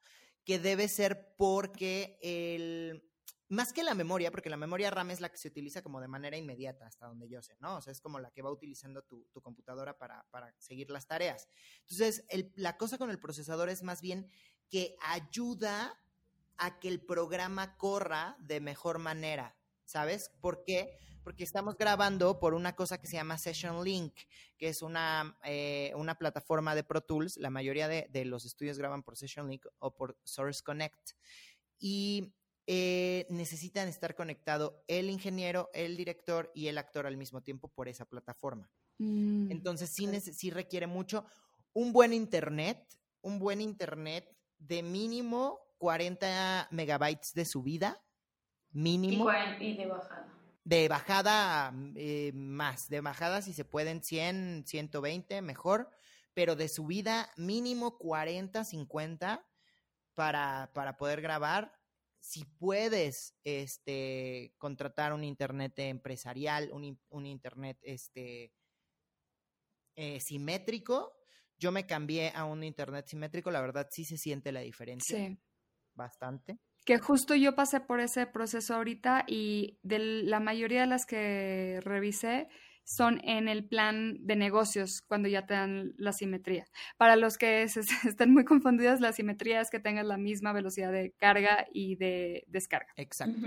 que 0.47 0.59
debe 0.59 0.87
ser 0.87 1.35
porque 1.37 2.17
el 2.21 3.03
más 3.49 3.73
que 3.73 3.83
la 3.83 3.93
memoria 3.93 4.31
porque 4.31 4.49
la 4.49 4.55
memoria 4.55 4.89
RAM 4.89 5.11
es 5.11 5.19
la 5.19 5.27
que 5.29 5.37
se 5.37 5.49
utiliza 5.49 5.81
como 5.81 5.99
de 5.99 6.07
manera 6.07 6.37
inmediata 6.37 6.87
hasta 6.87 7.05
donde 7.05 7.27
yo 7.27 7.41
sé 7.41 7.57
no 7.59 7.75
o 7.75 7.81
sea 7.81 7.91
es 7.91 7.99
como 7.99 8.17
la 8.17 8.31
que 8.31 8.41
va 8.41 8.49
utilizando 8.49 9.01
tu, 9.03 9.25
tu 9.33 9.41
computadora 9.41 9.97
para, 9.97 10.25
para 10.31 10.53
seguir 10.57 10.89
las 10.89 11.05
tareas. 11.05 11.49
Entonces 11.81 12.23
el- 12.29 12.53
la 12.55 12.77
cosa 12.77 12.97
con 12.97 13.09
el 13.09 13.19
procesador 13.19 13.67
es 13.67 13.83
más 13.83 13.99
bien 14.01 14.29
que 14.69 14.95
ayuda 15.01 16.01
a 16.55 16.79
que 16.79 16.87
el 16.87 17.01
programa 17.01 17.75
corra 17.77 18.37
de 18.39 18.61
mejor 18.61 18.99
manera 18.99 19.57
¿sabes? 19.88 20.31
¿por 20.39 20.63
qué? 20.63 20.97
porque 21.23 21.43
estamos 21.43 21.75
grabando 21.77 22.39
por 22.39 22.53
una 22.53 22.73
cosa 22.73 23.01
que 23.01 23.07
se 23.07 23.17
llama 23.17 23.38
Session 23.38 23.83
Link, 23.83 24.13
que 24.57 24.69
es 24.69 24.81
una, 24.81 25.38
eh, 25.43 25.91
una 25.97 26.15
plataforma 26.15 26.73
de 26.73 26.85
Pro 26.85 27.01
Tools. 27.01 27.35
La 27.35 27.49
mayoría 27.49 27.89
de, 27.89 28.07
de 28.13 28.23
los 28.23 28.45
estudios 28.45 28.77
graban 28.77 29.03
por 29.03 29.17
Session 29.17 29.49
Link 29.49 29.65
o 29.79 29.93
por 29.93 30.17
Source 30.23 30.63
Connect. 30.63 31.11
Y 31.79 32.33
eh, 32.65 33.25
necesitan 33.29 33.88
estar 33.88 34.13
conectado 34.13 34.83
el 34.88 35.09
ingeniero, 35.09 35.69
el 35.73 35.95
director 35.95 36.51
y 36.53 36.67
el 36.67 36.77
actor 36.77 37.07
al 37.07 37.15
mismo 37.15 37.41
tiempo 37.41 37.69
por 37.69 37.88
esa 37.88 38.05
plataforma. 38.05 38.69
Mm, 38.97 39.51
Entonces 39.51 39.89
sí, 39.89 40.07
sí 40.21 40.49
requiere 40.49 40.85
mucho 40.85 41.25
un 41.71 41.93
buen 41.93 42.11
internet, 42.11 42.81
un 43.21 43.39
buen 43.39 43.61
internet 43.61 44.33
de 44.59 44.83
mínimo 44.83 45.59
40 45.77 46.67
megabytes 46.71 47.33
de 47.33 47.45
subida, 47.45 48.01
Y, 48.78 48.80
mínimo. 48.80 49.28
y 49.59 49.75
de 49.75 49.88
bajada. 49.88 50.28
De 50.63 50.88
bajada 50.88 51.73
eh, 51.95 52.32
más, 52.34 52.89
de 52.89 53.01
bajada 53.01 53.41
si 53.41 53.53
se 53.53 53.65
pueden 53.65 54.03
100, 54.03 54.65
120, 54.67 55.41
mejor, 55.41 55.89
pero 56.36 56.55
de 56.55 56.69
subida 56.69 57.32
mínimo 57.38 57.97
40, 57.97 58.63
50 58.63 59.47
para, 60.13 60.69
para 60.75 60.97
poder 60.97 61.21
grabar. 61.21 61.73
Si 62.19 62.45
puedes 62.45 63.36
este, 63.43 64.53
contratar 64.59 65.13
un 65.13 65.23
internet 65.23 65.80
empresarial, 65.80 66.69
un, 66.71 66.99
un 67.09 67.25
internet 67.25 67.80
este, 67.82 68.53
eh, 69.95 70.19
simétrico, 70.19 71.17
yo 71.57 71.71
me 71.71 71.88
cambié 71.88 72.32
a 72.36 72.45
un 72.45 72.63
internet 72.63 73.07
simétrico, 73.07 73.49
la 73.49 73.61
verdad 73.61 73.88
sí 73.89 74.05
se 74.05 74.17
siente 74.17 74.51
la 74.51 74.59
diferencia. 74.59 75.17
Sí. 75.17 75.39
Bastante. 75.95 76.59
Que 76.88 76.99
justo 76.99 77.35
yo 77.35 77.53
pasé 77.53 77.81
por 77.81 77.99
ese 77.99 78.27
proceso 78.27 78.73
ahorita 78.73 79.25
y 79.27 79.77
de 79.83 79.99
la 79.99 80.39
mayoría 80.39 80.79
de 80.81 80.88
las 80.88 81.05
que 81.05 81.81
revisé 81.83 82.47
son 82.85 83.19
en 83.25 83.49
el 83.49 83.67
plan 83.67 84.15
de 84.21 84.38
negocios 84.38 85.01
cuando 85.01 85.27
ya 85.27 85.45
te 85.45 85.53
dan 85.53 85.93
la 85.97 86.13
simetría. 86.13 86.63
Para 86.95 87.17
los 87.17 87.38
que 87.38 87.67
se, 87.67 87.81
estén 88.07 88.31
muy 88.31 88.45
confundidos, 88.45 89.01
la 89.01 89.11
simetría 89.11 89.59
es 89.59 89.69
que 89.69 89.81
tengas 89.81 90.05
la 90.05 90.15
misma 90.17 90.53
velocidad 90.53 90.93
de 90.93 91.11
carga 91.11 91.67
y 91.73 91.97
de 91.97 92.45
descarga. 92.47 92.93
Exacto. 92.95 93.38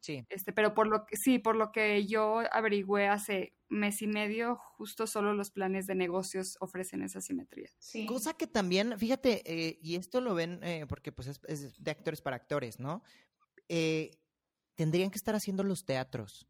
Sí. 0.00 0.24
Este, 0.30 0.54
pero 0.54 0.72
por 0.72 0.86
lo 0.86 1.04
que 1.04 1.18
sí, 1.18 1.38
por 1.38 1.56
lo 1.56 1.70
que 1.70 2.06
yo 2.06 2.40
averigüé 2.50 3.08
hace 3.08 3.52
mes 3.68 4.02
y 4.02 4.06
medio, 4.06 4.56
justo 4.56 5.06
solo 5.06 5.34
los 5.34 5.50
planes 5.50 5.86
de 5.86 5.94
negocios 5.94 6.56
ofrecen 6.60 7.02
esa 7.02 7.20
simetría. 7.20 7.70
Sí. 7.78 8.06
Cosa 8.06 8.34
que 8.34 8.46
también, 8.46 8.98
fíjate, 8.98 9.42
eh, 9.44 9.78
y 9.82 9.96
esto 9.96 10.20
lo 10.20 10.34
ven 10.34 10.60
eh, 10.62 10.86
porque 10.88 11.12
pues 11.12 11.28
es, 11.28 11.40
es, 11.46 11.82
de 11.82 11.90
actores 11.90 12.20
para 12.20 12.36
actores, 12.36 12.78
¿no? 12.78 13.02
Eh, 13.68 14.18
tendrían 14.74 15.10
que 15.10 15.18
estar 15.18 15.34
haciendo 15.34 15.64
los 15.64 15.84
teatros. 15.84 16.48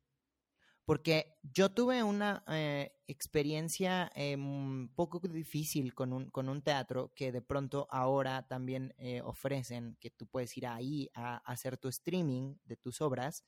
Porque 0.89 1.39
yo 1.43 1.71
tuve 1.71 2.03
una 2.03 2.43
eh, 2.49 2.97
experiencia 3.07 4.11
un 4.17 4.91
poco 4.95 5.21
difícil 5.21 5.93
con 5.93 6.15
un, 6.15 6.31
con 6.31 6.49
un 6.49 6.63
teatro 6.63 7.13
que 7.15 7.31
de 7.31 7.43
pronto 7.43 7.87
ahora 7.91 8.47
también 8.49 8.95
eh, 8.97 9.21
ofrecen 9.21 9.99
que 10.01 10.09
tú 10.09 10.27
puedes 10.27 10.57
ir 10.57 10.67
ahí 10.67 11.11
a, 11.13 11.35
a, 11.35 11.53
hacer 11.53 11.77
tu 11.77 11.89
streaming 11.89 12.55
de 12.65 12.77
tus 12.77 13.03
obras 13.03 13.45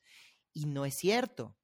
y 0.53 0.67
no 0.67 0.85
es 0.85 0.93
cierto. 0.93 1.57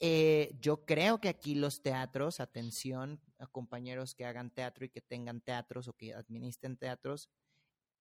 Eh, 0.00 0.56
yo 0.60 0.84
creo 0.84 1.20
que 1.20 1.28
aquí 1.28 1.54
los 1.54 1.82
teatros, 1.82 2.40
atención 2.40 3.20
a 3.38 3.46
compañeros 3.46 4.14
que 4.14 4.26
hagan 4.26 4.50
teatro 4.50 4.84
y 4.84 4.88
que 4.88 5.00
tengan 5.00 5.40
teatros 5.40 5.88
o 5.88 5.92
que 5.94 6.14
administren 6.14 6.76
teatros, 6.76 7.30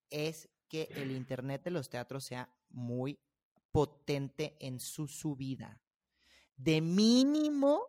es 0.09 0.49
que 0.67 0.89
el 0.95 1.11
Internet 1.11 1.63
de 1.63 1.71
los 1.71 1.89
teatros 1.89 2.25
sea 2.25 2.53
muy 2.69 3.19
potente 3.71 4.55
en 4.59 4.79
su 4.79 5.07
subida 5.07 5.79
de 6.57 6.81
mínimo 6.81 7.87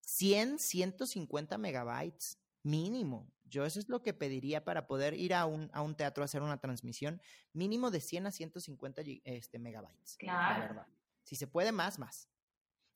100, 0.00 0.58
150 0.58 1.58
megabytes, 1.58 2.38
mínimo. 2.62 3.32
Yo 3.44 3.64
eso 3.64 3.80
es 3.80 3.88
lo 3.88 4.02
que 4.02 4.14
pediría 4.14 4.64
para 4.64 4.86
poder 4.86 5.14
ir 5.14 5.34
a 5.34 5.46
un, 5.46 5.70
a 5.72 5.82
un 5.82 5.96
teatro 5.96 6.22
a 6.22 6.26
hacer 6.26 6.42
una 6.42 6.60
transmisión, 6.60 7.20
mínimo 7.52 7.90
de 7.90 8.00
100 8.00 8.26
a 8.26 8.30
150 8.30 9.02
este, 9.24 9.58
megabytes. 9.58 10.16
Claro. 10.18 10.60
La 10.60 10.66
verdad. 10.66 10.86
Si 11.22 11.36
se 11.36 11.46
puede 11.46 11.72
más, 11.72 11.98
más. 11.98 12.28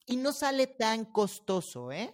Y 0.05 0.17
no 0.17 0.31
sale 0.31 0.67
tan 0.67 1.05
costoso, 1.05 1.91
¿eh? 1.91 2.13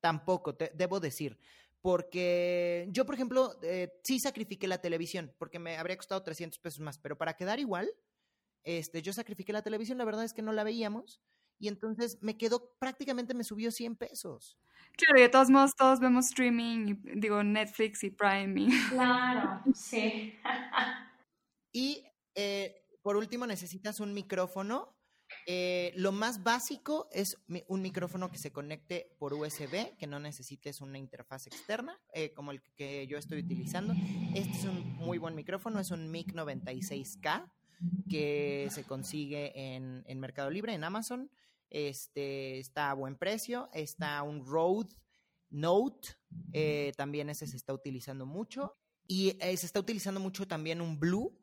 Tampoco, 0.00 0.54
te, 0.54 0.70
debo 0.74 1.00
decir. 1.00 1.38
Porque 1.80 2.88
yo, 2.90 3.06
por 3.06 3.14
ejemplo, 3.14 3.58
eh, 3.62 4.00
sí 4.02 4.18
sacrifiqué 4.18 4.66
la 4.66 4.80
televisión, 4.80 5.34
porque 5.38 5.58
me 5.58 5.76
habría 5.76 5.96
costado 5.96 6.22
300 6.22 6.58
pesos 6.58 6.80
más, 6.80 6.98
pero 6.98 7.16
para 7.16 7.34
quedar 7.34 7.60
igual, 7.60 7.90
este, 8.64 9.00
yo 9.02 9.12
sacrifiqué 9.12 9.52
la 9.52 9.62
televisión, 9.62 9.98
la 9.98 10.04
verdad 10.04 10.24
es 10.24 10.34
que 10.34 10.42
no 10.42 10.52
la 10.52 10.64
veíamos 10.64 11.20
y 11.58 11.68
entonces 11.68 12.18
me 12.20 12.36
quedó, 12.36 12.74
prácticamente 12.78 13.34
me 13.34 13.44
subió 13.44 13.70
100 13.70 13.96
pesos. 13.96 14.58
Claro, 14.96 15.18
y 15.18 15.22
de 15.22 15.28
todos 15.28 15.50
modos 15.50 15.74
todos 15.76 16.00
vemos 16.00 16.26
streaming, 16.26 16.96
digo 17.16 17.42
Netflix 17.42 18.04
y 18.04 18.10
Prime. 18.10 18.60
Y... 18.60 18.68
Claro, 18.90 19.62
sí. 19.74 20.34
y 21.72 22.04
eh, 22.34 22.84
por 23.02 23.16
último 23.16 23.46
necesitas 23.46 24.00
un 24.00 24.14
micrófono. 24.14 24.97
Eh, 25.46 25.92
lo 25.96 26.12
más 26.12 26.42
básico 26.42 27.08
es 27.12 27.38
un 27.68 27.82
micrófono 27.82 28.30
que 28.30 28.38
se 28.38 28.52
conecte 28.52 29.14
por 29.18 29.34
USB, 29.34 29.96
que 29.96 30.06
no 30.06 30.18
necesites 30.20 30.80
una 30.80 30.98
interfaz 30.98 31.46
externa, 31.46 31.98
eh, 32.12 32.32
como 32.32 32.50
el 32.50 32.62
que 32.76 33.06
yo 33.06 33.18
estoy 33.18 33.40
utilizando. 33.40 33.94
Este 34.34 34.52
es 34.52 34.64
un 34.64 34.94
muy 34.96 35.18
buen 35.18 35.34
micrófono, 35.34 35.80
es 35.80 35.90
un 35.90 36.10
MIC 36.10 36.34
96K 36.34 37.50
que 38.10 38.68
se 38.70 38.84
consigue 38.84 39.74
en, 39.74 40.02
en 40.06 40.20
Mercado 40.20 40.50
Libre, 40.50 40.74
en 40.74 40.84
Amazon. 40.84 41.30
Este 41.70 42.58
está 42.58 42.90
a 42.90 42.94
buen 42.94 43.16
precio. 43.16 43.68
Está 43.72 44.22
un 44.22 44.44
Rode 44.44 44.94
Note, 45.50 46.10
eh, 46.52 46.92
también 46.96 47.30
ese 47.30 47.46
se 47.46 47.56
está 47.56 47.72
utilizando 47.72 48.26
mucho. 48.26 48.76
Y 49.06 49.30
se 49.40 49.64
está 49.64 49.80
utilizando 49.80 50.20
mucho 50.20 50.46
también 50.46 50.82
un 50.82 51.00
Blue, 51.00 51.37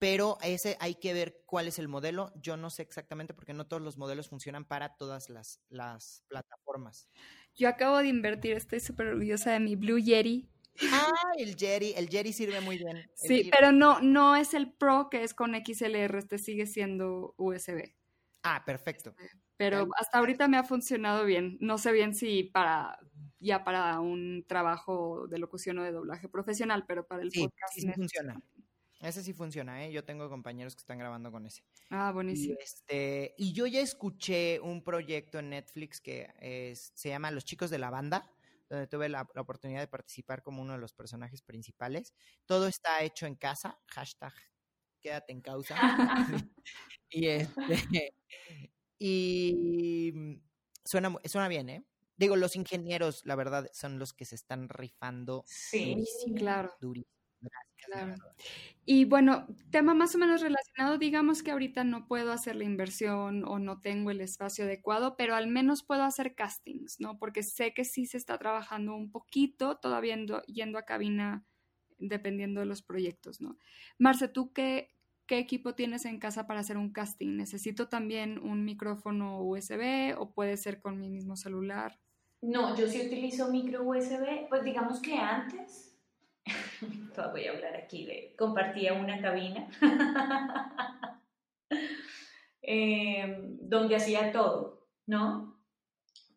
pero 0.00 0.38
ese 0.42 0.78
hay 0.80 0.94
que 0.94 1.12
ver 1.12 1.42
cuál 1.44 1.68
es 1.68 1.78
el 1.78 1.86
modelo. 1.86 2.32
Yo 2.34 2.56
no 2.56 2.70
sé 2.70 2.82
exactamente 2.82 3.34
porque 3.34 3.52
no 3.52 3.66
todos 3.66 3.82
los 3.82 3.98
modelos 3.98 4.30
funcionan 4.30 4.64
para 4.64 4.96
todas 4.96 5.28
las, 5.28 5.60
las 5.68 6.24
plataformas. 6.26 7.06
Yo 7.54 7.68
acabo 7.68 7.98
de 7.98 8.08
invertir, 8.08 8.56
estoy 8.56 8.80
súper 8.80 9.08
orgullosa 9.08 9.52
de 9.52 9.60
mi 9.60 9.76
Blue 9.76 9.98
Yeti. 9.98 10.48
Ah, 10.90 11.12
el 11.36 11.54
Jerry, 11.54 11.92
el 11.94 12.08
Jerry 12.08 12.32
sirve 12.32 12.62
muy 12.62 12.78
bien. 12.78 12.96
El 12.96 13.10
sí, 13.14 13.36
Jerry. 13.36 13.50
pero 13.50 13.72
no, 13.72 14.00
no 14.00 14.36
es 14.36 14.54
el 14.54 14.72
Pro 14.72 15.10
que 15.10 15.22
es 15.22 15.34
con 15.34 15.54
XLR, 15.54 16.18
este 16.18 16.38
sigue 16.38 16.66
siendo 16.66 17.34
USB. 17.36 17.94
Ah, 18.42 18.64
perfecto. 18.64 19.14
Pero 19.58 19.86
hasta 19.98 20.18
ahorita 20.18 20.48
me 20.48 20.56
ha 20.56 20.64
funcionado 20.64 21.26
bien. 21.26 21.58
No 21.60 21.76
sé 21.76 21.92
bien 21.92 22.14
si 22.14 22.44
para 22.44 22.98
ya 23.38 23.64
para 23.64 24.00
un 24.00 24.46
trabajo 24.48 25.26
de 25.28 25.38
locución 25.38 25.78
o 25.78 25.82
de 25.82 25.92
doblaje 25.92 26.30
profesional, 26.30 26.86
pero 26.86 27.06
para 27.06 27.20
el 27.20 27.30
sí, 27.30 27.42
podcast. 27.42 27.74
Sí, 27.74 27.82
sí 27.82 27.92
funciona. 27.92 28.40
Ese 29.00 29.22
sí 29.22 29.32
funciona, 29.32 29.84
¿eh? 29.84 29.92
Yo 29.92 30.04
tengo 30.04 30.28
compañeros 30.28 30.74
que 30.74 30.80
están 30.80 30.98
grabando 30.98 31.32
con 31.32 31.46
ese. 31.46 31.64
Ah, 31.88 32.12
buenísimo. 32.12 32.56
Y, 32.58 32.62
este, 32.62 33.34
y 33.38 33.52
yo 33.52 33.66
ya 33.66 33.80
escuché 33.80 34.60
un 34.60 34.82
proyecto 34.84 35.38
en 35.38 35.50
Netflix 35.50 36.00
que 36.00 36.28
es, 36.38 36.92
se 36.94 37.08
llama 37.08 37.30
Los 37.30 37.44
Chicos 37.44 37.70
de 37.70 37.78
la 37.78 37.90
Banda, 37.90 38.30
donde 38.68 38.86
tuve 38.86 39.08
la, 39.08 39.26
la, 39.34 39.40
oportunidad 39.40 39.80
de 39.80 39.88
participar 39.88 40.42
como 40.42 40.60
uno 40.60 40.74
de 40.74 40.78
los 40.78 40.92
personajes 40.92 41.40
principales. 41.42 42.14
Todo 42.44 42.68
está 42.68 43.02
hecho 43.02 43.26
en 43.26 43.36
casa, 43.36 43.78
hashtag 43.86 44.34
quédate 45.00 45.32
en 45.32 45.40
causa. 45.40 45.74
y 47.10 47.26
este, 47.26 48.14
y 48.98 50.40
suena, 50.84 51.14
suena 51.24 51.48
bien, 51.48 51.68
¿eh? 51.68 51.84
Digo, 52.16 52.36
los 52.36 52.54
ingenieros, 52.54 53.22
la 53.24 53.34
verdad, 53.34 53.70
son 53.72 53.98
los 53.98 54.12
que 54.12 54.26
se 54.26 54.34
están 54.34 54.68
rifando. 54.68 55.42
Sí, 55.46 55.94
durísimo, 55.94 56.34
claro. 56.36 56.76
Durísimo. 56.78 57.19
Gracias, 57.40 57.86
claro. 57.86 58.14
Y 58.84 59.04
bueno, 59.04 59.46
tema 59.70 59.94
más 59.94 60.14
o 60.14 60.18
menos 60.18 60.40
relacionado, 60.40 60.98
digamos 60.98 61.42
que 61.42 61.52
ahorita 61.52 61.84
no 61.84 62.06
puedo 62.06 62.32
hacer 62.32 62.56
la 62.56 62.64
inversión 62.64 63.44
o 63.44 63.58
no 63.58 63.80
tengo 63.80 64.10
el 64.10 64.20
espacio 64.20 64.64
adecuado, 64.64 65.16
pero 65.16 65.34
al 65.34 65.46
menos 65.46 65.82
puedo 65.82 66.02
hacer 66.02 66.34
castings, 66.34 67.00
¿no? 67.00 67.18
Porque 67.18 67.42
sé 67.42 67.72
que 67.72 67.84
sí 67.84 68.06
se 68.06 68.16
está 68.16 68.38
trabajando 68.38 68.94
un 68.94 69.10
poquito, 69.10 69.78
todavía 69.78 70.16
yendo, 70.16 70.42
yendo 70.42 70.78
a 70.78 70.84
cabina 70.84 71.46
dependiendo 71.98 72.60
de 72.60 72.66
los 72.66 72.82
proyectos, 72.82 73.40
¿no? 73.40 73.58
Marce, 73.98 74.28
¿tú 74.28 74.52
qué, 74.52 74.90
qué 75.26 75.38
equipo 75.38 75.74
tienes 75.74 76.04
en 76.04 76.18
casa 76.18 76.46
para 76.46 76.60
hacer 76.60 76.76
un 76.76 76.92
casting? 76.92 77.36
¿Necesito 77.36 77.88
también 77.88 78.38
un 78.38 78.64
micrófono 78.64 79.42
USB 79.42 80.14
o 80.18 80.32
puede 80.32 80.56
ser 80.56 80.80
con 80.80 80.98
mi 80.98 81.10
mismo 81.10 81.36
celular? 81.36 82.00
No, 82.42 82.74
yo 82.74 82.88
sí 82.88 83.06
utilizo 83.06 83.50
micro 83.50 83.82
USB, 83.84 84.48
pues 84.48 84.64
digamos 84.64 85.00
que 85.00 85.18
antes 85.18 85.89
voy 87.32 87.46
a 87.46 87.52
hablar 87.52 87.76
aquí 87.76 88.06
de, 88.06 88.34
compartía 88.36 88.94
una 88.94 89.20
cabina 89.20 89.68
eh, 92.62 93.38
donde 93.60 93.96
hacía 93.96 94.32
todo, 94.32 94.88
¿no? 95.06 95.60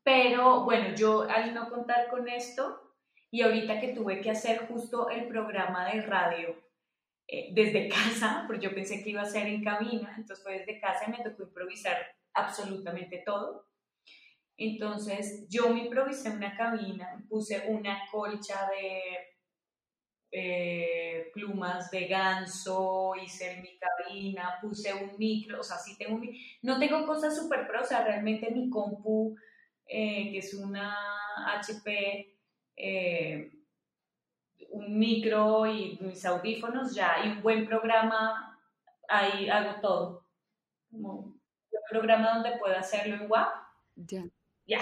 Pero 0.04 0.66
bueno, 0.66 0.96
yo 0.96 1.22
al 1.30 1.54
no 1.54 1.70
contar 1.70 2.10
con 2.10 2.28
esto 2.28 2.96
y 3.32 3.42
ahorita 3.42 3.80
que 3.80 3.90
tuve 3.90 4.22
que 4.22 4.32
hacer 4.32 4.68
justo 4.68 5.10
el 5.10 5.28
programa 5.28 5.90
de 5.90 6.02
radio 6.02 6.56
eh, 7.28 7.50
desde 7.54 7.90
casa, 7.90 8.44
porque 8.46 8.66
yo 8.66 8.76
pensé 8.76 9.04
que 9.04 9.12
iba 9.12 9.22
a 9.22 9.26
ser 9.26 9.48
en 9.48 9.64
cabina, 9.64 10.14
entonces 10.18 10.44
fue 10.44 10.60
desde 10.60 10.80
casa 10.80 11.06
y 11.08 11.12
me 11.12 11.24
tocó 11.24 11.44
improvisar 11.44 11.98
absolutamente 12.34 13.24
todo. 13.26 13.68
Entonces 14.58 15.48
yo 15.50 15.70
me 15.74 15.86
improvisé 15.86 16.30
una 16.30 16.56
cabina, 16.56 17.26
puse 17.28 17.66
una 17.70 18.02
colcha 18.12 18.70
de 18.70 19.33
eh, 20.36 21.30
plumas 21.32 21.92
de 21.92 22.08
ganso, 22.08 23.14
hice 23.24 23.62
mi 23.62 23.78
cabina, 23.78 24.58
puse 24.60 24.92
un 24.92 25.16
micro, 25.20 25.60
o 25.60 25.64
sea, 25.64 25.78
sí 25.78 25.96
tengo 25.96 26.16
un, 26.16 26.28
no 26.64 26.80
tengo 26.80 27.06
cosas 27.06 27.38
súper 27.38 27.68
pro, 27.68 27.82
o 27.82 27.86
sea, 27.86 28.04
realmente 28.04 28.50
mi 28.50 28.68
compu, 28.68 29.36
eh, 29.86 30.32
que 30.32 30.40
es 30.40 30.56
una 30.56 30.98
HP, 31.56 32.36
eh, 32.76 33.52
un 34.72 34.98
micro 34.98 35.68
y 35.68 36.00
mis 36.02 36.26
audífonos 36.26 36.96
ya, 36.96 37.18
y 37.24 37.30
un 37.30 37.44
buen 37.44 37.68
programa, 37.68 38.60
ahí 39.08 39.48
hago 39.50 39.82
todo. 39.82 40.28
Como 40.90 41.14
un 41.20 41.42
programa 41.92 42.34
donde 42.34 42.58
pueda 42.58 42.80
hacerlo 42.80 43.18
en 43.18 43.30
WAP. 43.30 43.54
Ya. 43.98 44.24
Ya. 44.66 44.80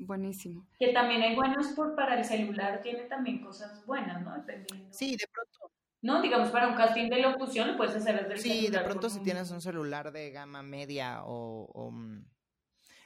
Buenísimo. 0.00 0.66
Que 0.78 0.92
también 0.92 1.20
hay 1.22 1.34
buenos 1.34 1.68
por 1.68 1.94
para 1.94 2.18
el 2.18 2.24
celular, 2.24 2.80
tiene 2.82 3.02
también 3.02 3.42
cosas 3.42 3.84
buenas, 3.84 4.22
¿no? 4.22 4.34
Dependiendo. 4.34 4.88
Sí, 4.90 5.10
de 5.14 5.26
pronto, 5.30 5.74
¿no? 6.00 6.22
Digamos, 6.22 6.50
para 6.50 6.68
un 6.68 6.74
casting 6.74 7.10
de 7.10 7.20
locución 7.20 7.68
lo 7.68 7.76
puedes 7.76 7.94
hacer 7.96 8.16
desde 8.22 8.34
el 8.34 8.40
Sí, 8.40 8.68
de 8.68 8.80
pronto 8.80 9.10
si 9.10 9.20
tienes 9.20 9.50
un 9.50 9.60
celular 9.60 10.10
de 10.10 10.30
gama 10.30 10.62
media 10.62 11.20
o, 11.24 11.90
mm, 11.92 12.24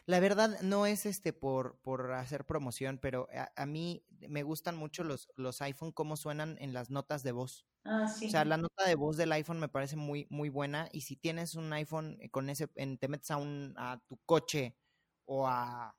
la 0.06 0.20
verdad 0.20 0.60
no 0.60 0.86
es 0.86 1.04
este 1.04 1.32
por, 1.32 1.80
por 1.80 2.12
hacer 2.12 2.44
promoción, 2.44 2.98
pero 2.98 3.28
a, 3.56 3.66
mí 3.66 4.04
me 4.28 4.44
gustan 4.44 4.76
mucho 4.76 5.02
los, 5.02 5.28
los 5.34 5.60
iPhone, 5.62 5.90
cómo 5.90 6.16
suenan 6.16 6.56
en 6.60 6.72
las 6.74 6.90
notas 6.90 7.24
de 7.24 7.32
voz. 7.32 7.66
Ah, 7.84 8.06
sí. 8.06 8.26
O 8.26 8.30
sea, 8.30 8.44
la 8.44 8.56
nota 8.56 8.86
de 8.86 8.94
voz 8.94 9.16
del 9.16 9.32
iPhone 9.32 9.58
me 9.58 9.68
parece 9.68 9.96
muy, 9.96 10.26
muy 10.30 10.48
buena. 10.48 10.88
Y 10.92 11.00
si 11.00 11.16
tienes 11.16 11.54
un 11.54 11.72
iPhone 11.72 12.18
con 12.30 12.50
ese, 12.50 12.68
en, 12.76 12.98
te 12.98 13.08
metes 13.08 13.30
a 13.30 13.38
un, 13.38 13.74
a 13.78 14.00
tu 14.06 14.18
coche 14.26 14.76
o 15.24 15.48
a 15.48 15.96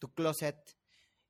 tu 0.00 0.12
closet, 0.12 0.76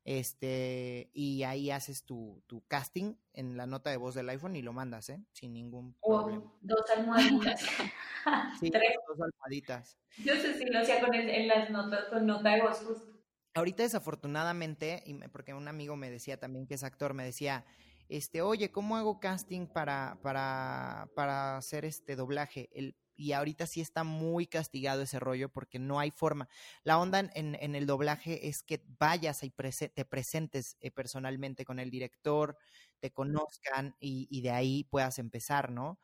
este, 0.04 1.10
y 1.12 1.42
ahí 1.42 1.70
haces 1.70 2.04
tu, 2.04 2.42
tu, 2.46 2.66
casting 2.66 3.16
en 3.34 3.58
la 3.58 3.66
nota 3.66 3.90
de 3.90 3.98
voz 3.98 4.14
del 4.14 4.30
iPhone 4.30 4.56
y 4.56 4.62
lo 4.62 4.72
mandas, 4.72 5.10
¿eh? 5.10 5.22
Sin 5.32 5.52
ningún 5.52 5.94
problema. 6.02 6.50
dos 6.62 6.80
almohaditas. 6.96 7.60
sí, 8.60 8.70
Tres. 8.70 8.94
dos 9.06 9.20
almohaditas. 9.20 9.98
Yo 10.24 10.34
sé 10.36 10.54
si 10.56 10.64
lo 10.64 10.80
hacía 10.80 11.00
con 11.00 11.14
en 11.14 11.48
las 11.48 11.68
notas, 11.68 12.06
con 12.06 12.26
nota 12.26 12.54
de 12.54 12.62
voz 12.62 12.78
justo. 12.78 13.12
Ahorita 13.52 13.82
desafortunadamente, 13.82 15.02
y 15.04 15.14
porque 15.28 15.52
un 15.52 15.68
amigo 15.68 15.96
me 15.96 16.10
decía 16.10 16.38
también 16.38 16.66
que 16.66 16.74
es 16.74 16.84
actor, 16.84 17.12
me 17.12 17.24
decía, 17.24 17.66
este, 18.08 18.42
oye, 18.42 18.70
¿cómo 18.70 18.96
hago 18.96 19.20
casting 19.20 19.66
para, 19.66 20.18
para, 20.22 21.10
para 21.14 21.58
hacer 21.58 21.84
este 21.84 22.16
doblaje? 22.16 22.70
El, 22.72 22.96
y 23.20 23.32
ahorita 23.34 23.66
sí 23.66 23.82
está 23.82 24.02
muy 24.02 24.46
castigado 24.46 25.02
ese 25.02 25.20
rollo 25.20 25.50
porque 25.50 25.78
no 25.78 26.00
hay 26.00 26.10
forma. 26.10 26.48
La 26.84 26.98
onda 26.98 27.20
en, 27.34 27.74
el 27.74 27.86
doblaje 27.86 28.48
es 28.48 28.62
que 28.62 28.82
vayas 28.98 29.42
y 29.42 29.50
te 29.50 30.04
presentes 30.06 30.78
eh, 30.80 30.90
personalmente 30.90 31.66
con 31.66 31.78
el 31.78 31.90
director, 31.90 32.56
te 32.98 33.12
conozcan 33.12 33.94
y, 34.00 34.26
y 34.30 34.40
de 34.40 34.50
ahí 34.52 34.84
puedas 34.84 35.18
empezar, 35.18 35.70
¿no? 35.70 36.00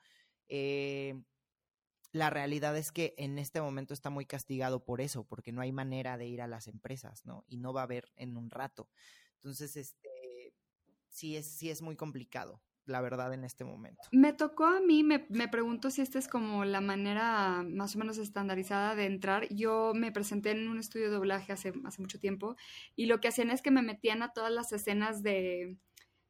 Eh, 0.48 1.14
la 2.12 2.28
realidad 2.28 2.76
es 2.76 2.92
que 2.92 3.14
en 3.16 3.38
este 3.38 3.62
momento 3.62 3.94
está 3.94 4.10
muy 4.10 4.26
castigado 4.26 4.84
por 4.84 5.00
eso, 5.00 5.24
porque 5.24 5.52
no 5.52 5.62
hay 5.62 5.72
manera 5.72 6.18
de 6.18 6.26
ir 6.26 6.42
a 6.42 6.46
las 6.46 6.68
empresas, 6.68 7.24
¿no? 7.24 7.44
Y 7.48 7.56
no 7.56 7.72
va 7.72 7.80
a 7.80 7.84
haber 7.84 8.12
en 8.16 8.36
un 8.36 8.50
rato. 8.50 8.90
Entonces, 9.36 9.76
este, 9.76 10.52
sí 11.08 11.36
es, 11.36 11.46
sí 11.46 11.70
es 11.70 11.80
muy 11.80 11.96
complicado 11.96 12.62
la 12.86 13.00
verdad, 13.00 13.34
en 13.34 13.44
este 13.44 13.64
momento. 13.64 14.02
Me 14.12 14.32
tocó 14.32 14.64
a 14.64 14.80
mí, 14.80 15.02
me, 15.02 15.26
me 15.28 15.48
pregunto 15.48 15.90
si 15.90 16.02
esta 16.02 16.18
es 16.18 16.28
como 16.28 16.64
la 16.64 16.80
manera 16.80 17.64
más 17.68 17.96
o 17.96 17.98
menos 17.98 18.18
estandarizada 18.18 18.94
de 18.94 19.06
entrar. 19.06 19.48
Yo 19.52 19.92
me 19.94 20.12
presenté 20.12 20.52
en 20.52 20.68
un 20.68 20.78
estudio 20.78 21.06
de 21.06 21.16
doblaje 21.16 21.52
hace, 21.52 21.72
hace 21.84 22.00
mucho 22.00 22.18
tiempo 22.18 22.56
y 22.94 23.06
lo 23.06 23.20
que 23.20 23.28
hacían 23.28 23.50
es 23.50 23.62
que 23.62 23.70
me 23.70 23.82
metían 23.82 24.22
a 24.22 24.32
todas 24.32 24.52
las 24.52 24.72
escenas 24.72 25.22
de 25.22 25.76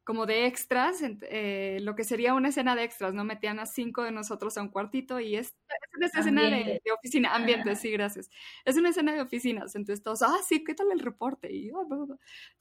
como 0.07 0.25
de 0.25 0.45
extras, 0.45 1.01
eh, 1.03 1.79
lo 1.81 1.93
que 1.93 2.05
sería 2.05 2.33
una 2.33 2.47
escena 2.47 2.77
de 2.77 2.85
extras, 2.85 3.13
¿no? 3.13 3.25
Metían 3.25 3.59
a 3.59 3.65
cinco 3.65 4.03
de 4.03 4.13
nosotros 4.13 4.57
a 4.57 4.61
un 4.61 4.69
cuartito 4.69 5.19
y 5.19 5.35
es, 5.35 5.53
una 5.97 6.05
escena 6.05 6.43
de, 6.43 6.81
oficina, 6.97 7.35
ambiente, 7.35 7.75
sí, 7.75 7.91
gracias. 7.91 8.29
Es 8.63 8.77
una 8.77 8.87
escena 8.87 9.13
de 9.13 9.19
oficinas, 9.19 9.75
entonces 9.75 10.01
todos, 10.01 10.21
ah, 10.21 10.37
sí, 10.47 10.63
¿qué 10.63 10.73
tal 10.73 10.93
el 10.93 11.01
reporte? 11.01 11.51
Y 11.51 11.71
ah, 11.71 12.15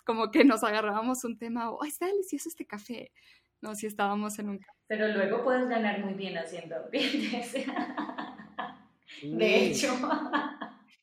como 0.05 0.32
que 0.32 0.44
nos 0.44 0.64
agarrábamos 0.64 1.22
un 1.22 1.38
tema, 1.38 1.70
oh, 1.70 1.84
está 1.84 2.07
delicioso 2.07 2.49
este 2.49 2.66
café. 2.66 3.12
No, 3.61 3.74
si 3.74 3.86
estábamos 3.86 4.38
en 4.38 4.50
un... 4.50 4.61
Pero 4.86 5.09
luego 5.09 5.42
puedes 5.42 5.68
ganar 5.68 6.04
muy 6.04 6.14
bien 6.14 6.36
haciendo 6.38 6.76
ambientes. 6.84 7.54
De 9.22 9.64
hecho. 9.64 9.92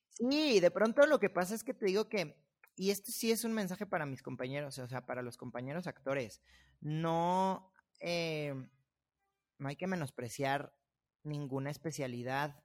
Sí, 0.09 0.59
de 0.59 0.71
pronto 0.71 1.05
lo 1.05 1.19
que 1.19 1.29
pasa 1.29 1.55
es 1.55 1.63
que 1.63 1.73
te 1.73 1.85
digo 1.85 2.07
que, 2.07 2.37
y 2.75 2.91
esto 2.91 3.11
sí 3.11 3.31
es 3.31 3.43
un 3.43 3.53
mensaje 3.53 3.85
para 3.85 4.05
mis 4.05 4.21
compañeros, 4.21 4.77
o 4.77 4.87
sea, 4.87 5.05
para 5.05 5.21
los 5.21 5.37
compañeros 5.37 5.87
actores, 5.87 6.41
no, 6.79 7.71
eh, 7.99 8.53
no 9.57 9.67
hay 9.67 9.75
que 9.75 9.87
menospreciar 9.87 10.73
ninguna 11.23 11.71
especialidad 11.71 12.63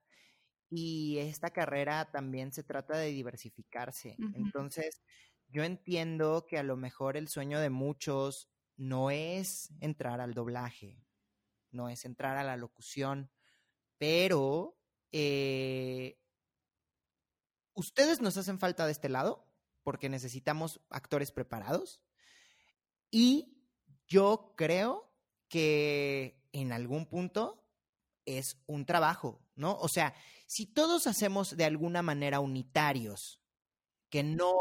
y 0.70 1.18
esta 1.18 1.50
carrera 1.50 2.10
también 2.10 2.52
se 2.52 2.62
trata 2.62 2.96
de 2.98 3.08
diversificarse. 3.08 4.16
Entonces, 4.34 5.02
yo 5.48 5.64
entiendo 5.64 6.46
que 6.46 6.58
a 6.58 6.62
lo 6.62 6.76
mejor 6.76 7.16
el 7.16 7.28
sueño 7.28 7.58
de 7.60 7.70
muchos 7.70 8.50
no 8.78 9.10
es 9.10 9.70
entrar 9.80 10.20
al 10.20 10.32
doblaje, 10.32 11.04
no 11.70 11.90
es 11.90 12.04
entrar 12.04 12.38
a 12.38 12.44
la 12.44 12.56
locución, 12.56 13.30
pero 13.98 14.78
eh, 15.12 16.18
ustedes 17.74 18.20
nos 18.20 18.36
hacen 18.36 18.58
falta 18.58 18.86
de 18.86 18.92
este 18.92 19.08
lado 19.08 19.46
porque 19.82 20.08
necesitamos 20.08 20.80
actores 20.90 21.32
preparados 21.32 22.00
y 23.10 23.58
yo 24.06 24.54
creo 24.56 25.12
que 25.48 26.40
en 26.52 26.72
algún 26.72 27.06
punto 27.06 27.66
es 28.26 28.62
un 28.66 28.86
trabajo, 28.86 29.42
¿no? 29.56 29.76
O 29.78 29.88
sea, 29.88 30.14
si 30.46 30.66
todos 30.66 31.06
hacemos 31.06 31.56
de 31.56 31.64
alguna 31.64 32.02
manera 32.02 32.40
unitarios, 32.40 33.40
que 34.10 34.22
no, 34.22 34.54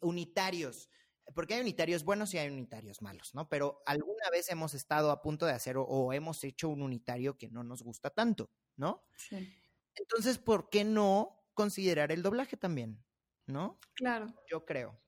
unitarios, 0.00 0.88
porque 1.34 1.54
hay 1.54 1.60
unitarios 1.60 2.04
buenos 2.04 2.32
y 2.34 2.38
hay 2.38 2.48
unitarios 2.48 3.02
malos, 3.02 3.34
¿no? 3.34 3.48
Pero 3.48 3.82
alguna 3.86 4.30
vez 4.30 4.50
hemos 4.50 4.74
estado 4.74 5.10
a 5.10 5.22
punto 5.22 5.46
de 5.46 5.52
hacer 5.52 5.76
o, 5.78 6.12
hemos 6.12 6.42
hecho 6.44 6.68
un 6.68 6.82
unitario 6.82 7.36
que 7.38 7.48
no 7.48 7.62
nos 7.62 7.82
gusta 7.82 8.10
tanto, 8.10 8.50
¿no? 8.76 9.04
Sí. 9.16 9.52
Entonces, 9.94 10.38
¿por 10.38 10.70
qué 10.70 10.84
no 10.84 11.44
considerar 11.54 12.12
el 12.12 12.22
doblaje 12.22 12.56
también? 12.56 13.02
¿No? 13.46 13.78
Claro. 13.94 14.34
Yo 14.48 14.64
creo. 14.64 15.00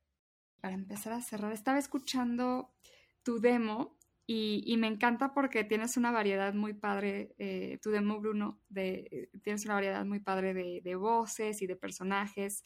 Para 0.60 0.74
empezar 0.74 1.12
a 1.12 1.22
cerrar, 1.22 1.52
estaba 1.52 1.78
escuchando 1.78 2.74
tu 3.22 3.40
demo 3.40 3.98
y, 4.26 4.76
me 4.78 4.86
encanta 4.86 5.34
porque 5.34 5.64
tienes 5.64 5.96
una 5.96 6.12
variedad 6.12 6.54
muy 6.54 6.74
padre, 6.74 7.34
eh, 7.38 7.78
tu 7.82 7.90
demo, 7.90 8.20
Bruno, 8.20 8.60
de, 8.68 9.08
eh, 9.10 9.30
tienes 9.42 9.64
una 9.64 9.74
variedad 9.74 10.04
muy 10.04 10.20
padre 10.20 10.54
de, 10.54 10.94
voces 10.94 11.60
y 11.60 11.66
de 11.66 11.76
personajes. 11.76 12.64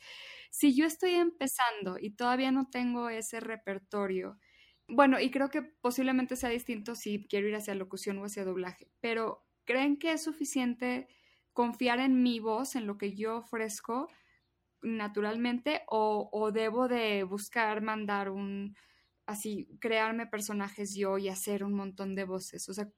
Si 0.51 0.77
yo 0.77 0.87
estoy 0.87 1.15
empezando 1.15 1.97
y 1.99 2.11
todavía 2.11 2.53
no 2.53 2.69
tengo 2.71 3.09
ese 3.09 3.41
repertorio, 3.41 4.39
bueno, 4.89 5.19
y 5.19 5.31
creo 5.31 5.49
que 5.49 5.63
posiblemente 5.63 6.37
sea 6.37 6.51
distinto 6.51 6.95
si 6.95 7.27
quiero 7.27 7.49
ir 7.49 7.57
hacia 7.57 7.75
locución 7.75 8.19
o 8.19 8.25
hacia 8.25 8.45
doblaje, 8.45 8.89
pero 9.01 9.45
¿creen 9.65 9.99
que 9.99 10.13
es 10.13 10.23
suficiente 10.23 11.09
confiar 11.53 12.01
en 12.01 12.23
mi 12.23 12.39
voz, 12.39 12.77
en 12.77 12.87
lo 12.87 12.99
que 12.99 13.15
yo 13.17 13.39
ofrezco 13.39 14.09
naturalmente, 14.83 15.83
o 15.89 16.51
debo 16.53 16.87
de 16.87 17.25
buscar 17.25 17.81
mandar 17.83 18.31
un 18.31 18.77
así 19.27 19.69
crearme 19.81 20.27
personajes 20.27 20.95
yo 20.95 21.19
y 21.19 21.29
hacer 21.29 21.65
un 21.65 21.75
montón 21.75 22.15
de 22.15 22.25
voces? 22.25 22.69
O 22.69 22.75
sea, 22.75 22.89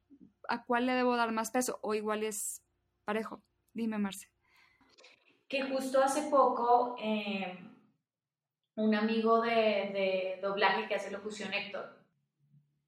¿a 0.48 0.64
cuál 0.64 0.86
le 0.86 0.92
debo 0.92 1.16
dar 1.16 1.32
más 1.32 1.50
peso? 1.50 1.78
¿O 1.82 1.94
igual 1.94 2.22
es 2.22 2.62
parejo? 3.04 3.42
Dime, 3.72 3.98
Marce. 3.98 4.28
Que 5.48 5.62
justo 5.62 6.02
hace 6.02 6.30
poco 6.30 6.96
em, 7.00 7.74
un 8.76 8.94
amigo 8.94 9.40
de, 9.40 10.38
doblaje 10.42 10.86
que 10.86 10.94
hace 10.94 11.10
locución, 11.10 11.52
Héctor, 11.52 11.98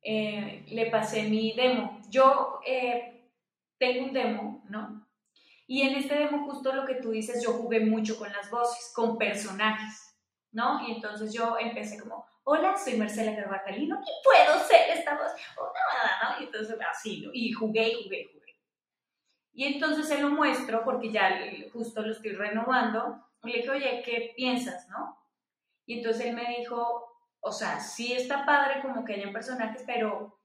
eh, 0.02 0.64
le 0.68 0.90
pasé 0.90 1.28
mi 1.28 1.54
demo. 1.54 2.00
Yo 2.08 2.60
eh, 2.66 3.30
tengo 3.78 4.06
un 4.06 4.12
demo, 4.12 4.62
¿no? 4.68 5.06
Y 5.66 5.82
en 5.82 5.94
este 5.94 6.16
demo 6.16 6.50
justo 6.50 6.72
lo 6.72 6.84
que 6.84 6.96
tú 6.96 7.12
dices, 7.12 7.42
yo 7.44 7.52
jugué 7.52 7.80
mucho 7.80 8.18
con 8.18 8.32
las 8.32 8.50
voces, 8.50 8.92
con 8.94 9.16
personajes, 9.16 10.16
¿no? 10.50 10.86
Y 10.86 10.92
entonces 10.92 11.32
yo 11.32 11.56
empecé 11.58 11.98
como, 11.98 12.26
hola, 12.44 12.76
soy 12.76 12.96
Marcela 12.96 13.36
Carvajalino, 13.36 14.00
¿qué 14.00 14.12
puedo 14.24 14.64
ser 14.64 14.96
esta 14.96 15.14
voz? 15.14 15.32
Oh, 15.58 15.66
no, 15.66 16.40
Y 16.40 16.44
entonces 16.44 16.76
así, 16.90 17.20
¿no? 17.20 17.30
Y 17.32 17.52
jugué, 17.52 18.02
jugué, 18.02 18.30
jugué. 18.32 18.40
Y 19.52 19.64
entonces 19.64 20.08
se 20.08 20.20
lo 20.20 20.30
muestro 20.30 20.84
porque 20.84 21.10
ya 21.10 21.30
justo 21.72 22.02
lo 22.02 22.12
estoy 22.12 22.32
renovando. 22.32 23.24
Y 23.42 23.50
le 23.50 23.56
dije, 23.58 23.70
oye, 23.70 24.02
¿qué 24.04 24.32
piensas, 24.36 24.88
no? 24.88 25.18
Y 25.86 25.98
entonces 25.98 26.26
él 26.26 26.34
me 26.34 26.56
dijo, 26.58 27.10
o 27.40 27.52
sea, 27.52 27.80
sí 27.80 28.12
está 28.12 28.44
padre 28.44 28.80
como 28.82 29.04
que 29.04 29.14
hayan 29.14 29.32
personajes, 29.32 29.82
pero 29.86 30.38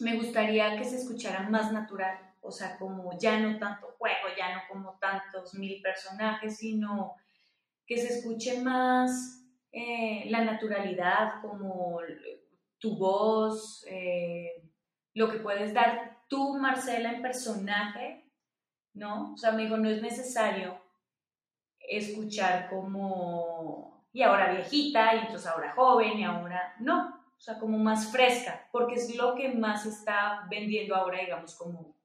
me 0.00 0.16
gustaría 0.16 0.76
que 0.76 0.84
se 0.84 0.96
escucharan 0.96 1.50
más 1.50 1.72
natural. 1.72 2.34
O 2.40 2.50
sea, 2.50 2.78
como 2.78 3.16
ya 3.18 3.38
no 3.38 3.58
tanto 3.58 3.94
juego, 3.98 4.28
ya 4.36 4.54
no 4.54 4.62
como 4.68 4.98
tantos 4.98 5.54
mil 5.54 5.80
personajes, 5.82 6.58
sino 6.58 7.16
que 7.86 7.96
se 7.96 8.18
escuche 8.18 8.60
más 8.60 9.45
eh, 9.78 10.24
la 10.30 10.42
naturalidad, 10.42 11.42
como 11.42 12.00
tu 12.78 12.96
voz, 12.96 13.84
eh, 13.86 14.64
lo 15.12 15.30
que 15.30 15.38
puedes 15.38 15.74
dar 15.74 16.22
tú, 16.28 16.56
Marcela, 16.56 17.12
en 17.12 17.20
personaje, 17.20 18.24
¿no? 18.94 19.34
O 19.34 19.36
sea, 19.36 19.52
me 19.52 19.64
dijo, 19.64 19.76
no 19.76 19.90
es 19.90 20.00
necesario 20.00 20.80
escuchar 21.78 22.70
como, 22.70 24.08
y 24.14 24.22
ahora 24.22 24.54
viejita, 24.54 25.14
y 25.14 25.18
entonces 25.18 25.46
ahora 25.46 25.74
joven, 25.74 26.20
y 26.20 26.24
ahora 26.24 26.74
no, 26.80 27.22
o 27.36 27.40
sea, 27.40 27.58
como 27.58 27.76
más 27.76 28.10
fresca, 28.10 28.70
porque 28.72 28.94
es 28.94 29.14
lo 29.14 29.34
que 29.34 29.50
más 29.50 29.84
está 29.84 30.46
vendiendo 30.48 30.96
ahora, 30.96 31.20
digamos, 31.20 31.54
como 31.54 31.98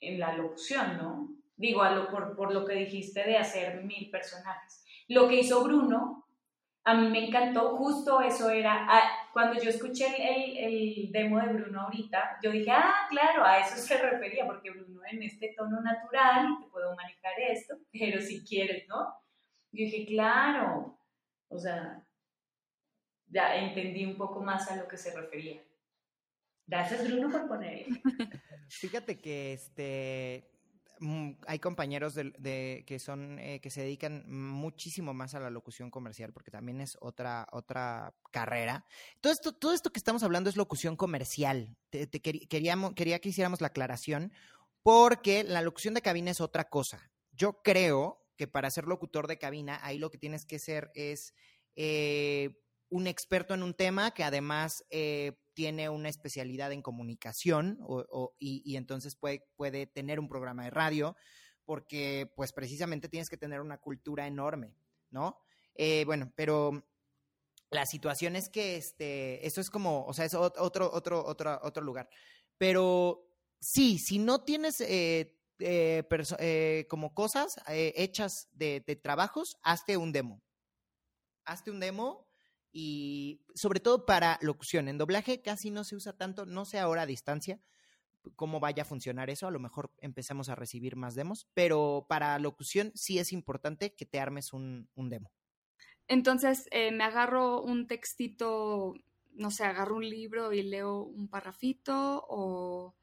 en 0.00 0.20
la 0.20 0.34
locución, 0.34 0.98
¿no? 0.98 1.30
Digo, 1.56 1.80
por, 2.10 2.36
por 2.36 2.52
lo 2.52 2.66
que 2.66 2.74
dijiste 2.74 3.24
de 3.24 3.38
hacer 3.38 3.82
mil 3.82 4.10
personajes. 4.10 4.84
Lo 5.08 5.26
que 5.26 5.36
hizo 5.36 5.64
Bruno 5.64 6.25
a 6.86 6.94
mí 6.94 7.08
me 7.08 7.26
encantó, 7.26 7.76
justo 7.76 8.20
eso 8.20 8.48
era, 8.48 8.86
cuando 9.32 9.60
yo 9.60 9.70
escuché 9.70 10.06
el, 10.06 10.56
el, 10.56 11.10
demo 11.10 11.40
de 11.40 11.48
Bruno 11.48 11.82
ahorita, 11.82 12.38
yo 12.40 12.52
dije, 12.52 12.70
ah, 12.70 13.08
claro, 13.10 13.44
a 13.44 13.58
eso 13.58 13.76
se 13.76 14.00
refería, 14.00 14.46
porque 14.46 14.70
Bruno 14.70 15.00
en 15.10 15.20
este 15.24 15.52
tono 15.56 15.80
natural, 15.80 16.46
te 16.60 16.68
puedo 16.68 16.94
manejar 16.94 17.32
esto, 17.40 17.74
pero 17.92 18.20
si 18.20 18.44
quieres, 18.44 18.86
¿no? 18.86 19.00
Yo 19.72 19.84
dije, 19.84 20.06
claro, 20.06 20.96
o 21.48 21.58
sea, 21.58 22.06
ya 23.26 23.56
entendí 23.56 24.04
un 24.04 24.16
poco 24.16 24.40
más 24.40 24.70
a 24.70 24.76
lo 24.76 24.86
que 24.86 24.96
se 24.96 25.12
refería. 25.12 25.60
Gracias, 26.68 27.04
Bruno, 27.04 27.32
por 27.32 27.48
ponerlo. 27.48 27.96
Fíjate 28.68 29.20
que 29.20 29.54
este 29.54 30.55
hay 31.46 31.58
compañeros 31.58 32.14
que 32.14 32.98
son 32.98 33.38
eh, 33.38 33.60
que 33.60 33.70
se 33.70 33.82
dedican 33.82 34.24
muchísimo 34.28 35.12
más 35.12 35.34
a 35.34 35.40
la 35.40 35.50
locución 35.50 35.90
comercial 35.90 36.32
porque 36.32 36.50
también 36.50 36.80
es 36.80 36.96
otra 37.00 37.46
otra 37.52 38.14
carrera. 38.30 38.86
Todo 39.20 39.32
esto 39.32 39.52
todo 39.52 39.72
esto 39.74 39.92
que 39.92 39.98
estamos 39.98 40.22
hablando 40.22 40.48
es 40.48 40.56
locución 40.56 40.96
comercial. 40.96 41.76
Te, 41.90 42.08
quería 42.08 43.18
que 43.18 43.28
hiciéramos 43.28 43.60
la 43.60 43.68
aclaración 43.68 44.32
porque 44.82 45.44
la 45.44 45.62
locución 45.62 45.94
de 45.94 46.02
cabina 46.02 46.30
es 46.30 46.40
otra 46.40 46.68
cosa. 46.68 47.10
Yo 47.32 47.62
creo 47.62 48.24
que 48.36 48.46
para 48.46 48.70
ser 48.70 48.86
locutor 48.86 49.26
de 49.26 49.38
cabina 49.38 49.78
ahí 49.82 49.98
lo 49.98 50.10
que 50.10 50.18
tienes 50.18 50.46
que 50.46 50.58
ser 50.58 50.90
es 50.94 51.34
eh, 51.74 52.62
un 52.96 53.06
experto 53.06 53.52
en 53.52 53.62
un 53.62 53.74
tema 53.74 54.12
que 54.12 54.24
además 54.24 54.82
eh, 54.88 55.38
tiene 55.52 55.90
una 55.90 56.08
especialidad 56.08 56.72
en 56.72 56.80
comunicación 56.80 57.78
y, 58.38 58.76
entonces 58.76 59.16
puede, 59.16 59.46
puede 59.54 59.86
tener 59.86 60.18
un 60.18 60.28
programa 60.28 60.64
de 60.64 60.70
radio 60.70 61.14
porque 61.66 62.32
pues 62.34 62.54
precisamente 62.54 63.10
tienes 63.10 63.28
que 63.28 63.36
tener 63.36 63.60
una 63.60 63.76
cultura 63.78 64.26
enorme, 64.26 64.74
¿no? 65.10 65.36
Eh, 65.74 66.04
bueno, 66.06 66.32
pero 66.36 66.86
la 67.70 67.84
situación 67.84 68.34
es 68.34 68.48
que 68.48 68.76
este, 68.76 69.46
eso 69.46 69.60
es 69.60 69.68
como, 69.68 70.06
o 70.06 70.14
sea, 70.14 70.24
es 70.24 70.32
otro, 70.32 70.90
otro, 70.90 71.22
otro, 71.26 71.60
otro 71.62 71.82
lugar. 71.82 72.08
Pero 72.56 73.28
sí, 73.60 73.98
si 73.98 74.18
no 74.18 74.42
tienes 74.42 74.80
eh, 74.80 75.36
como 76.88 77.12
cosas 77.12 77.56
hechas 77.66 78.48
de, 78.52 78.82
de 78.86 78.96
trabajos, 78.96 79.58
hazte 79.62 79.98
un 79.98 80.12
demo. 80.12 80.42
Hazte 81.44 81.70
un 81.70 81.80
demo 81.80 82.25
y 82.78 83.40
sobre 83.54 83.80
todo 83.80 84.04
para 84.04 84.38
locución. 84.42 84.88
En 84.88 84.98
doblaje 84.98 85.40
casi 85.40 85.70
no 85.70 85.82
se 85.82 85.96
usa 85.96 86.12
tanto, 86.12 86.44
no 86.44 86.66
sé 86.66 86.78
ahora 86.78 87.02
a 87.02 87.06
distancia 87.06 87.58
cómo 88.34 88.60
vaya 88.60 88.82
a 88.82 88.86
funcionar 88.86 89.30
eso, 89.30 89.46
a 89.46 89.50
lo 89.50 89.60
mejor 89.60 89.94
empezamos 89.98 90.50
a 90.50 90.56
recibir 90.56 90.94
más 90.94 91.14
demos, 91.14 91.48
pero 91.54 92.04
para 92.06 92.38
locución 92.38 92.92
sí 92.94 93.18
es 93.18 93.32
importante 93.32 93.94
que 93.94 94.04
te 94.04 94.20
armes 94.20 94.52
un, 94.52 94.90
demo. 94.96 95.30
Entonces, 96.06 96.68
eh, 96.70 96.90
me 96.90 97.04
agarro 97.04 97.62
un 97.62 97.86
textito, 97.86 98.92
no 99.32 99.50
sé, 99.50 99.64
agarro 99.64 99.96
un 99.96 100.10
libro 100.10 100.52
y 100.52 100.62
leo 100.62 101.02
un 101.02 101.28
parrafito 101.28 102.26
o 102.28 102.94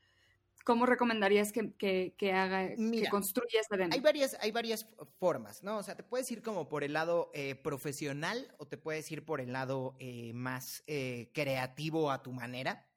¿Cómo 0.64 0.86
recomendarías 0.86 1.52
que, 1.52 1.74
que, 1.74 2.32
haga, 2.32 2.70
que 2.70 3.10
construya 3.10 3.60
esta? 3.60 3.76
Hay 3.92 4.00
varias, 4.00 4.38
hay 4.40 4.52
varias 4.52 4.88
formas, 5.20 5.62
¿no? 5.62 5.78
O 5.78 5.84
sea, 5.84 5.96
te 5.96 6.04
puedes 6.04 6.32
ir 6.32 6.42
como 6.42 6.70
por 6.70 6.86
el 6.86 6.94
lado 6.94 7.32
eh, 7.34 7.56
profesional 7.56 8.56
o 8.58 8.66
te 8.66 8.78
puedes 8.78 9.12
ir 9.12 9.26
por 9.26 9.42
el 9.42 9.52
lado 9.52 9.98
eh, 10.00 10.32
más 10.34 10.84
eh, 10.88 11.32
creativo 11.34 12.12
a 12.12 12.24
tu 12.24 12.32
manera. 12.32 12.88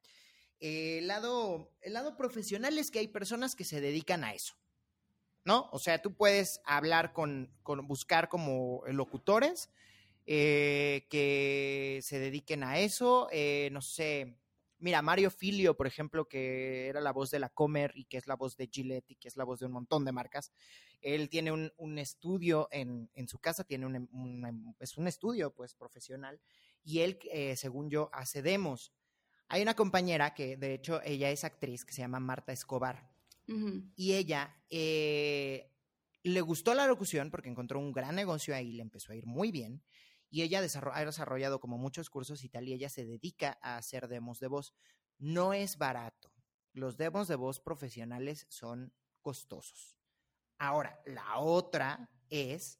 el, 0.59 1.07
lado, 1.07 1.73
el 1.81 1.93
lado 1.93 2.15
profesional 2.15 2.77
es 2.77 2.89
que 2.89 2.99
hay 2.99 3.09
personas 3.09 3.53
que 3.53 3.65
se 3.65 3.81
dedican 3.81 4.23
a 4.23 4.33
eso, 4.33 4.55
¿no? 5.43 5.67
O 5.73 5.79
sea, 5.79 6.01
tú 6.01 6.15
puedes 6.15 6.61
hablar 6.63 7.11
con, 7.11 7.53
con 7.63 7.85
buscar 7.85 8.29
como 8.29 8.83
locutores 8.87 9.69
que 10.25 11.99
se 12.01 12.19
dediquen 12.19 12.63
a 12.63 12.79
eso, 12.79 13.29
no 13.71 13.81
sé 13.81 14.37
Mira, 14.79 15.01
Mario 15.01 15.31
Filio, 15.31 15.75
por 15.75 15.87
ejemplo, 15.87 16.27
que 16.27 16.87
era 16.87 17.01
la 17.01 17.11
voz 17.11 17.31
de 17.31 17.39
la 17.39 17.49
Comer 17.49 17.91
y 17.95 18.05
que 18.05 18.17
es 18.17 18.27
la 18.27 18.35
voz 18.35 18.55
de 18.57 18.67
Gillette 18.67 19.09
y 19.11 19.15
que 19.15 19.27
es 19.27 19.35
la 19.35 19.43
voz 19.43 19.59
de 19.59 19.65
un 19.65 19.71
montón 19.71 20.05
de 20.05 20.11
marcas, 20.11 20.51
él 21.01 21.29
tiene 21.29 21.51
un, 21.51 21.97
estudio 21.97 22.67
en, 22.71 23.09
su 23.27 23.39
casa, 23.39 23.63
tiene 23.63 23.85
un, 23.87 24.75
es 24.79 24.97
un 24.97 25.07
estudio 25.07 25.53
pues 25.53 25.73
profesional 25.73 26.39
y 26.83 26.99
él, 26.99 27.19
eh, 27.31 27.55
según 27.55 27.89
yo, 27.89 28.09
hace 28.13 28.41
demos. 28.41 28.93
Hay 29.47 29.61
una 29.61 29.75
compañera 29.75 30.33
que, 30.33 30.57
de 30.57 30.73
hecho, 30.73 31.01
ella 31.03 31.31
es 31.31 31.43
actriz, 31.43 31.83
que 31.83 31.93
se 31.93 32.01
llama 32.01 32.19
Marta 32.19 32.51
Escobar. 32.51 33.09
Y 33.95 34.13
ella 34.13 34.61
eh, 34.69 35.71
le 36.21 36.41
gustó 36.41 36.73
la 36.73 36.85
locución 36.85 37.31
porque 37.31 37.47
encontró 37.47 37.79
un 37.79 37.93
gran 37.93 38.13
negocio 38.13 38.53
ahí, 38.53 38.73
le 38.73 38.81
empezó 38.81 39.13
a 39.13 39.15
ir 39.15 39.25
muy 39.25 39.51
bien 39.51 39.81
y 40.29 40.41
ella 40.41 40.59
ha 40.59 41.05
desarrollado 41.05 41.59
como 41.59 41.77
muchos 41.77 42.09
cursos 42.09 42.43
y 42.43 42.49
tal, 42.49 42.67
y 42.67 42.73
ella 42.73 42.89
se 42.89 43.05
dedica 43.05 43.57
a 43.61 43.77
hacer 43.77 44.07
demos 44.07 44.39
de 44.39 44.47
voz. 44.47 44.73
No 45.17 45.53
es 45.53 45.77
barato. 45.77 46.31
Los 46.73 46.97
demos 46.97 47.27
de 47.27 47.35
voz 47.35 47.59
profesionales 47.59 48.45
son 48.49 48.93
costosos. 49.21 49.97
Ahora, 50.59 51.01
la 51.05 51.39
otra 51.39 52.09
es, 52.29 52.79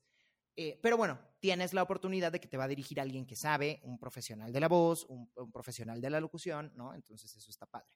eh, 0.56 0.80
pero 0.82 0.98
bueno, 0.98 1.20
tienes 1.40 1.74
la 1.74 1.84
oportunidad 1.84 2.32
de 2.32 2.40
que 2.40 2.48
te 2.48 2.58
va 2.58 2.66
a 2.66 2.70
dirigir 2.70 3.00
alguien 3.00 3.26
que 3.26 3.36
sabe, 3.36 3.80
un 3.84 3.98
profesional 3.98 4.52
de 4.52 4.60
la 4.60 4.68
voz, 4.68 5.06
un, 5.06 5.32
profesional 5.52 6.02
de 6.02 6.10
la 6.10 6.20
locución, 6.20 6.72
¿no? 6.76 6.94
Entonces 6.94 7.34
eso 7.36 7.50
está 7.50 7.66
padre. 7.66 7.90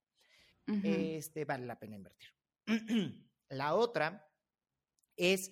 Este 0.83 1.43
vale 1.43 1.65
la 1.65 1.77
pena 1.77 1.95
invertir. 1.95 2.29
la 3.49 3.75
otra 3.75 4.31
es 5.17 5.51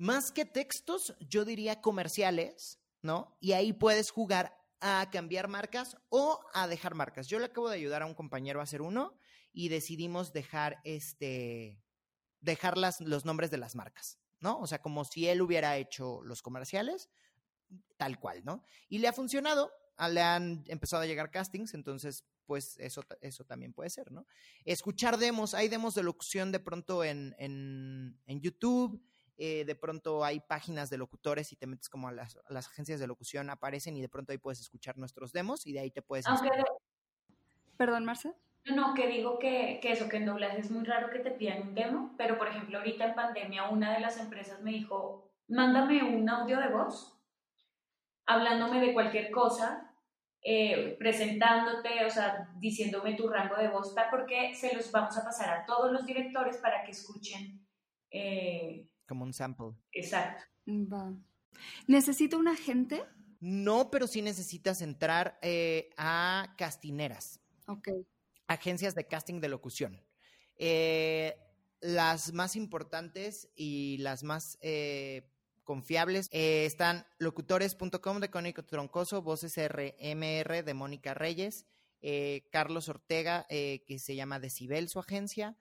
más 0.00 0.32
que 0.32 0.46
textos, 0.46 1.14
yo 1.20 1.44
diría 1.44 1.82
comerciales, 1.82 2.80
¿no? 3.02 3.36
Y 3.38 3.52
ahí 3.52 3.74
puedes 3.74 4.10
jugar 4.10 4.56
a 4.80 5.10
cambiar 5.12 5.46
marcas 5.46 5.98
o 6.08 6.40
a 6.54 6.68
dejar 6.68 6.94
marcas. 6.94 7.26
Yo 7.26 7.38
le 7.38 7.44
acabo 7.44 7.68
de 7.68 7.76
ayudar 7.76 8.00
a 8.00 8.06
un 8.06 8.14
compañero 8.14 8.60
a 8.60 8.62
hacer 8.62 8.80
uno 8.80 9.14
y 9.52 9.68
decidimos 9.68 10.32
dejar 10.32 10.80
este 10.84 11.84
dejar 12.40 12.78
los 12.78 13.26
nombres 13.26 13.50
de 13.50 13.58
las 13.58 13.76
marcas, 13.76 14.18
¿no? 14.38 14.58
O 14.58 14.66
sea, 14.66 14.80
como 14.80 15.04
si 15.04 15.28
él 15.28 15.42
hubiera 15.42 15.76
hecho 15.76 16.22
los 16.22 16.40
comerciales, 16.40 17.10
tal 17.98 18.18
cual, 18.18 18.42
¿no? 18.42 18.64
Y 18.88 19.00
le 19.00 19.08
ha 19.08 19.12
funcionado, 19.12 19.70
le 20.10 20.22
han 20.22 20.64
empezado 20.68 21.02
a 21.02 21.06
llegar 21.06 21.30
castings, 21.30 21.74
entonces, 21.74 22.24
pues 22.46 22.78
eso, 22.78 23.04
eso 23.20 23.44
también 23.44 23.74
puede 23.74 23.90
ser, 23.90 24.10
¿no? 24.10 24.26
Escuchar 24.64 25.18
demos, 25.18 25.52
hay 25.52 25.68
demos 25.68 25.94
de 25.94 26.04
locución 26.04 26.52
de 26.52 26.60
pronto 26.60 27.04
en, 27.04 27.34
en, 27.38 28.18
en 28.24 28.40
YouTube, 28.40 28.98
eh, 29.42 29.64
de 29.64 29.74
pronto 29.74 30.22
hay 30.22 30.38
páginas 30.40 30.90
de 30.90 30.98
locutores 30.98 31.50
y 31.50 31.56
te 31.56 31.66
metes 31.66 31.88
como 31.88 32.08
a 32.08 32.12
las, 32.12 32.36
agencias 32.50 33.00
de 33.00 33.06
locución, 33.06 33.48
aparecen 33.48 33.96
y 33.96 34.02
de 34.02 34.08
pronto 34.10 34.32
ahí 34.32 34.38
puedes 34.38 34.60
escuchar 34.60 34.98
nuestros 34.98 35.32
demos 35.32 35.66
y 35.66 35.72
de 35.72 35.80
ahí 35.80 35.90
te 35.90 36.02
puedes... 36.02 36.26
Perdón, 37.78 38.04
Marce. 38.04 38.34
No, 38.66 38.92
que 38.92 39.06
digo 39.06 39.38
que, 39.38 39.78
que, 39.80 39.92
eso, 39.92 40.10
que 40.10 40.18
en 40.18 40.26
doblaje 40.26 40.58
es 40.58 40.70
muy 40.70 40.84
raro 40.84 41.08
que 41.08 41.20
te 41.20 41.30
pidan 41.30 41.62
un 41.62 41.74
demo, 41.74 42.14
pero 42.18 42.36
por 42.36 42.48
ejemplo 42.48 42.76
ahorita 42.76 43.06
en 43.06 43.14
pandemia 43.14 43.70
una 43.70 43.94
de 43.94 44.00
las 44.00 44.18
empresas 44.18 44.60
me 44.60 44.72
dijo, 44.72 45.32
mándame 45.48 46.02
un 46.02 46.28
audio 46.28 46.60
de 46.60 46.68
voz, 46.68 47.18
hablándome 48.26 48.78
de 48.78 48.92
cualquier 48.92 49.30
cosa, 49.30 49.90
eh, 50.42 50.96
presentándote, 50.98 52.04
o 52.04 52.10
sea, 52.10 52.50
diciéndome 52.58 53.14
tu 53.14 53.26
rango 53.26 53.56
de 53.56 53.68
voz, 53.68 53.94
porque 54.10 54.54
se 54.54 54.76
los 54.76 54.92
vamos 54.92 55.16
a 55.16 55.24
pasar 55.24 55.48
a 55.48 55.64
todos 55.64 55.90
los 55.90 56.04
directores 56.04 56.58
para 56.58 56.84
que 56.84 56.90
escuchen 56.90 57.66
eh, 58.10 58.86
como 59.10 59.24
un 59.24 59.32
sample. 59.32 59.72
Exacto. 59.90 60.44
Va. 60.68 61.12
¿Necesito 61.88 62.38
un 62.38 62.46
agente? 62.46 63.02
No, 63.40 63.90
pero 63.90 64.06
sí 64.06 64.22
necesitas 64.22 64.82
entrar 64.82 65.36
eh, 65.42 65.90
a 65.96 66.54
castineras. 66.56 67.40
Ok. 67.66 67.88
Agencias 68.46 68.94
de 68.94 69.08
casting 69.08 69.40
de 69.40 69.48
locución. 69.48 70.00
Eh, 70.56 71.36
las 71.80 72.32
más 72.32 72.54
importantes 72.54 73.50
y 73.56 73.96
las 73.98 74.22
más 74.22 74.58
eh, 74.60 75.32
confiables 75.64 76.28
están 76.30 77.04
locutores.com 77.18 78.20
de 78.20 78.30
Cónico 78.30 78.64
Troncoso, 78.64 79.22
Voces 79.22 79.56
RMR 79.56 80.62
de 80.62 80.74
Mónica 80.74 81.14
Reyes, 81.14 81.66
Carlos 82.50 82.88
Ortega, 82.88 83.46
que 83.48 83.98
se 83.98 84.16
llama 84.16 84.40
Decibel 84.40 84.88
su 84.88 84.98
agencia, 84.98 85.56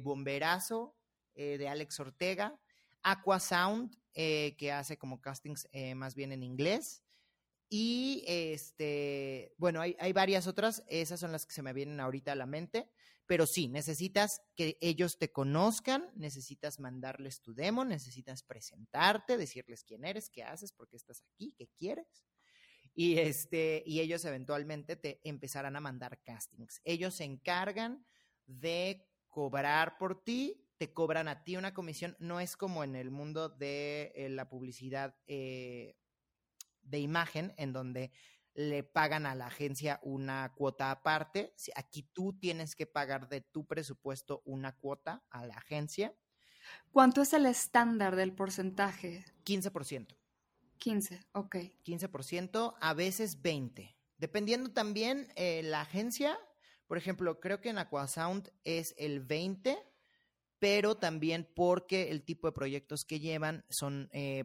Bomberazo 0.00 0.96
de 1.34 1.68
Alex 1.68 1.98
Ortega, 2.00 2.60
Aqua 3.02 3.40
Sound, 3.40 3.96
eh, 4.14 4.56
que 4.58 4.72
hace 4.72 4.98
como 4.98 5.20
castings 5.20 5.68
eh, 5.72 5.94
más 5.94 6.14
bien 6.14 6.32
en 6.32 6.42
inglés. 6.42 7.04
Y 7.70 8.24
este, 8.26 9.54
bueno, 9.58 9.80
hay, 9.80 9.94
hay, 10.00 10.12
varias 10.12 10.46
otras, 10.46 10.82
esas 10.88 11.20
son 11.20 11.32
las 11.32 11.44
que 11.44 11.52
se 11.52 11.62
me 11.62 11.72
vienen 11.72 12.00
ahorita 12.00 12.32
a 12.32 12.36
la 12.36 12.46
mente, 12.46 12.90
pero 13.26 13.46
sí, 13.46 13.68
necesitas 13.68 14.40
que 14.56 14.78
ellos 14.80 15.18
te 15.18 15.30
conozcan, 15.30 16.10
necesitas 16.16 16.80
mandarles 16.80 17.42
tu 17.42 17.54
demo, 17.54 17.84
necesitas 17.84 18.42
presentarte, 18.42 19.36
decirles 19.36 19.84
quién 19.84 20.04
eres, 20.04 20.30
qué 20.30 20.44
haces, 20.44 20.72
por 20.72 20.88
qué 20.88 20.96
estás 20.96 21.22
aquí, 21.22 21.52
qué 21.54 21.68
quieres. 21.76 22.24
Y, 22.94 23.18
este, 23.18 23.82
y 23.84 24.00
ellos 24.00 24.24
eventualmente 24.24 24.96
te 24.96 25.20
empezarán 25.22 25.76
a 25.76 25.80
mandar 25.80 26.22
castings. 26.22 26.80
Ellos 26.84 27.16
se 27.16 27.24
encargan 27.24 28.06
de 28.46 29.06
cobrar 29.28 29.98
por 29.98 30.24
ti 30.24 30.67
te 30.78 30.92
cobran 30.92 31.28
a 31.28 31.44
ti 31.44 31.56
una 31.56 31.74
comisión. 31.74 32.16
No 32.18 32.40
es 32.40 32.56
como 32.56 32.84
en 32.84 32.94
el 32.94 33.10
mundo 33.10 33.48
de 33.48 34.12
eh, 34.14 34.28
la 34.28 34.48
publicidad 34.48 35.16
eh, 35.26 35.96
de 36.82 37.00
imagen, 37.00 37.52
en 37.56 37.72
donde 37.72 38.12
le 38.54 38.82
pagan 38.82 39.26
a 39.26 39.34
la 39.34 39.46
agencia 39.46 40.00
una 40.02 40.52
cuota 40.54 40.90
aparte. 40.90 41.54
Aquí 41.74 42.02
tú 42.12 42.38
tienes 42.38 42.74
que 42.74 42.86
pagar 42.86 43.28
de 43.28 43.40
tu 43.40 43.66
presupuesto 43.66 44.42
una 44.44 44.76
cuota 44.76 45.22
a 45.30 45.46
la 45.46 45.54
agencia. 45.54 46.14
¿Cuánto 46.90 47.22
es 47.22 47.32
el 47.32 47.46
estándar 47.46 48.16
del 48.16 48.32
porcentaje? 48.32 49.24
15%. 49.44 50.16
15, 50.78 51.26
ok. 51.32 51.56
15%, 51.84 52.74
a 52.80 52.94
veces 52.94 53.42
20. 53.42 53.96
Dependiendo 54.16 54.70
también 54.70 55.32
eh, 55.36 55.62
la 55.64 55.80
agencia, 55.80 56.38
por 56.86 56.98
ejemplo, 56.98 57.40
creo 57.40 57.60
que 57.60 57.68
en 57.68 57.78
Aquasound 57.78 58.50
es 58.64 58.94
el 58.98 59.20
20, 59.20 59.78
pero 60.58 60.96
también 60.96 61.48
porque 61.54 62.10
el 62.10 62.22
tipo 62.22 62.46
de 62.48 62.52
proyectos 62.52 63.04
que 63.04 63.20
llevan 63.20 63.64
son 63.68 64.08
eh, 64.12 64.44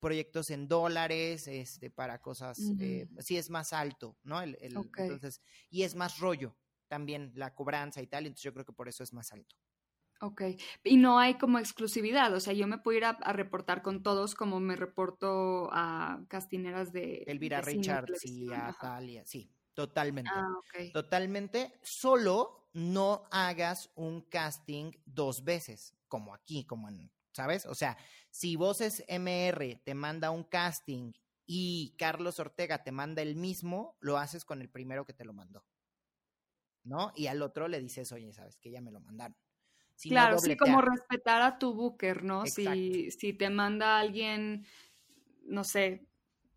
proyectos 0.00 0.50
en 0.50 0.68
dólares, 0.68 1.48
este, 1.48 1.90
para 1.90 2.20
cosas, 2.20 2.58
eh, 2.78 3.08
sí 3.20 3.36
es 3.36 3.48
más 3.48 3.72
alto, 3.72 4.18
¿no? 4.22 4.42
El, 4.42 4.56
Entonces, 4.60 5.40
y 5.70 5.82
es 5.82 5.94
más 5.94 6.18
rollo 6.18 6.56
también 6.88 7.32
la 7.34 7.54
cobranza 7.54 8.02
y 8.02 8.06
tal, 8.06 8.26
entonces 8.26 8.44
yo 8.44 8.52
creo 8.52 8.64
que 8.64 8.72
por 8.72 8.88
eso 8.88 9.02
es 9.02 9.12
más 9.12 9.32
alto. 9.32 9.56
Ok, 10.20 10.42
y 10.84 10.96
no 10.96 11.18
hay 11.18 11.34
como 11.34 11.58
exclusividad, 11.58 12.32
o 12.34 12.40
sea, 12.40 12.52
yo 12.52 12.66
me 12.66 12.78
puedo 12.78 12.98
ir 12.98 13.04
a, 13.04 13.14
reportar 13.32 13.82
con 13.82 14.02
todos 14.02 14.34
como 14.34 14.60
me 14.60 14.76
reporto 14.76 15.70
a 15.72 16.24
castineras 16.28 16.92
de... 16.92 17.24
Elvira 17.26 17.60
Richards 17.62 18.24
y 18.24 18.52
a 18.52 18.76
Talia, 18.80 19.24
sí, 19.26 19.50
totalmente. 19.74 20.30
Ah, 20.32 20.54
Totalmente, 20.92 21.80
solo 21.82 22.63
no 22.74 23.24
hagas 23.30 23.90
un 23.94 24.20
casting 24.20 24.92
dos 25.06 25.44
veces, 25.44 25.96
como 26.08 26.34
aquí, 26.34 26.66
como 26.66 26.88
en, 26.88 27.10
¿sabes? 27.32 27.64
O 27.64 27.74
sea, 27.74 27.96
si 28.30 28.56
Voces 28.56 29.02
MR 29.08 29.80
te 29.82 29.94
manda 29.94 30.30
un 30.30 30.44
casting 30.44 31.12
y 31.46 31.94
Carlos 31.96 32.38
Ortega 32.38 32.82
te 32.82 32.92
manda 32.92 33.22
el 33.22 33.36
mismo, 33.36 33.96
lo 34.00 34.18
haces 34.18 34.44
con 34.44 34.60
el 34.60 34.68
primero 34.68 35.06
que 35.06 35.14
te 35.14 35.24
lo 35.24 35.32
mandó. 35.32 35.64
¿No? 36.82 37.12
Y 37.16 37.28
al 37.28 37.40
otro 37.40 37.66
le 37.66 37.80
dices, 37.80 38.12
oye, 38.12 38.30
sabes 38.34 38.58
que 38.58 38.70
ya 38.70 38.82
me 38.82 38.90
lo 38.90 39.00
mandaron 39.00 39.38
claro, 40.02 40.38
sí, 40.38 40.56
como 40.56 40.80
respetar 40.80 41.42
a 41.42 41.58
tu 41.58 41.74
booker, 41.74 42.24
¿no? 42.24 42.46
Si, 42.46 43.10
si 43.10 43.32
te 43.32 43.50
manda 43.50 43.98
alguien, 43.98 44.66
no 45.44 45.64
sé, 45.64 46.06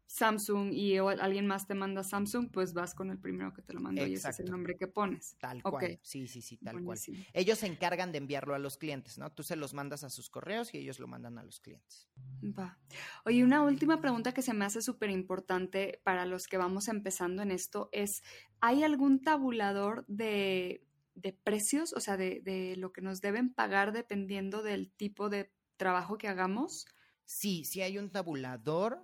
Samsung 0.07 0.71
y 0.73 0.97
alguien 0.97 1.47
más 1.47 1.67
te 1.67 1.75
manda 1.75 2.03
Samsung, 2.03 2.49
pues 2.51 2.73
vas 2.73 2.95
con 2.95 3.11
el 3.11 3.19
primero 3.19 3.53
que 3.53 3.61
te 3.61 3.73
lo 3.73 3.79
mandó 3.79 4.05
y 4.07 4.13
ese 4.13 4.29
es 4.29 4.39
el 4.39 4.49
nombre 4.49 4.77
que 4.77 4.87
pones. 4.87 5.35
Tal 5.39 5.61
cual. 5.61 5.99
Sí, 6.01 6.27
sí, 6.27 6.41
sí, 6.41 6.57
tal 6.57 6.81
cual. 6.83 6.97
Ellos 7.33 7.59
se 7.59 7.67
encargan 7.67 8.11
de 8.11 8.17
enviarlo 8.17 8.55
a 8.55 8.59
los 8.59 8.77
clientes, 8.77 9.17
¿no? 9.17 9.31
Tú 9.31 9.43
se 9.43 9.55
los 9.55 9.73
mandas 9.73 10.03
a 10.03 10.09
sus 10.09 10.29
correos 10.29 10.73
y 10.73 10.77
ellos 10.79 10.99
lo 10.99 11.07
mandan 11.07 11.37
a 11.37 11.43
los 11.43 11.59
clientes. 11.59 12.07
Va. 12.43 12.79
Oye, 13.25 13.43
una 13.43 13.61
última 13.61 14.01
pregunta 14.01 14.33
que 14.33 14.41
se 14.41 14.53
me 14.53 14.65
hace 14.65 14.81
súper 14.81 15.09
importante 15.09 15.99
para 16.03 16.25
los 16.25 16.47
que 16.47 16.57
vamos 16.57 16.87
empezando 16.87 17.41
en 17.41 17.51
esto 17.51 17.89
es, 17.91 18.23
¿hay 18.61 18.83
algún 18.83 19.21
tabulador 19.21 20.05
de 20.07 20.87
de 21.17 21.33
precios, 21.33 21.93
o 21.93 21.99
sea, 21.99 22.15
de, 22.15 22.75
lo 22.77 22.93
que 22.93 23.01
nos 23.01 23.21
deben 23.21 23.51
pagar 23.51 23.91
dependiendo 23.91 24.61
del 24.61 24.91
tipo 24.91 25.29
de 25.29 25.51
trabajo 25.75 26.17
que 26.17 26.27
hagamos? 26.27 26.85
Sí, 27.25 27.65
sí 27.65 27.81
hay 27.81 27.97
un 27.97 28.11
tabulador. 28.11 29.03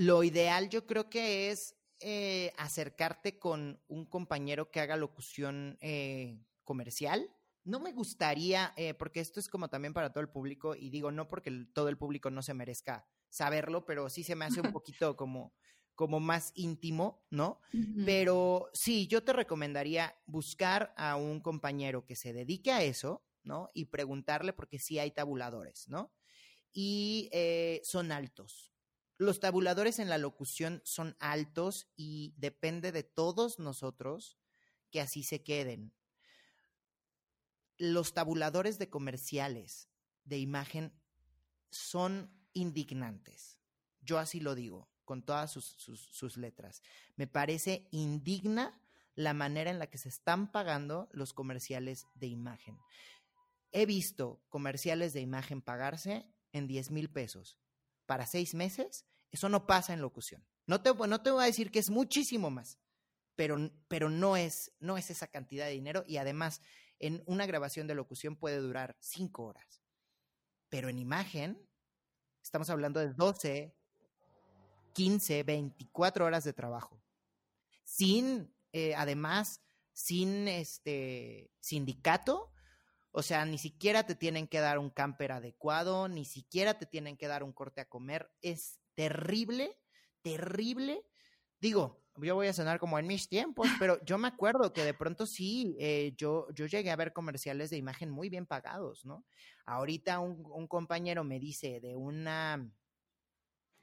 Lo 0.00 0.22
ideal 0.22 0.70
yo 0.70 0.86
creo 0.86 1.10
que 1.10 1.50
es 1.50 1.76
eh, 2.00 2.54
acercarte 2.56 3.38
con 3.38 3.82
un 3.86 4.06
compañero 4.06 4.70
que 4.70 4.80
haga 4.80 4.96
locución 4.96 5.76
eh, 5.82 6.42
comercial. 6.64 7.28
No 7.64 7.80
me 7.80 7.92
gustaría, 7.92 8.72
eh, 8.78 8.94
porque 8.94 9.20
esto 9.20 9.40
es 9.40 9.48
como 9.50 9.68
también 9.68 9.92
para 9.92 10.10
todo 10.10 10.22
el 10.22 10.30
público, 10.30 10.74
y 10.74 10.88
digo, 10.88 11.12
no 11.12 11.28
porque 11.28 11.50
todo 11.74 11.90
el 11.90 11.98
público 11.98 12.30
no 12.30 12.40
se 12.40 12.54
merezca 12.54 13.06
saberlo, 13.28 13.84
pero 13.84 14.08
sí 14.08 14.24
se 14.24 14.34
me 14.36 14.46
hace 14.46 14.62
un 14.62 14.72
poquito 14.72 15.18
como 15.18 15.52
como 15.94 16.18
más 16.18 16.52
íntimo, 16.54 17.26
¿no? 17.28 17.60
Pero 18.06 18.70
sí, 18.72 19.06
yo 19.06 19.22
te 19.22 19.34
recomendaría 19.34 20.16
buscar 20.24 20.94
a 20.96 21.16
un 21.16 21.42
compañero 21.42 22.06
que 22.06 22.16
se 22.16 22.32
dedique 22.32 22.72
a 22.72 22.82
eso, 22.82 23.22
¿no? 23.42 23.70
Y 23.74 23.84
preguntarle 23.84 24.54
porque 24.54 24.78
sí 24.78 24.98
hay 24.98 25.10
tabuladores, 25.10 25.88
¿no? 25.90 26.10
Y 26.72 27.28
eh, 27.32 27.82
son 27.84 28.12
altos. 28.12 28.69
Los 29.20 29.38
tabuladores 29.38 29.98
en 29.98 30.08
la 30.08 30.16
locución 30.16 30.80
son 30.82 31.14
altos 31.20 31.90
y 31.94 32.32
depende 32.38 32.90
de 32.90 33.02
todos 33.02 33.58
nosotros 33.58 34.38
que 34.90 35.02
así 35.02 35.24
se 35.24 35.42
queden. 35.42 35.92
Los 37.76 38.14
tabuladores 38.14 38.78
de 38.78 38.88
comerciales 38.88 39.90
de 40.24 40.38
imagen 40.38 40.98
son 41.70 42.34
indignantes. 42.54 43.58
Yo 44.00 44.18
así 44.18 44.40
lo 44.40 44.54
digo 44.54 44.88
con 45.04 45.22
todas 45.22 45.50
sus, 45.50 46.36
letras. 46.38 46.80
Me 47.16 47.26
parece 47.26 47.88
indigna 47.90 48.80
la 49.16 49.34
manera 49.34 49.70
en 49.70 49.78
la 49.78 49.88
que 49.88 49.98
se 49.98 50.08
están 50.08 50.50
pagando 50.50 51.10
los 51.12 51.34
comerciales 51.34 52.06
de 52.14 52.28
imagen. 52.28 52.78
He 53.70 53.84
visto 53.84 54.42
comerciales 54.48 55.12
de 55.12 55.20
imagen 55.20 55.60
pagarse 55.60 56.24
en 56.52 56.66
10 56.66 56.90
mil 56.90 57.10
pesos 57.10 57.58
para 58.10 58.26
seis 58.26 58.54
meses. 58.54 59.06
Eso 59.30 59.48
no 59.48 59.66
pasa 59.66 59.92
en 59.92 60.00
locución. 60.00 60.44
No 60.66 60.82
te, 60.82 60.92
no 60.94 61.22
te 61.22 61.30
voy 61.30 61.42
a 61.42 61.46
decir 61.46 61.70
que 61.70 61.78
es 61.78 61.90
muchísimo 61.90 62.50
más, 62.50 62.78
pero, 63.36 63.70
pero 63.88 64.08
no, 64.08 64.36
es, 64.36 64.72
no 64.80 64.96
es 64.96 65.10
esa 65.10 65.28
cantidad 65.28 65.66
de 65.66 65.72
dinero 65.72 66.04
y 66.06 66.16
además 66.16 66.60
en 66.98 67.22
una 67.26 67.46
grabación 67.46 67.86
de 67.86 67.94
locución 67.94 68.36
puede 68.36 68.58
durar 68.58 68.96
cinco 69.00 69.44
horas. 69.44 69.82
Pero 70.68 70.88
en 70.88 70.98
imagen 70.98 71.66
estamos 72.42 72.70
hablando 72.70 73.00
de 73.00 73.12
12, 73.12 73.74
15, 74.92 75.42
24 75.42 76.24
horas 76.24 76.44
de 76.44 76.52
trabajo. 76.52 77.02
Sin, 77.84 78.54
eh, 78.72 78.94
además, 78.94 79.62
sin 79.92 80.48
este 80.48 81.50
sindicato, 81.60 82.52
o 83.12 83.22
sea, 83.22 83.44
ni 83.44 83.58
siquiera 83.58 84.04
te 84.04 84.14
tienen 84.14 84.46
que 84.46 84.60
dar 84.60 84.78
un 84.78 84.90
camper 84.90 85.32
adecuado, 85.32 86.08
ni 86.08 86.24
siquiera 86.24 86.78
te 86.78 86.86
tienen 86.86 87.16
que 87.16 87.26
dar 87.26 87.42
un 87.42 87.52
corte 87.52 87.80
a 87.80 87.88
comer. 87.88 88.30
Es 88.40 88.79
terrible, 89.00 89.78
terrible. 90.20 91.02
Digo, 91.58 92.04
yo 92.16 92.34
voy 92.34 92.48
a 92.48 92.52
sonar 92.52 92.78
como 92.78 92.98
en 92.98 93.06
mis 93.06 93.28
tiempos, 93.28 93.66
pero 93.82 93.98
yo 94.04 94.18
me 94.18 94.28
acuerdo 94.28 94.74
que 94.74 94.84
de 94.84 94.92
pronto 94.92 95.24
sí, 95.24 95.74
eh, 95.80 96.12
yo, 96.18 96.46
yo 96.52 96.66
llegué 96.66 96.90
a 96.90 96.96
ver 96.96 97.14
comerciales 97.14 97.70
de 97.70 97.78
imagen 97.78 98.10
muy 98.10 98.28
bien 98.28 98.44
pagados, 98.44 99.06
¿no? 99.06 99.24
Ahorita 99.64 100.20
un 100.20 100.66
compañero 100.66 101.24
me 101.24 101.38
dice 101.38 101.80
de 101.80 101.96
una 101.96 102.70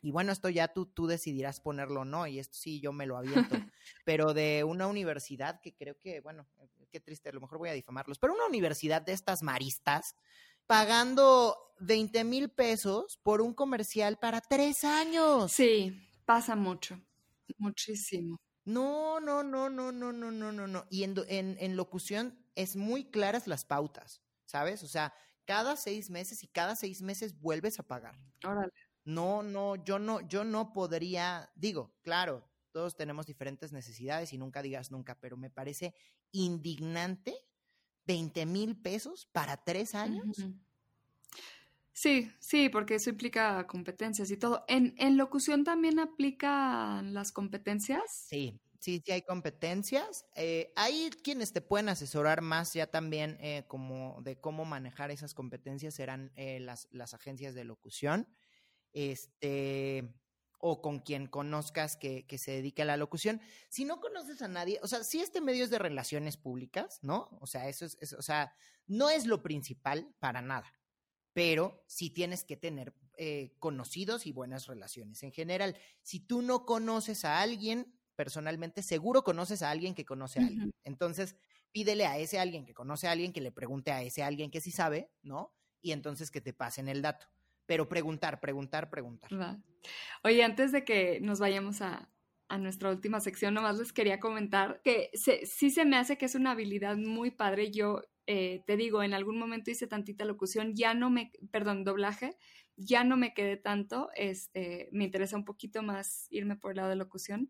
y 0.01 0.11
bueno, 0.11 0.31
esto 0.31 0.49
ya 0.49 0.67
tú, 0.67 0.85
tú 0.85 1.07
decidirás 1.07 1.59
ponerlo 1.59 2.01
o 2.01 2.05
no, 2.05 2.27
y 2.27 2.39
esto 2.39 2.55
sí 2.57 2.79
yo 2.79 2.93
me 2.93 3.05
lo 3.05 3.17
aviento, 3.17 3.55
pero 4.05 4.33
de 4.33 4.63
una 4.63 4.87
universidad 4.87 5.59
que 5.59 5.75
creo 5.75 5.97
que, 5.99 6.21
bueno, 6.21 6.47
qué 6.91 6.99
triste, 6.99 7.29
a 7.29 7.33
lo 7.33 7.41
mejor 7.41 7.57
voy 7.57 7.69
a 7.69 7.73
difamarlos, 7.73 8.19
pero 8.19 8.33
una 8.33 8.45
universidad 8.45 9.01
de 9.01 9.13
estas 9.13 9.41
maristas, 9.41 10.15
pagando 10.67 11.57
20 11.79 12.23
mil 12.23 12.49
pesos 12.49 13.19
por 13.23 13.41
un 13.41 13.53
comercial 13.53 14.17
para 14.17 14.41
tres 14.41 14.83
años. 14.83 15.51
Sí, 15.51 15.99
pasa 16.25 16.55
mucho, 16.55 16.99
muchísimo. 17.57 18.37
No, 18.65 19.19
no, 19.19 19.43
no, 19.43 19.69
no, 19.69 19.91
no, 19.91 20.11
no, 20.11 20.31
no, 20.31 20.51
no, 20.51 20.67
no. 20.67 20.85
Y 20.89 21.03
en, 21.03 21.15
en, 21.27 21.57
en 21.59 21.75
locución 21.77 22.37
es 22.55 22.75
muy 22.75 23.05
claras 23.05 23.47
las 23.47 23.63
pautas, 23.63 24.21
¿sabes? 24.45 24.83
O 24.83 24.87
sea, 24.87 25.13
cada 25.45 25.77
seis 25.77 26.09
meses 26.09 26.43
y 26.43 26.47
cada 26.47 26.75
seis 26.75 27.01
meses 27.01 27.39
vuelves 27.39 27.79
a 27.79 27.83
pagar. 27.83 28.19
Órale. 28.43 28.73
No, 29.05 29.41
no, 29.41 29.77
yo 29.77 29.99
no, 29.99 30.19
yo 30.27 30.43
no 30.43 30.73
podría, 30.73 31.49
digo, 31.55 31.95
claro, 32.01 32.45
todos 32.73 32.97
tenemos 32.97 33.25
diferentes 33.25 33.71
necesidades 33.71 34.33
y 34.33 34.37
nunca 34.37 34.61
digas 34.61 34.91
nunca, 34.91 35.17
pero 35.19 35.37
me 35.37 35.49
parece 35.49 35.95
indignante 36.33 37.33
20 38.07 38.45
mil 38.45 38.75
pesos 38.75 39.27
para 39.31 39.57
tres 39.57 39.93
años. 39.93 40.37
Sí, 41.91 42.31
sí, 42.39 42.69
porque 42.69 42.95
eso 42.95 43.09
implica 43.09 43.65
competencias 43.67 44.31
y 44.31 44.37
todo. 44.37 44.63
¿En, 44.67 44.95
en 44.97 45.17
locución 45.17 45.63
también 45.63 45.99
aplican 45.99 47.13
las 47.13 47.31
competencias? 47.31 48.03
Sí, 48.29 48.59
sí, 48.79 49.01
sí 49.03 49.11
hay 49.11 49.23
competencias. 49.23 50.25
Eh, 50.35 50.71
hay 50.75 51.09
quienes 51.23 51.53
te 51.53 51.61
pueden 51.61 51.89
asesorar 51.89 52.41
más 52.41 52.73
ya 52.73 52.87
también 52.87 53.37
eh, 53.39 53.65
como 53.67 54.21
de 54.21 54.39
cómo 54.39 54.63
manejar 54.63 55.11
esas 55.11 55.33
competencias, 55.33 55.95
serán 55.95 56.31
eh, 56.35 56.59
las, 56.59 56.87
las 56.91 57.13
agencias 57.13 57.55
de 57.55 57.63
locución 57.63 58.27
este, 58.93 60.13
o 60.59 60.81
con 60.81 60.99
quien 60.99 61.27
conozcas 61.27 61.95
que, 61.95 62.25
se 62.37 62.51
dedique 62.51 62.81
a 62.81 62.85
la 62.85 62.97
locución. 62.97 63.41
Si 63.69 63.85
no 63.85 63.99
conoces 63.99 64.41
a 64.41 64.47
nadie, 64.47 64.79
o 64.81 64.87
sea, 64.87 65.03
si 65.03 65.19
este 65.19 65.41
medio 65.41 65.63
es 65.63 65.69
de 65.69 65.79
relaciones 65.79 66.37
públicas, 66.37 66.99
¿no? 67.01 67.37
O 67.41 67.47
sea, 67.47 67.67
eso 67.69 67.85
es, 67.85 68.13
o 68.13 68.21
sea, 68.21 68.55
no 68.87 69.09
es 69.09 69.25
lo 69.25 69.43
principal 69.43 70.13
para 70.19 70.41
nada, 70.41 70.73
pero 71.33 71.83
sí 71.87 72.09
tienes 72.09 72.43
que 72.43 72.57
tener 72.57 72.93
eh, 73.17 73.55
conocidos 73.59 74.25
y 74.25 74.31
buenas 74.31 74.67
relaciones. 74.67 75.23
En 75.23 75.31
general, 75.31 75.77
si 76.01 76.19
tú 76.19 76.41
no 76.41 76.65
conoces 76.65 77.25
a 77.25 77.41
alguien 77.41 77.93
personalmente, 78.15 78.81
seguro 78.81 79.23
conoces 79.23 79.61
a 79.61 79.69
alguien 79.69 79.93
que 79.93 80.05
conoce 80.05 80.39
a 80.39 80.47
alguien. 80.47 80.73
Entonces, 80.83 81.35
pídele 81.71 82.07
a 82.07 82.17
ese 82.17 82.39
alguien 82.39 82.65
que 82.65 82.73
conoce 82.73 83.07
a 83.07 83.11
alguien 83.11 83.31
que 83.31 83.41
le 83.41 83.51
pregunte 83.51 83.91
a 83.91 84.01
ese 84.01 84.23
alguien 84.23 84.49
que 84.49 84.61
sí 84.61 84.71
sabe, 84.71 85.11
¿no? 85.21 85.53
Y 85.81 85.91
entonces 85.91 86.31
que 86.31 86.41
te 86.41 86.53
pasen 86.53 86.89
el 86.89 87.03
dato 87.03 87.27
pero 87.67 87.87
preguntar, 87.87 88.39
preguntar, 88.39 88.89
preguntar. 88.89 89.29
Oye, 90.23 90.43
antes 90.43 90.71
de 90.71 90.83
que 90.83 91.19
nos 91.21 91.39
vayamos 91.39 91.81
a, 91.81 92.09
a 92.47 92.57
nuestra 92.57 92.89
última 92.89 93.19
sección, 93.19 93.53
nomás 93.53 93.77
les 93.77 93.93
quería 93.93 94.19
comentar 94.19 94.81
que 94.83 95.11
sí 95.13 95.69
se 95.69 95.85
me 95.85 95.97
hace 95.97 96.17
que 96.17 96.25
es 96.25 96.35
una 96.35 96.51
habilidad 96.51 96.97
muy 96.97 97.29
padre. 97.29 97.71
Yo 97.71 98.01
eh, 98.25 98.63
te 98.65 98.77
digo, 98.77 99.03
en 99.03 99.13
algún 99.13 99.37
momento 99.37 99.71
hice 99.71 99.87
tantita 99.87 100.25
locución, 100.25 100.73
ya 100.75 100.93
no 100.93 101.09
me, 101.09 101.31
perdón, 101.51 101.83
doblaje, 101.83 102.37
ya 102.75 103.03
no 103.03 103.17
me 103.17 103.33
quedé 103.33 103.57
tanto, 103.57 104.09
este, 104.15 104.89
me 104.91 105.05
interesa 105.05 105.37
un 105.37 105.45
poquito 105.45 105.81
más 105.81 106.27
irme 106.29 106.55
por 106.55 106.71
el 106.71 106.77
lado 106.77 106.89
de 106.89 106.95
locución, 106.95 107.49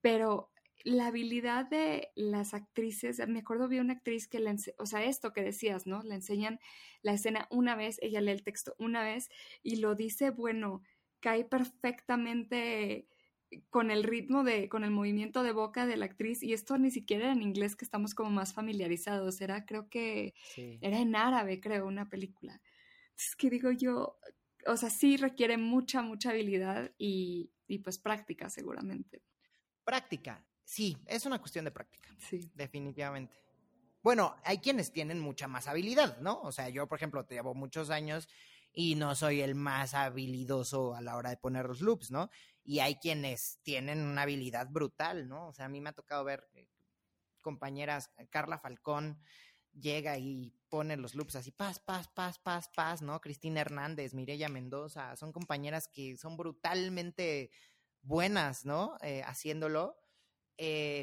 pero 0.00 0.51
la 0.84 1.06
habilidad 1.06 1.68
de 1.68 2.10
las 2.14 2.54
actrices, 2.54 3.26
me 3.28 3.40
acuerdo 3.40 3.68
vi 3.68 3.78
una 3.78 3.94
actriz 3.94 4.28
que 4.28 4.40
le, 4.40 4.54
o 4.78 4.86
sea, 4.86 5.04
esto 5.04 5.32
que 5.32 5.42
decías, 5.42 5.86
¿no? 5.86 6.02
Le 6.02 6.14
enseñan 6.14 6.58
la 7.02 7.12
escena 7.12 7.46
una 7.50 7.76
vez, 7.76 7.98
ella 8.02 8.20
lee 8.20 8.32
el 8.32 8.42
texto 8.42 8.74
una 8.78 9.02
vez 9.02 9.28
y 9.62 9.76
lo 9.76 9.94
dice, 9.94 10.30
bueno, 10.30 10.82
cae 11.20 11.44
perfectamente 11.44 13.06
con 13.70 13.90
el 13.90 14.02
ritmo 14.02 14.44
de, 14.44 14.68
con 14.68 14.82
el 14.82 14.90
movimiento 14.90 15.42
de 15.42 15.52
boca 15.52 15.86
de 15.86 15.96
la 15.96 16.06
actriz, 16.06 16.42
y 16.42 16.52
esto 16.52 16.78
ni 16.78 16.90
siquiera 16.90 17.24
era 17.24 17.32
en 17.32 17.42
inglés 17.42 17.76
que 17.76 17.84
estamos 17.84 18.14
como 18.14 18.30
más 18.30 18.54
familiarizados, 18.54 19.40
era 19.40 19.66
creo 19.66 19.88
que 19.88 20.34
era 20.56 20.98
en 20.98 21.14
árabe, 21.14 21.60
creo, 21.60 21.86
una 21.86 22.08
película. 22.08 22.60
Es 23.16 23.36
que 23.36 23.50
digo 23.50 23.70
yo, 23.70 24.18
o 24.66 24.76
sea, 24.76 24.90
sí 24.90 25.16
requiere 25.16 25.58
mucha, 25.58 26.02
mucha 26.02 26.30
habilidad 26.30 26.92
y, 26.98 27.52
y 27.66 27.78
pues 27.80 27.98
práctica 27.98 28.48
seguramente. 28.48 29.22
Práctica, 29.84 30.46
sí, 30.72 30.96
es 31.06 31.26
una 31.26 31.38
cuestión 31.38 31.66
de 31.66 31.70
práctica. 31.70 32.08
Sí. 32.18 32.50
Definitivamente. 32.54 33.36
Bueno, 34.02 34.34
hay 34.42 34.58
quienes 34.58 34.90
tienen 34.90 35.20
mucha 35.20 35.46
más 35.46 35.68
habilidad, 35.68 36.18
¿no? 36.18 36.40
O 36.40 36.50
sea, 36.50 36.70
yo, 36.70 36.88
por 36.88 36.96
ejemplo, 36.96 37.24
te 37.26 37.34
llevo 37.34 37.54
muchos 37.54 37.90
años 37.90 38.26
y 38.72 38.94
no 38.94 39.14
soy 39.14 39.42
el 39.42 39.54
más 39.54 39.92
habilidoso 39.92 40.94
a 40.94 41.02
la 41.02 41.16
hora 41.16 41.28
de 41.28 41.36
poner 41.36 41.66
los 41.66 41.82
loops, 41.82 42.10
¿no? 42.10 42.30
Y 42.64 42.78
hay 42.78 42.96
quienes 42.96 43.58
tienen 43.62 44.00
una 44.00 44.22
habilidad 44.22 44.68
brutal, 44.70 45.28
¿no? 45.28 45.48
O 45.48 45.52
sea, 45.52 45.66
a 45.66 45.68
mí 45.68 45.80
me 45.82 45.90
ha 45.90 45.92
tocado 45.92 46.24
ver 46.24 46.48
eh, 46.54 46.66
compañeras, 47.42 48.10
eh, 48.16 48.26
Carla 48.28 48.58
Falcón 48.58 49.20
llega 49.78 50.16
y 50.16 50.54
pone 50.70 50.96
los 50.96 51.14
loops 51.14 51.36
así, 51.36 51.50
paz, 51.50 51.80
paz, 51.80 52.08
paz, 52.08 52.38
paz, 52.38 52.70
paz, 52.74 53.02
¿no? 53.02 53.20
Cristina 53.20 53.60
Hernández, 53.60 54.14
Mireya 54.14 54.48
Mendoza, 54.48 55.16
son 55.16 55.32
compañeras 55.32 55.88
que 55.88 56.16
son 56.16 56.38
brutalmente 56.38 57.50
buenas, 58.00 58.64
¿no? 58.64 58.96
Eh, 59.02 59.22
haciéndolo, 59.24 60.01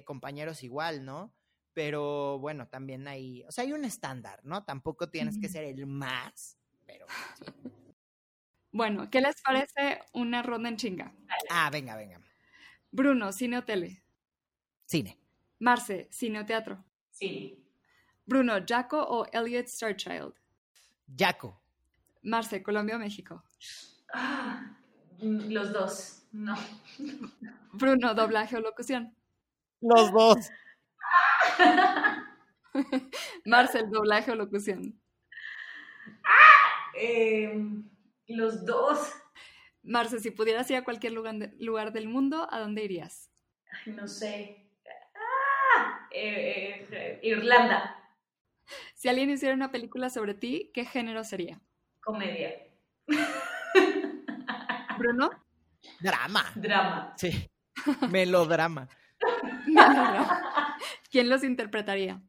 compañeros 0.05 0.63
igual, 0.63 1.05
¿no? 1.05 1.33
Pero 1.73 2.39
bueno, 2.39 2.67
también 2.67 3.07
hay, 3.07 3.43
o 3.43 3.51
sea, 3.51 3.63
hay 3.63 3.73
un 3.73 3.85
estándar, 3.85 4.41
¿no? 4.43 4.63
Tampoco 4.65 5.09
tienes 5.09 5.37
que 5.39 5.49
ser 5.49 5.63
el 5.63 5.85
más, 5.85 6.57
pero... 6.85 7.05
Bueno, 8.71 9.09
¿qué 9.09 9.19
les 9.19 9.41
parece 9.41 9.99
una 10.13 10.43
ronda 10.43 10.69
en 10.69 10.77
chinga? 10.77 11.13
Ah, 11.49 11.69
venga, 11.71 11.95
venga. 11.95 12.21
Bruno, 12.91 13.31
¿cine 13.31 13.57
o 13.57 13.63
tele? 13.63 14.03
Cine. 14.85 15.19
Marce, 15.59 16.07
¿cine 16.11 16.39
o 16.39 16.45
teatro? 16.45 16.83
Cine. 17.11 17.57
Bruno, 18.25 18.53
¿Jaco 18.67 19.01
o 19.01 19.25
Elliot 19.31 19.67
Starchild? 19.67 20.33
Jaco. 21.17 21.59
Marce, 22.21 22.61
¿Colombia 22.61 22.95
o 22.95 22.99
México? 22.99 23.43
Ah, 24.13 24.77
los 25.19 25.73
dos, 25.73 26.23
no. 26.31 26.55
Bruno, 27.73 28.13
¿doblaje 28.13 28.55
o 28.57 28.61
locución? 28.61 29.15
Los 29.81 30.11
dos. 30.11 30.49
Marcel, 33.45 33.89
¿doblaje 33.89 34.31
o 34.31 34.35
locución? 34.35 34.99
Eh, 36.95 37.53
los 38.27 38.65
dos. 38.65 39.13
Marce, 39.83 40.19
si 40.19 40.31
pudieras 40.31 40.69
ir 40.69 40.77
a 40.77 40.83
cualquier 40.83 41.13
lugar, 41.13 41.35
lugar 41.59 41.93
del 41.93 42.07
mundo, 42.07 42.47
¿a 42.51 42.59
dónde 42.59 42.83
irías? 42.83 43.31
no 43.85 44.07
sé. 44.07 44.69
Ah, 45.15 46.07
eh, 46.11 46.87
eh, 46.91 47.19
Irlanda. 47.23 47.95
Si 48.93 49.07
alguien 49.07 49.29
hiciera 49.29 49.55
una 49.55 49.71
película 49.71 50.09
sobre 50.09 50.33
ti, 50.33 50.71
¿qué 50.73 50.85
género 50.85 51.23
sería? 51.23 51.61
Comedia. 52.01 52.51
¿Bruno? 54.97 55.29
Drama. 55.99 56.45
Drama. 56.55 57.13
Sí. 57.17 57.49
Melodrama. 58.09 58.87
¿Quién 61.11 61.29
los 61.29 61.43
interpretaría? 61.43 62.21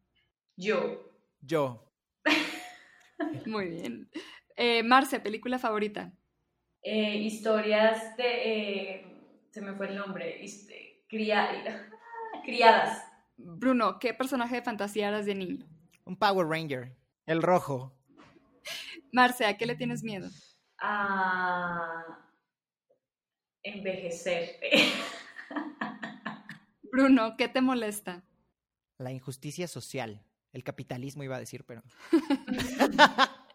Yo. 0.57 1.11
Yo. 1.41 1.91
Muy 3.47 3.68
bien. 3.68 4.11
Eh, 4.57 4.82
Marce, 4.82 5.20
película 5.20 5.59
favorita. 5.59 6.12
Eh, 6.82 7.16
historias 7.16 8.16
de. 8.16 8.24
Eh, 8.24 9.07
se 9.51 9.61
me 9.61 9.74
fue 9.74 9.88
el 9.88 9.97
nombre. 9.97 10.43
Este, 10.45 11.05
criadas. 11.09 13.05
Bruno, 13.36 13.99
¿qué 13.99 14.14
personaje 14.14 14.57
de 14.57 14.62
fantasía 14.62 15.09
eras 15.09 15.26
de 15.26 15.34
niño? 15.34 15.66
Un 16.05 16.16
Power 16.16 16.47
Ranger. 16.47 16.95
El 17.26 17.43
rojo. 17.43 17.95
Marce, 19.12 19.47
¿a 19.47 19.57
qué 19.57 19.66
le 19.66 19.76
tienes 19.76 20.03
miedo? 20.03 20.28
A 20.78 22.05
envejecer. 23.62 24.59
Bruno, 26.93 27.36
¿qué 27.36 27.49
te 27.49 27.61
molesta? 27.61 28.24
La 28.99 29.12
injusticia 29.12 29.68
social. 29.68 30.22
El 30.53 30.64
capitalismo 30.64 31.22
iba 31.22 31.36
a 31.36 31.41
decir, 31.41 31.64
pero. 31.64 31.82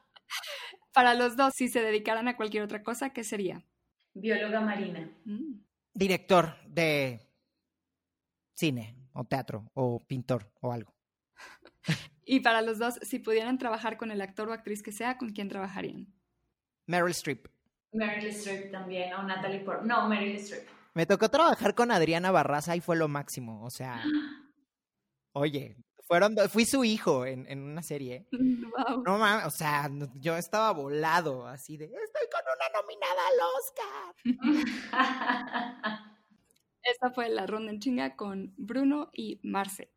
Para 0.94 1.14
los 1.14 1.36
dos, 1.36 1.54
si 1.56 1.68
se 1.68 1.82
dedicaran 1.82 2.28
a 2.28 2.38
cualquier 2.38 2.64
otra 2.64 2.82
cosa, 2.82 3.12
¿qué 3.12 3.24
sería? 3.24 3.66
Bióloga 4.14 4.62
marina. 4.62 5.12
Mm. 5.26 5.60
Director 5.94 6.56
de 6.68 7.20
cine 8.54 8.96
o 9.14 9.26
teatro 9.26 9.70
o 9.74 10.00
pintor 10.06 10.52
o 10.62 10.72
algo. 10.72 10.96
y 12.26 12.40
para 12.40 12.62
los 12.62 12.80
dos, 12.80 12.96
si 13.02 13.20
pudieran 13.20 13.58
trabajar 13.58 13.98
con 13.98 14.12
el 14.12 14.22
actor 14.22 14.48
o 14.48 14.54
actriz 14.54 14.82
que 14.82 14.94
sea, 14.94 15.18
¿con 15.18 15.32
quién 15.32 15.50
trabajarían? 15.50 16.08
Meryl 16.88 17.12
Streep. 17.12 17.48
Meryl 17.92 18.28
Streep 18.28 18.72
también, 18.72 19.14
o 19.14 19.24
Natalie 19.24 19.60
Portman. 19.60 19.88
No, 19.88 20.08
Meryl 20.08 20.36
Streep. 20.36 20.68
Me 20.96 21.06
tocó 21.06 21.30
trabajar 21.30 21.76
con 21.76 21.92
Adriana 21.92 22.32
Barraza 22.32 22.76
y 22.76 22.82
fue 22.82 22.96
lo 22.96 23.10
máximo. 23.10 23.64
O 23.66 23.70
sea, 23.70 24.02
oye, 25.34 25.76
fueron, 26.08 26.36
fui 26.50 26.66
su 26.66 26.86
hijo 26.86 27.26
en, 27.26 27.46
en 27.48 27.62
una 27.62 27.84
serie. 27.84 28.28
No 29.06 29.18
mames, 29.18 29.46
o 29.46 29.52
sea, 29.52 29.90
yo 30.16 30.36
estaba 30.36 30.72
volado, 30.72 31.48
así 31.48 31.78
de, 31.78 31.86
estoy 31.86 32.28
con 32.30 32.42
una 32.44 32.68
nominada 32.82 33.22
al 33.30 33.40
Oscar. 33.58 34.16
Esta 36.84 37.12
fue 37.12 37.30
la 37.30 37.48
ronda 37.48 37.72
en 37.72 37.80
chinga 37.80 38.18
con 38.18 38.54
Bruno 38.58 39.10
y 39.14 39.40
Marce. 39.44 39.92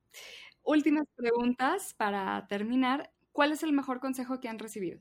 Últimas 0.63 1.07
preguntas 1.17 1.95
para 1.95 2.47
terminar. 2.47 3.11
¿Cuál 3.33 3.51
es 3.53 3.65
el 3.65 3.73
mejor 3.73 3.99
consejo 3.99 4.39
que 4.39 4.49
han 4.49 4.61
recibido? 4.61 5.01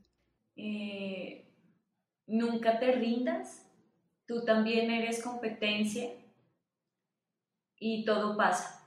Eh, 0.56 1.48
nunca 2.26 2.80
te 2.80 2.92
rindas. 2.92 3.67
Tú 4.28 4.44
también 4.44 4.90
eres 4.90 5.22
competencia 5.22 6.12
y 7.78 8.04
todo 8.04 8.36
pasa. 8.36 8.86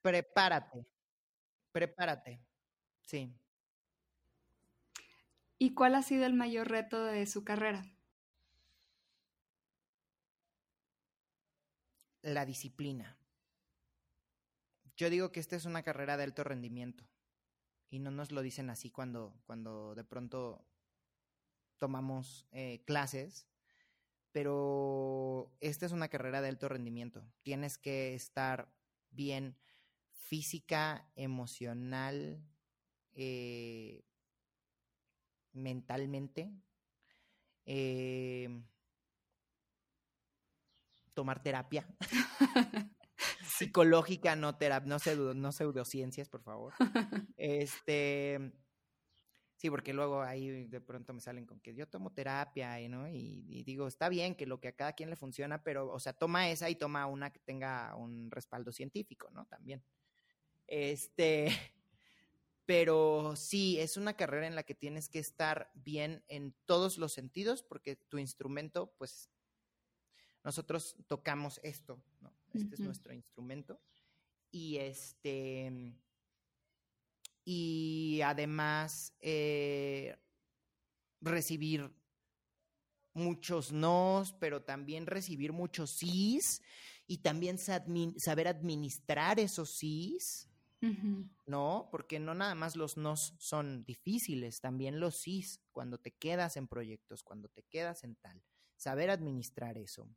Prepárate. 0.00 0.86
Prepárate. 1.72 2.40
Sí. 3.02 3.34
¿Y 5.58 5.74
cuál 5.74 5.96
ha 5.96 6.02
sido 6.02 6.24
el 6.24 6.34
mayor 6.34 6.68
reto 6.68 7.04
de 7.04 7.26
su 7.26 7.42
carrera? 7.42 7.84
La 12.20 12.46
disciplina. 12.46 13.18
Yo 14.96 15.10
digo 15.10 15.32
que 15.32 15.40
esta 15.40 15.56
es 15.56 15.64
una 15.64 15.82
carrera 15.82 16.16
de 16.16 16.22
alto 16.22 16.44
rendimiento 16.44 17.04
y 17.90 17.98
no 17.98 18.12
nos 18.12 18.30
lo 18.30 18.42
dicen 18.42 18.70
así 18.70 18.88
cuando, 18.88 19.34
cuando 19.46 19.96
de 19.96 20.04
pronto 20.04 20.64
tomamos 21.78 22.46
eh, 22.52 22.84
clases, 22.86 23.48
pero 24.32 25.52
esta 25.60 25.86
es 25.86 25.92
una 25.92 26.08
carrera 26.08 26.40
de 26.40 26.48
alto 26.48 26.68
rendimiento. 26.68 27.24
Tienes 27.42 27.78
que 27.78 28.14
estar 28.14 28.72
bien 29.10 29.56
física, 30.12 31.06
emocional, 31.14 32.42
eh, 33.12 34.04
mentalmente. 35.52 36.50
Eh, 37.66 38.48
tomar 41.14 41.42
terapia 41.42 41.86
psicológica, 43.44 44.34
no, 44.34 44.56
terapia, 44.56 44.88
no, 44.88 45.34
no 45.34 45.52
pseudociencias, 45.52 46.28
por 46.28 46.42
favor. 46.42 46.72
Este, 47.36 48.52
sí, 49.62 49.70
porque 49.70 49.92
luego 49.92 50.22
ahí 50.22 50.64
de 50.66 50.80
pronto 50.80 51.12
me 51.12 51.20
salen 51.20 51.46
con 51.46 51.60
que 51.60 51.72
yo 51.72 51.86
tomo 51.86 52.12
terapia, 52.12 52.76
¿no? 52.88 53.08
Y, 53.08 53.46
y, 53.48 53.62
digo, 53.62 53.86
está 53.86 54.08
bien 54.08 54.34
que 54.34 54.44
lo 54.44 54.58
que 54.58 54.66
a 54.66 54.72
cada 54.74 54.92
quien 54.94 55.08
le 55.08 55.14
funciona, 55.14 55.62
pero, 55.62 55.88
o 55.88 56.00
sea, 56.00 56.12
toma 56.12 56.50
esa 56.50 56.68
y 56.68 56.74
toma 56.74 57.06
una 57.06 57.30
que 57.30 57.38
tenga 57.38 57.94
un 57.94 58.28
respaldo 58.32 58.72
científico, 58.72 59.30
¿no? 59.30 59.46
También. 59.46 59.80
Este, 60.66 61.46
pero 62.66 63.36
sí, 63.36 63.78
es 63.78 63.96
una 63.96 64.16
carrera 64.16 64.48
en 64.48 64.56
la 64.56 64.64
que 64.64 64.74
tienes 64.74 65.08
que 65.08 65.20
estar 65.20 65.70
bien 65.74 66.24
en 66.26 66.56
todos 66.64 66.98
los 66.98 67.12
sentidos 67.12 67.62
porque 67.62 67.94
tu 67.94 68.18
instrumento, 68.18 68.92
pues, 68.98 69.30
nosotros 70.42 70.96
tocamos 71.06 71.60
esto, 71.62 72.02
¿no? 72.20 72.34
Este 72.52 72.74
es 72.74 72.80
nuestro 72.80 73.14
instrumento. 73.14 73.80
Y 74.50 74.78
este. 74.78 75.94
Y 77.44 78.20
además, 78.22 79.14
eh, 79.20 80.16
recibir 81.20 81.92
muchos 83.14 83.72
nos, 83.72 84.32
pero 84.34 84.62
también 84.62 85.06
recibir 85.06 85.52
muchos 85.52 85.90
sís 85.90 86.62
y 87.06 87.18
también 87.18 87.58
saber 87.58 88.48
administrar 88.48 89.38
esos 89.38 89.70
sís, 89.70 90.48
¿no? 91.46 91.88
Porque 91.90 92.18
no 92.18 92.34
nada 92.34 92.54
más 92.54 92.74
los 92.74 92.96
nos 92.96 93.34
son 93.38 93.84
difíciles, 93.84 94.60
también 94.60 94.98
los 94.98 95.16
sís, 95.16 95.60
cuando 95.72 95.98
te 95.98 96.12
quedas 96.12 96.56
en 96.56 96.66
proyectos, 96.66 97.22
cuando 97.22 97.48
te 97.48 97.62
quedas 97.64 98.02
en 98.04 98.16
tal, 98.16 98.42
saber 98.76 99.10
administrar 99.10 99.78
eso. 99.78 100.08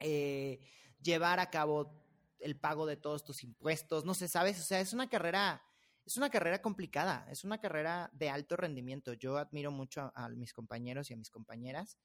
Eh, 0.00 0.60
llevar 1.00 1.40
a 1.40 1.50
cabo 1.50 2.04
el 2.38 2.56
pago 2.58 2.86
de 2.86 2.96
todos 2.96 3.24
tus 3.24 3.42
impuestos, 3.42 4.04
no 4.04 4.14
sé, 4.14 4.28
¿sabes? 4.28 4.60
O 4.60 4.62
sea, 4.62 4.80
es 4.80 4.92
una 4.92 5.08
carrera 5.08 5.62
es 6.06 6.16
una 6.16 6.30
carrera 6.30 6.60
complicada, 6.60 7.26
es 7.30 7.44
una 7.44 7.58
carrera 7.58 8.10
de 8.12 8.28
alto 8.28 8.56
rendimiento. 8.56 9.14
Yo 9.14 9.38
admiro 9.38 9.70
mucho 9.70 10.12
a, 10.14 10.28
mis 10.28 10.52
compañeros 10.52 11.10
y 11.10 11.14
a 11.14 11.16
mis 11.16 11.30
compañeras 11.30 11.98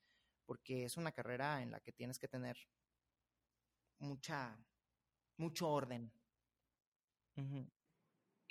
porque 0.45 0.86
es 0.86 0.97
una 0.97 1.12
carrera 1.12 1.62
en 1.62 1.72
la 1.72 1.80
que 1.80 1.91
tienes 1.91 2.18
que 2.18 2.28
tener 2.28 2.58
mucha, 4.00 4.58
mucho 5.38 5.70
orden. 5.70 6.12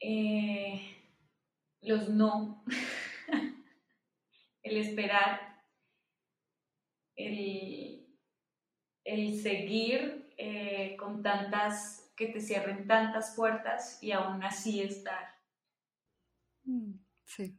Eh, 0.00 0.80
los 1.80 2.08
no, 2.08 2.64
el 4.62 4.76
esperar, 4.76 5.64
el, 7.16 8.06
seguir 9.42 10.34
eh, 10.36 10.96
con 10.98 11.22
tantas, 11.22 12.12
que 12.16 12.26
te 12.28 12.40
cierren 12.40 12.86
tantas 12.86 13.34
puertas 13.34 14.02
y 14.02 14.12
aún 14.12 14.42
así 14.42 14.80
estar. 14.82 15.37
Mm, 16.68 17.00
sí, 17.24 17.56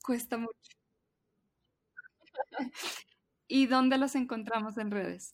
cuesta 0.00 0.38
mucho. 0.38 0.54
¿Y 3.48 3.66
dónde 3.66 3.98
los 3.98 4.14
encontramos 4.14 4.78
en 4.78 4.92
redes? 4.92 5.32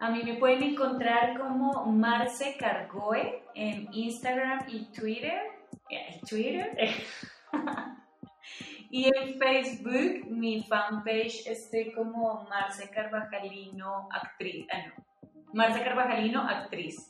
A 0.00 0.10
mí 0.10 0.24
me 0.24 0.34
pueden 0.34 0.64
encontrar 0.64 1.38
como 1.38 1.86
Marce 1.86 2.56
Cargoe 2.58 3.44
en 3.54 3.88
Instagram 3.94 4.64
y 4.68 4.86
Twitter. 4.86 5.40
Eh, 5.88 6.20
Twitter. 6.28 6.76
y 8.90 9.04
en 9.06 9.38
Facebook, 9.38 10.28
mi 10.28 10.64
fanpage 10.64 11.46
estoy 11.46 11.92
como 11.92 12.42
Marce 12.48 12.90
Carvajalino 12.90 14.08
actriz. 14.10 14.66
Ah, 14.72 14.78
no. 14.88 15.04
Marce 15.52 15.84
Carvajalino 15.84 16.42
actriz. 16.42 17.08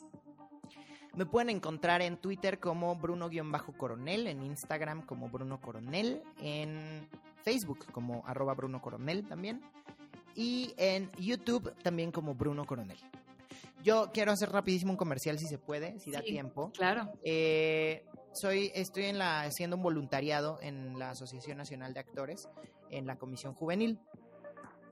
Me 1.15 1.25
pueden 1.25 1.49
encontrar 1.49 2.01
en 2.01 2.17
Twitter 2.17 2.59
como 2.59 2.95
Bruno-Coronel, 2.95 4.27
en 4.27 4.43
Instagram 4.43 5.05
como 5.05 5.29
Bruno 5.29 5.61
Coronel, 5.61 6.21
en 6.41 7.07
Facebook 7.43 7.85
como 7.91 8.23
arroba 8.25 8.53
Bruno 8.53 8.81
Coronel 8.81 9.25
también, 9.25 9.61
y 10.35 10.73
en 10.77 11.09
YouTube 11.17 11.73
también 11.81 12.11
como 12.11 12.35
Bruno 12.35 12.65
Coronel. 12.65 12.97
Yo 13.81 14.09
quiero 14.11 14.31
hacer 14.31 14.49
rapidísimo 14.49 14.91
un 14.91 14.97
comercial 14.97 15.39
si 15.39 15.47
se 15.47 15.57
puede, 15.57 15.99
si 15.99 16.11
da 16.11 16.21
tiempo. 16.21 16.71
Claro. 16.71 17.13
Eh, 17.23 18.03
soy, 18.33 18.71
estoy 18.75 19.05
en 19.05 19.17
la, 19.17 19.43
haciendo 19.43 19.77
un 19.77 19.83
voluntariado 19.83 20.59
en 20.61 20.99
la 20.99 21.11
Asociación 21.11 21.57
Nacional 21.57 21.93
de 21.93 22.01
Actores, 22.01 22.49
en 22.89 23.05
la 23.07 23.15
Comisión 23.15 23.53
Juvenil. 23.53 23.99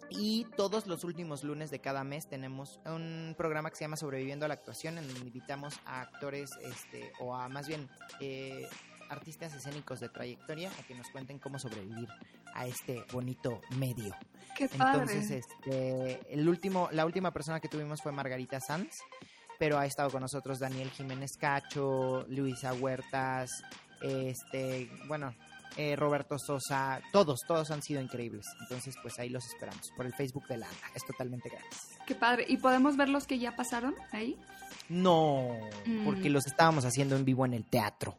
Y 0.10 0.46
todos 0.56 0.88
los 0.88 1.04
últimos 1.04 1.44
lunes 1.44 1.72
de 1.72 1.80
cada 1.80 2.04
mes 2.04 2.28
tenemos 2.28 2.80
un 2.86 3.34
programa 3.38 3.70
que 3.70 3.76
se 3.76 3.84
llama 3.84 3.98
Sobreviviendo 3.98 4.46
a 4.46 4.48
la 4.48 4.54
Actuación, 4.54 4.98
en 4.98 5.08
donde 5.08 5.28
invitamos 5.28 5.80
a 5.86 6.02
actores, 6.02 6.52
este, 6.62 7.12
o 7.20 7.36
a 7.36 7.50
más 7.50 7.68
bien 7.68 7.90
eh, 8.20 8.68
artistas 9.10 9.54
escénicos 9.54 10.00
de 10.00 10.10
trayectoria, 10.10 10.72
a 10.80 10.84
que 10.84 10.96
nos 10.96 11.10
cuenten 11.10 11.40
cómo 11.40 11.60
sobrevivir 11.60 12.10
a 12.54 12.68
este 12.68 13.04
bonito 13.12 13.62
medio. 13.78 14.16
Qué 14.56 14.70
padre. 14.70 15.02
Entonces, 15.02 15.32
este, 15.32 16.34
el 16.34 16.48
último, 16.48 16.90
la 16.92 17.06
última 17.06 17.32
persona 17.32 17.60
que 17.60 17.68
tuvimos 17.68 18.02
fue 18.02 18.12
Margarita 18.12 18.60
Sanz, 18.60 19.00
pero 19.58 19.78
ha 19.78 19.86
estado 19.86 20.10
con 20.10 20.22
nosotros 20.22 20.60
Daniel 20.60 20.90
Jiménez 20.92 21.38
Cacho, 21.38 22.26
Luisa 22.28 22.74
Huertas, 22.74 23.64
este, 24.02 24.92
bueno, 25.08 25.34
eh, 25.78 25.96
Roberto 25.96 26.38
Sosa, 26.38 27.02
todos, 27.12 27.42
todos 27.48 27.72
han 27.72 27.82
sido 27.82 28.02
increíbles. 28.02 28.46
Entonces, 28.62 28.96
pues 29.02 29.18
ahí 29.20 29.30
los 29.30 29.46
esperamos 29.46 29.92
por 29.96 30.06
el 30.06 30.14
Facebook 30.14 30.48
de 30.48 30.58
Landa. 30.58 30.88
Es 30.96 31.06
totalmente 31.06 31.50
gratis. 31.50 31.98
Qué 32.06 32.16
padre. 32.16 32.46
¿Y 32.48 32.58
podemos 32.58 32.98
ver 32.98 33.10
los 33.10 33.28
que 33.28 33.40
ya 33.40 33.56
pasaron 33.56 33.96
ahí? 34.12 34.38
No, 34.90 35.58
porque 36.06 36.30
mm. 36.30 36.34
los 36.34 36.46
estábamos 36.46 36.86
haciendo 36.86 37.16
en 37.16 37.26
vivo 37.26 37.46
en 37.46 37.54
el 37.54 37.66
teatro. 37.66 38.16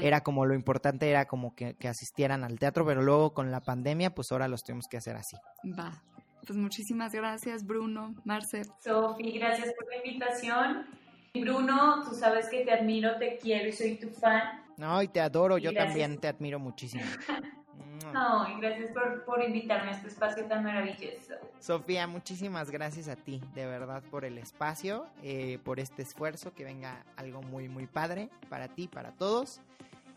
Era 0.00 0.22
como 0.22 0.46
lo 0.46 0.54
importante, 0.54 1.10
era 1.10 1.26
como 1.26 1.54
que, 1.54 1.74
que, 1.74 1.88
asistieran 1.88 2.44
al 2.44 2.58
teatro, 2.58 2.86
pero 2.86 3.02
luego 3.02 3.34
con 3.34 3.50
la 3.50 3.60
pandemia, 3.60 4.14
pues 4.14 4.30
ahora 4.30 4.48
los 4.48 4.62
tenemos 4.62 4.86
que 4.88 4.96
hacer 4.96 5.16
así. 5.16 5.36
Va. 5.78 6.00
Pues 6.46 6.58
muchísimas 6.58 7.12
gracias, 7.12 7.66
Bruno, 7.66 8.14
Marce. 8.24 8.64
Sofi, 8.82 9.38
gracias 9.38 9.74
por 9.74 9.88
la 9.88 9.96
invitación. 9.96 10.86
Bruno, 11.34 12.04
tú 12.04 12.14
sabes 12.14 12.48
que 12.48 12.64
te 12.64 12.72
admiro, 12.72 13.16
te 13.18 13.38
quiero 13.38 13.68
y 13.68 13.72
soy 13.72 13.96
tu 13.96 14.08
fan. 14.10 14.63
No, 14.76 15.02
y 15.02 15.08
te 15.08 15.20
adoro, 15.20 15.58
yo 15.58 15.72
también 15.72 16.18
te 16.18 16.28
admiro 16.28 16.58
muchísimo. 16.58 17.04
No, 18.12 18.48
y 18.48 18.60
gracias 18.60 18.90
por, 19.26 19.42
invitarme 19.42 19.90
a 19.90 19.94
este 19.94 20.08
espacio 20.08 20.44
tan 20.46 20.62
maravilloso. 20.62 21.34
Sofía, 21.58 22.06
muchísimas 22.06 22.70
gracias 22.70 23.08
a 23.08 23.16
ti, 23.16 23.42
de 23.54 23.66
verdad, 23.66 24.04
por 24.10 24.24
el 24.24 24.38
espacio, 24.38 25.06
eh, 25.22 25.58
por 25.64 25.80
este 25.80 26.02
esfuerzo, 26.02 26.54
que 26.54 26.64
venga 26.64 27.04
algo 27.16 27.42
muy, 27.42 27.68
muy 27.68 27.86
padre 27.86 28.30
para 28.48 28.68
ti, 28.68 28.86
para 28.86 29.12
todos. 29.12 29.60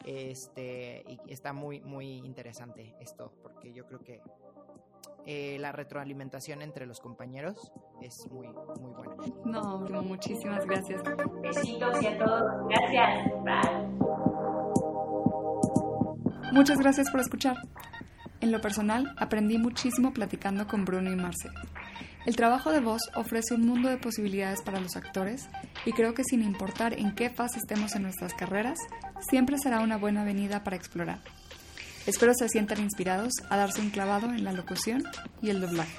Este, 0.06 1.06
y 1.08 1.32
está 1.32 1.54
muy, 1.54 1.82
muy 1.82 2.18
interesante 2.18 2.94
esto, 3.00 3.34
porque 3.42 3.74
yo 3.74 3.86
creo 3.88 4.00
que 4.00 4.22
eh, 5.26 5.58
la 5.60 5.72
retroalimentación 5.72 6.62
entre 6.62 6.86
los 6.86 7.02
compañeros 7.02 7.72
es 8.02 8.30
muy, 8.32 8.48
muy 8.48 8.94
buena. 8.94 9.16
No, 9.44 10.04
muchísimas 10.04 10.66
gracias. 10.66 11.02
Besitos 11.42 12.02
y 12.02 12.08
a 12.08 12.18
todos. 12.18 12.68
Gracias. 12.70 13.44
Bye. 13.44 14.08
Muchas 16.52 16.80
gracias 16.80 17.10
por 17.12 17.20
escuchar. 17.20 17.58
En 18.40 18.52
lo 18.52 18.62
personal, 18.62 19.14
aprendí 19.18 19.58
muchísimo 19.58 20.14
platicando 20.14 20.68
con 20.68 20.86
Bruno 20.86 21.12
y 21.12 21.16
Marce. 21.16 21.50
El 22.26 22.36
trabajo 22.36 22.72
de 22.72 22.80
voz 22.80 23.02
ofrece 23.16 23.54
un 23.54 23.66
mundo 23.66 23.90
de 23.90 23.98
posibilidades 23.98 24.62
para 24.62 24.80
los 24.80 24.96
actores 24.96 25.48
y 25.86 25.94
creo 25.94 26.14
que 26.14 26.24
sin 26.24 26.44
importar 26.44 26.94
en 26.94 27.16
qué 27.16 27.30
fase 27.30 27.60
estemos 27.60 27.96
en 27.96 28.04
nuestras 28.04 28.34
carreras, 28.34 28.80
siempre 29.30 29.58
será 29.58 29.80
una 29.80 29.98
buena 29.98 30.22
avenida 30.22 30.64
para 30.64 30.76
explorar. 30.76 31.20
Espero 32.06 32.34
se 32.34 32.50
sientan 32.50 32.82
inspirados 32.82 33.34
a 33.50 33.58
darse 33.58 33.82
un 33.82 33.90
clavado 33.90 34.28
en 34.28 34.44
la 34.44 34.54
locución 34.54 35.04
y 35.42 35.50
el 35.50 35.62
doblaje. 35.62 35.96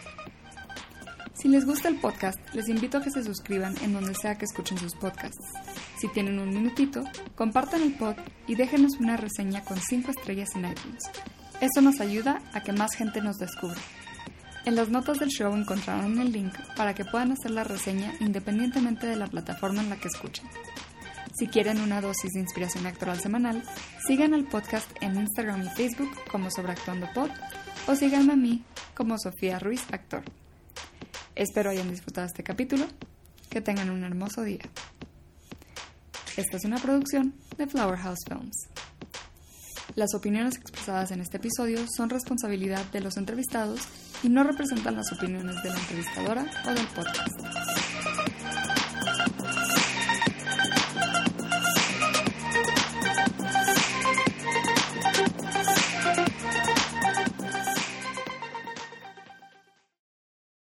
Si 1.40 1.46
les 1.46 1.64
gusta 1.64 1.88
el 1.88 2.00
podcast, 2.00 2.36
les 2.52 2.68
invito 2.68 2.98
a 2.98 3.00
que 3.00 3.12
se 3.12 3.22
suscriban 3.22 3.76
en 3.82 3.92
donde 3.92 4.12
sea 4.12 4.36
que 4.36 4.44
escuchen 4.44 4.76
sus 4.76 4.96
podcasts. 4.96 5.38
Si 5.96 6.08
tienen 6.08 6.40
un 6.40 6.48
minutito, 6.48 7.04
compartan 7.36 7.82
el 7.82 7.94
pod 7.94 8.16
y 8.48 8.56
déjenos 8.56 8.96
una 8.98 9.16
reseña 9.16 9.62
con 9.62 9.78
5 9.78 10.10
estrellas 10.10 10.48
en 10.56 10.68
iTunes. 10.68 11.04
Eso 11.60 11.80
nos 11.80 12.00
ayuda 12.00 12.42
a 12.54 12.64
que 12.64 12.72
más 12.72 12.92
gente 12.96 13.20
nos 13.20 13.38
descubra. 13.38 13.78
En 14.64 14.74
las 14.74 14.88
notas 14.88 15.20
del 15.20 15.28
show 15.28 15.54
encontrarán 15.54 16.18
el 16.18 16.32
link 16.32 16.54
para 16.74 16.92
que 16.92 17.04
puedan 17.04 17.30
hacer 17.30 17.52
la 17.52 17.62
reseña 17.62 18.14
independientemente 18.18 19.06
de 19.06 19.14
la 19.14 19.28
plataforma 19.28 19.80
en 19.80 19.90
la 19.90 19.96
que 19.96 20.08
escuchen. 20.08 20.48
Si 21.38 21.46
quieren 21.46 21.80
una 21.80 22.00
dosis 22.00 22.32
de 22.32 22.40
inspiración 22.40 22.84
actoral 22.84 23.20
semanal, 23.20 23.62
sigan 24.08 24.34
el 24.34 24.44
podcast 24.44 24.90
en 25.00 25.14
Instagram 25.14 25.62
y 25.62 25.68
Facebook 25.68 26.10
como 26.32 26.50
Sobreactuando 26.50 27.06
Pod 27.14 27.30
o 27.86 27.94
síganme 27.94 28.32
a 28.32 28.36
mí 28.36 28.64
como 28.96 29.16
Sofía 29.18 29.60
Ruiz 29.60 29.84
Actor. 29.92 30.24
Espero 31.38 31.70
hayan 31.70 31.88
disfrutado 31.88 32.26
este 32.26 32.42
capítulo. 32.42 32.84
Que 33.48 33.60
tengan 33.60 33.90
un 33.90 34.02
hermoso 34.02 34.42
día. 34.42 34.58
Esta 36.36 36.56
es 36.56 36.64
una 36.64 36.78
producción 36.78 37.32
de 37.56 37.68
Flower 37.68 37.96
House 37.96 38.18
Films. 38.26 38.66
Las 39.94 40.14
opiniones 40.14 40.56
expresadas 40.56 41.12
en 41.12 41.20
este 41.20 41.36
episodio 41.36 41.86
son 41.96 42.10
responsabilidad 42.10 42.84
de 42.86 43.00
los 43.00 43.16
entrevistados 43.16 43.82
y 44.24 44.28
no 44.28 44.42
representan 44.42 44.96
las 44.96 45.12
opiniones 45.12 45.62
de 45.62 45.70
la 45.70 45.78
entrevistadora 45.78 46.44
o 46.66 46.74
del 46.74 46.86
podcast. 46.88 48.07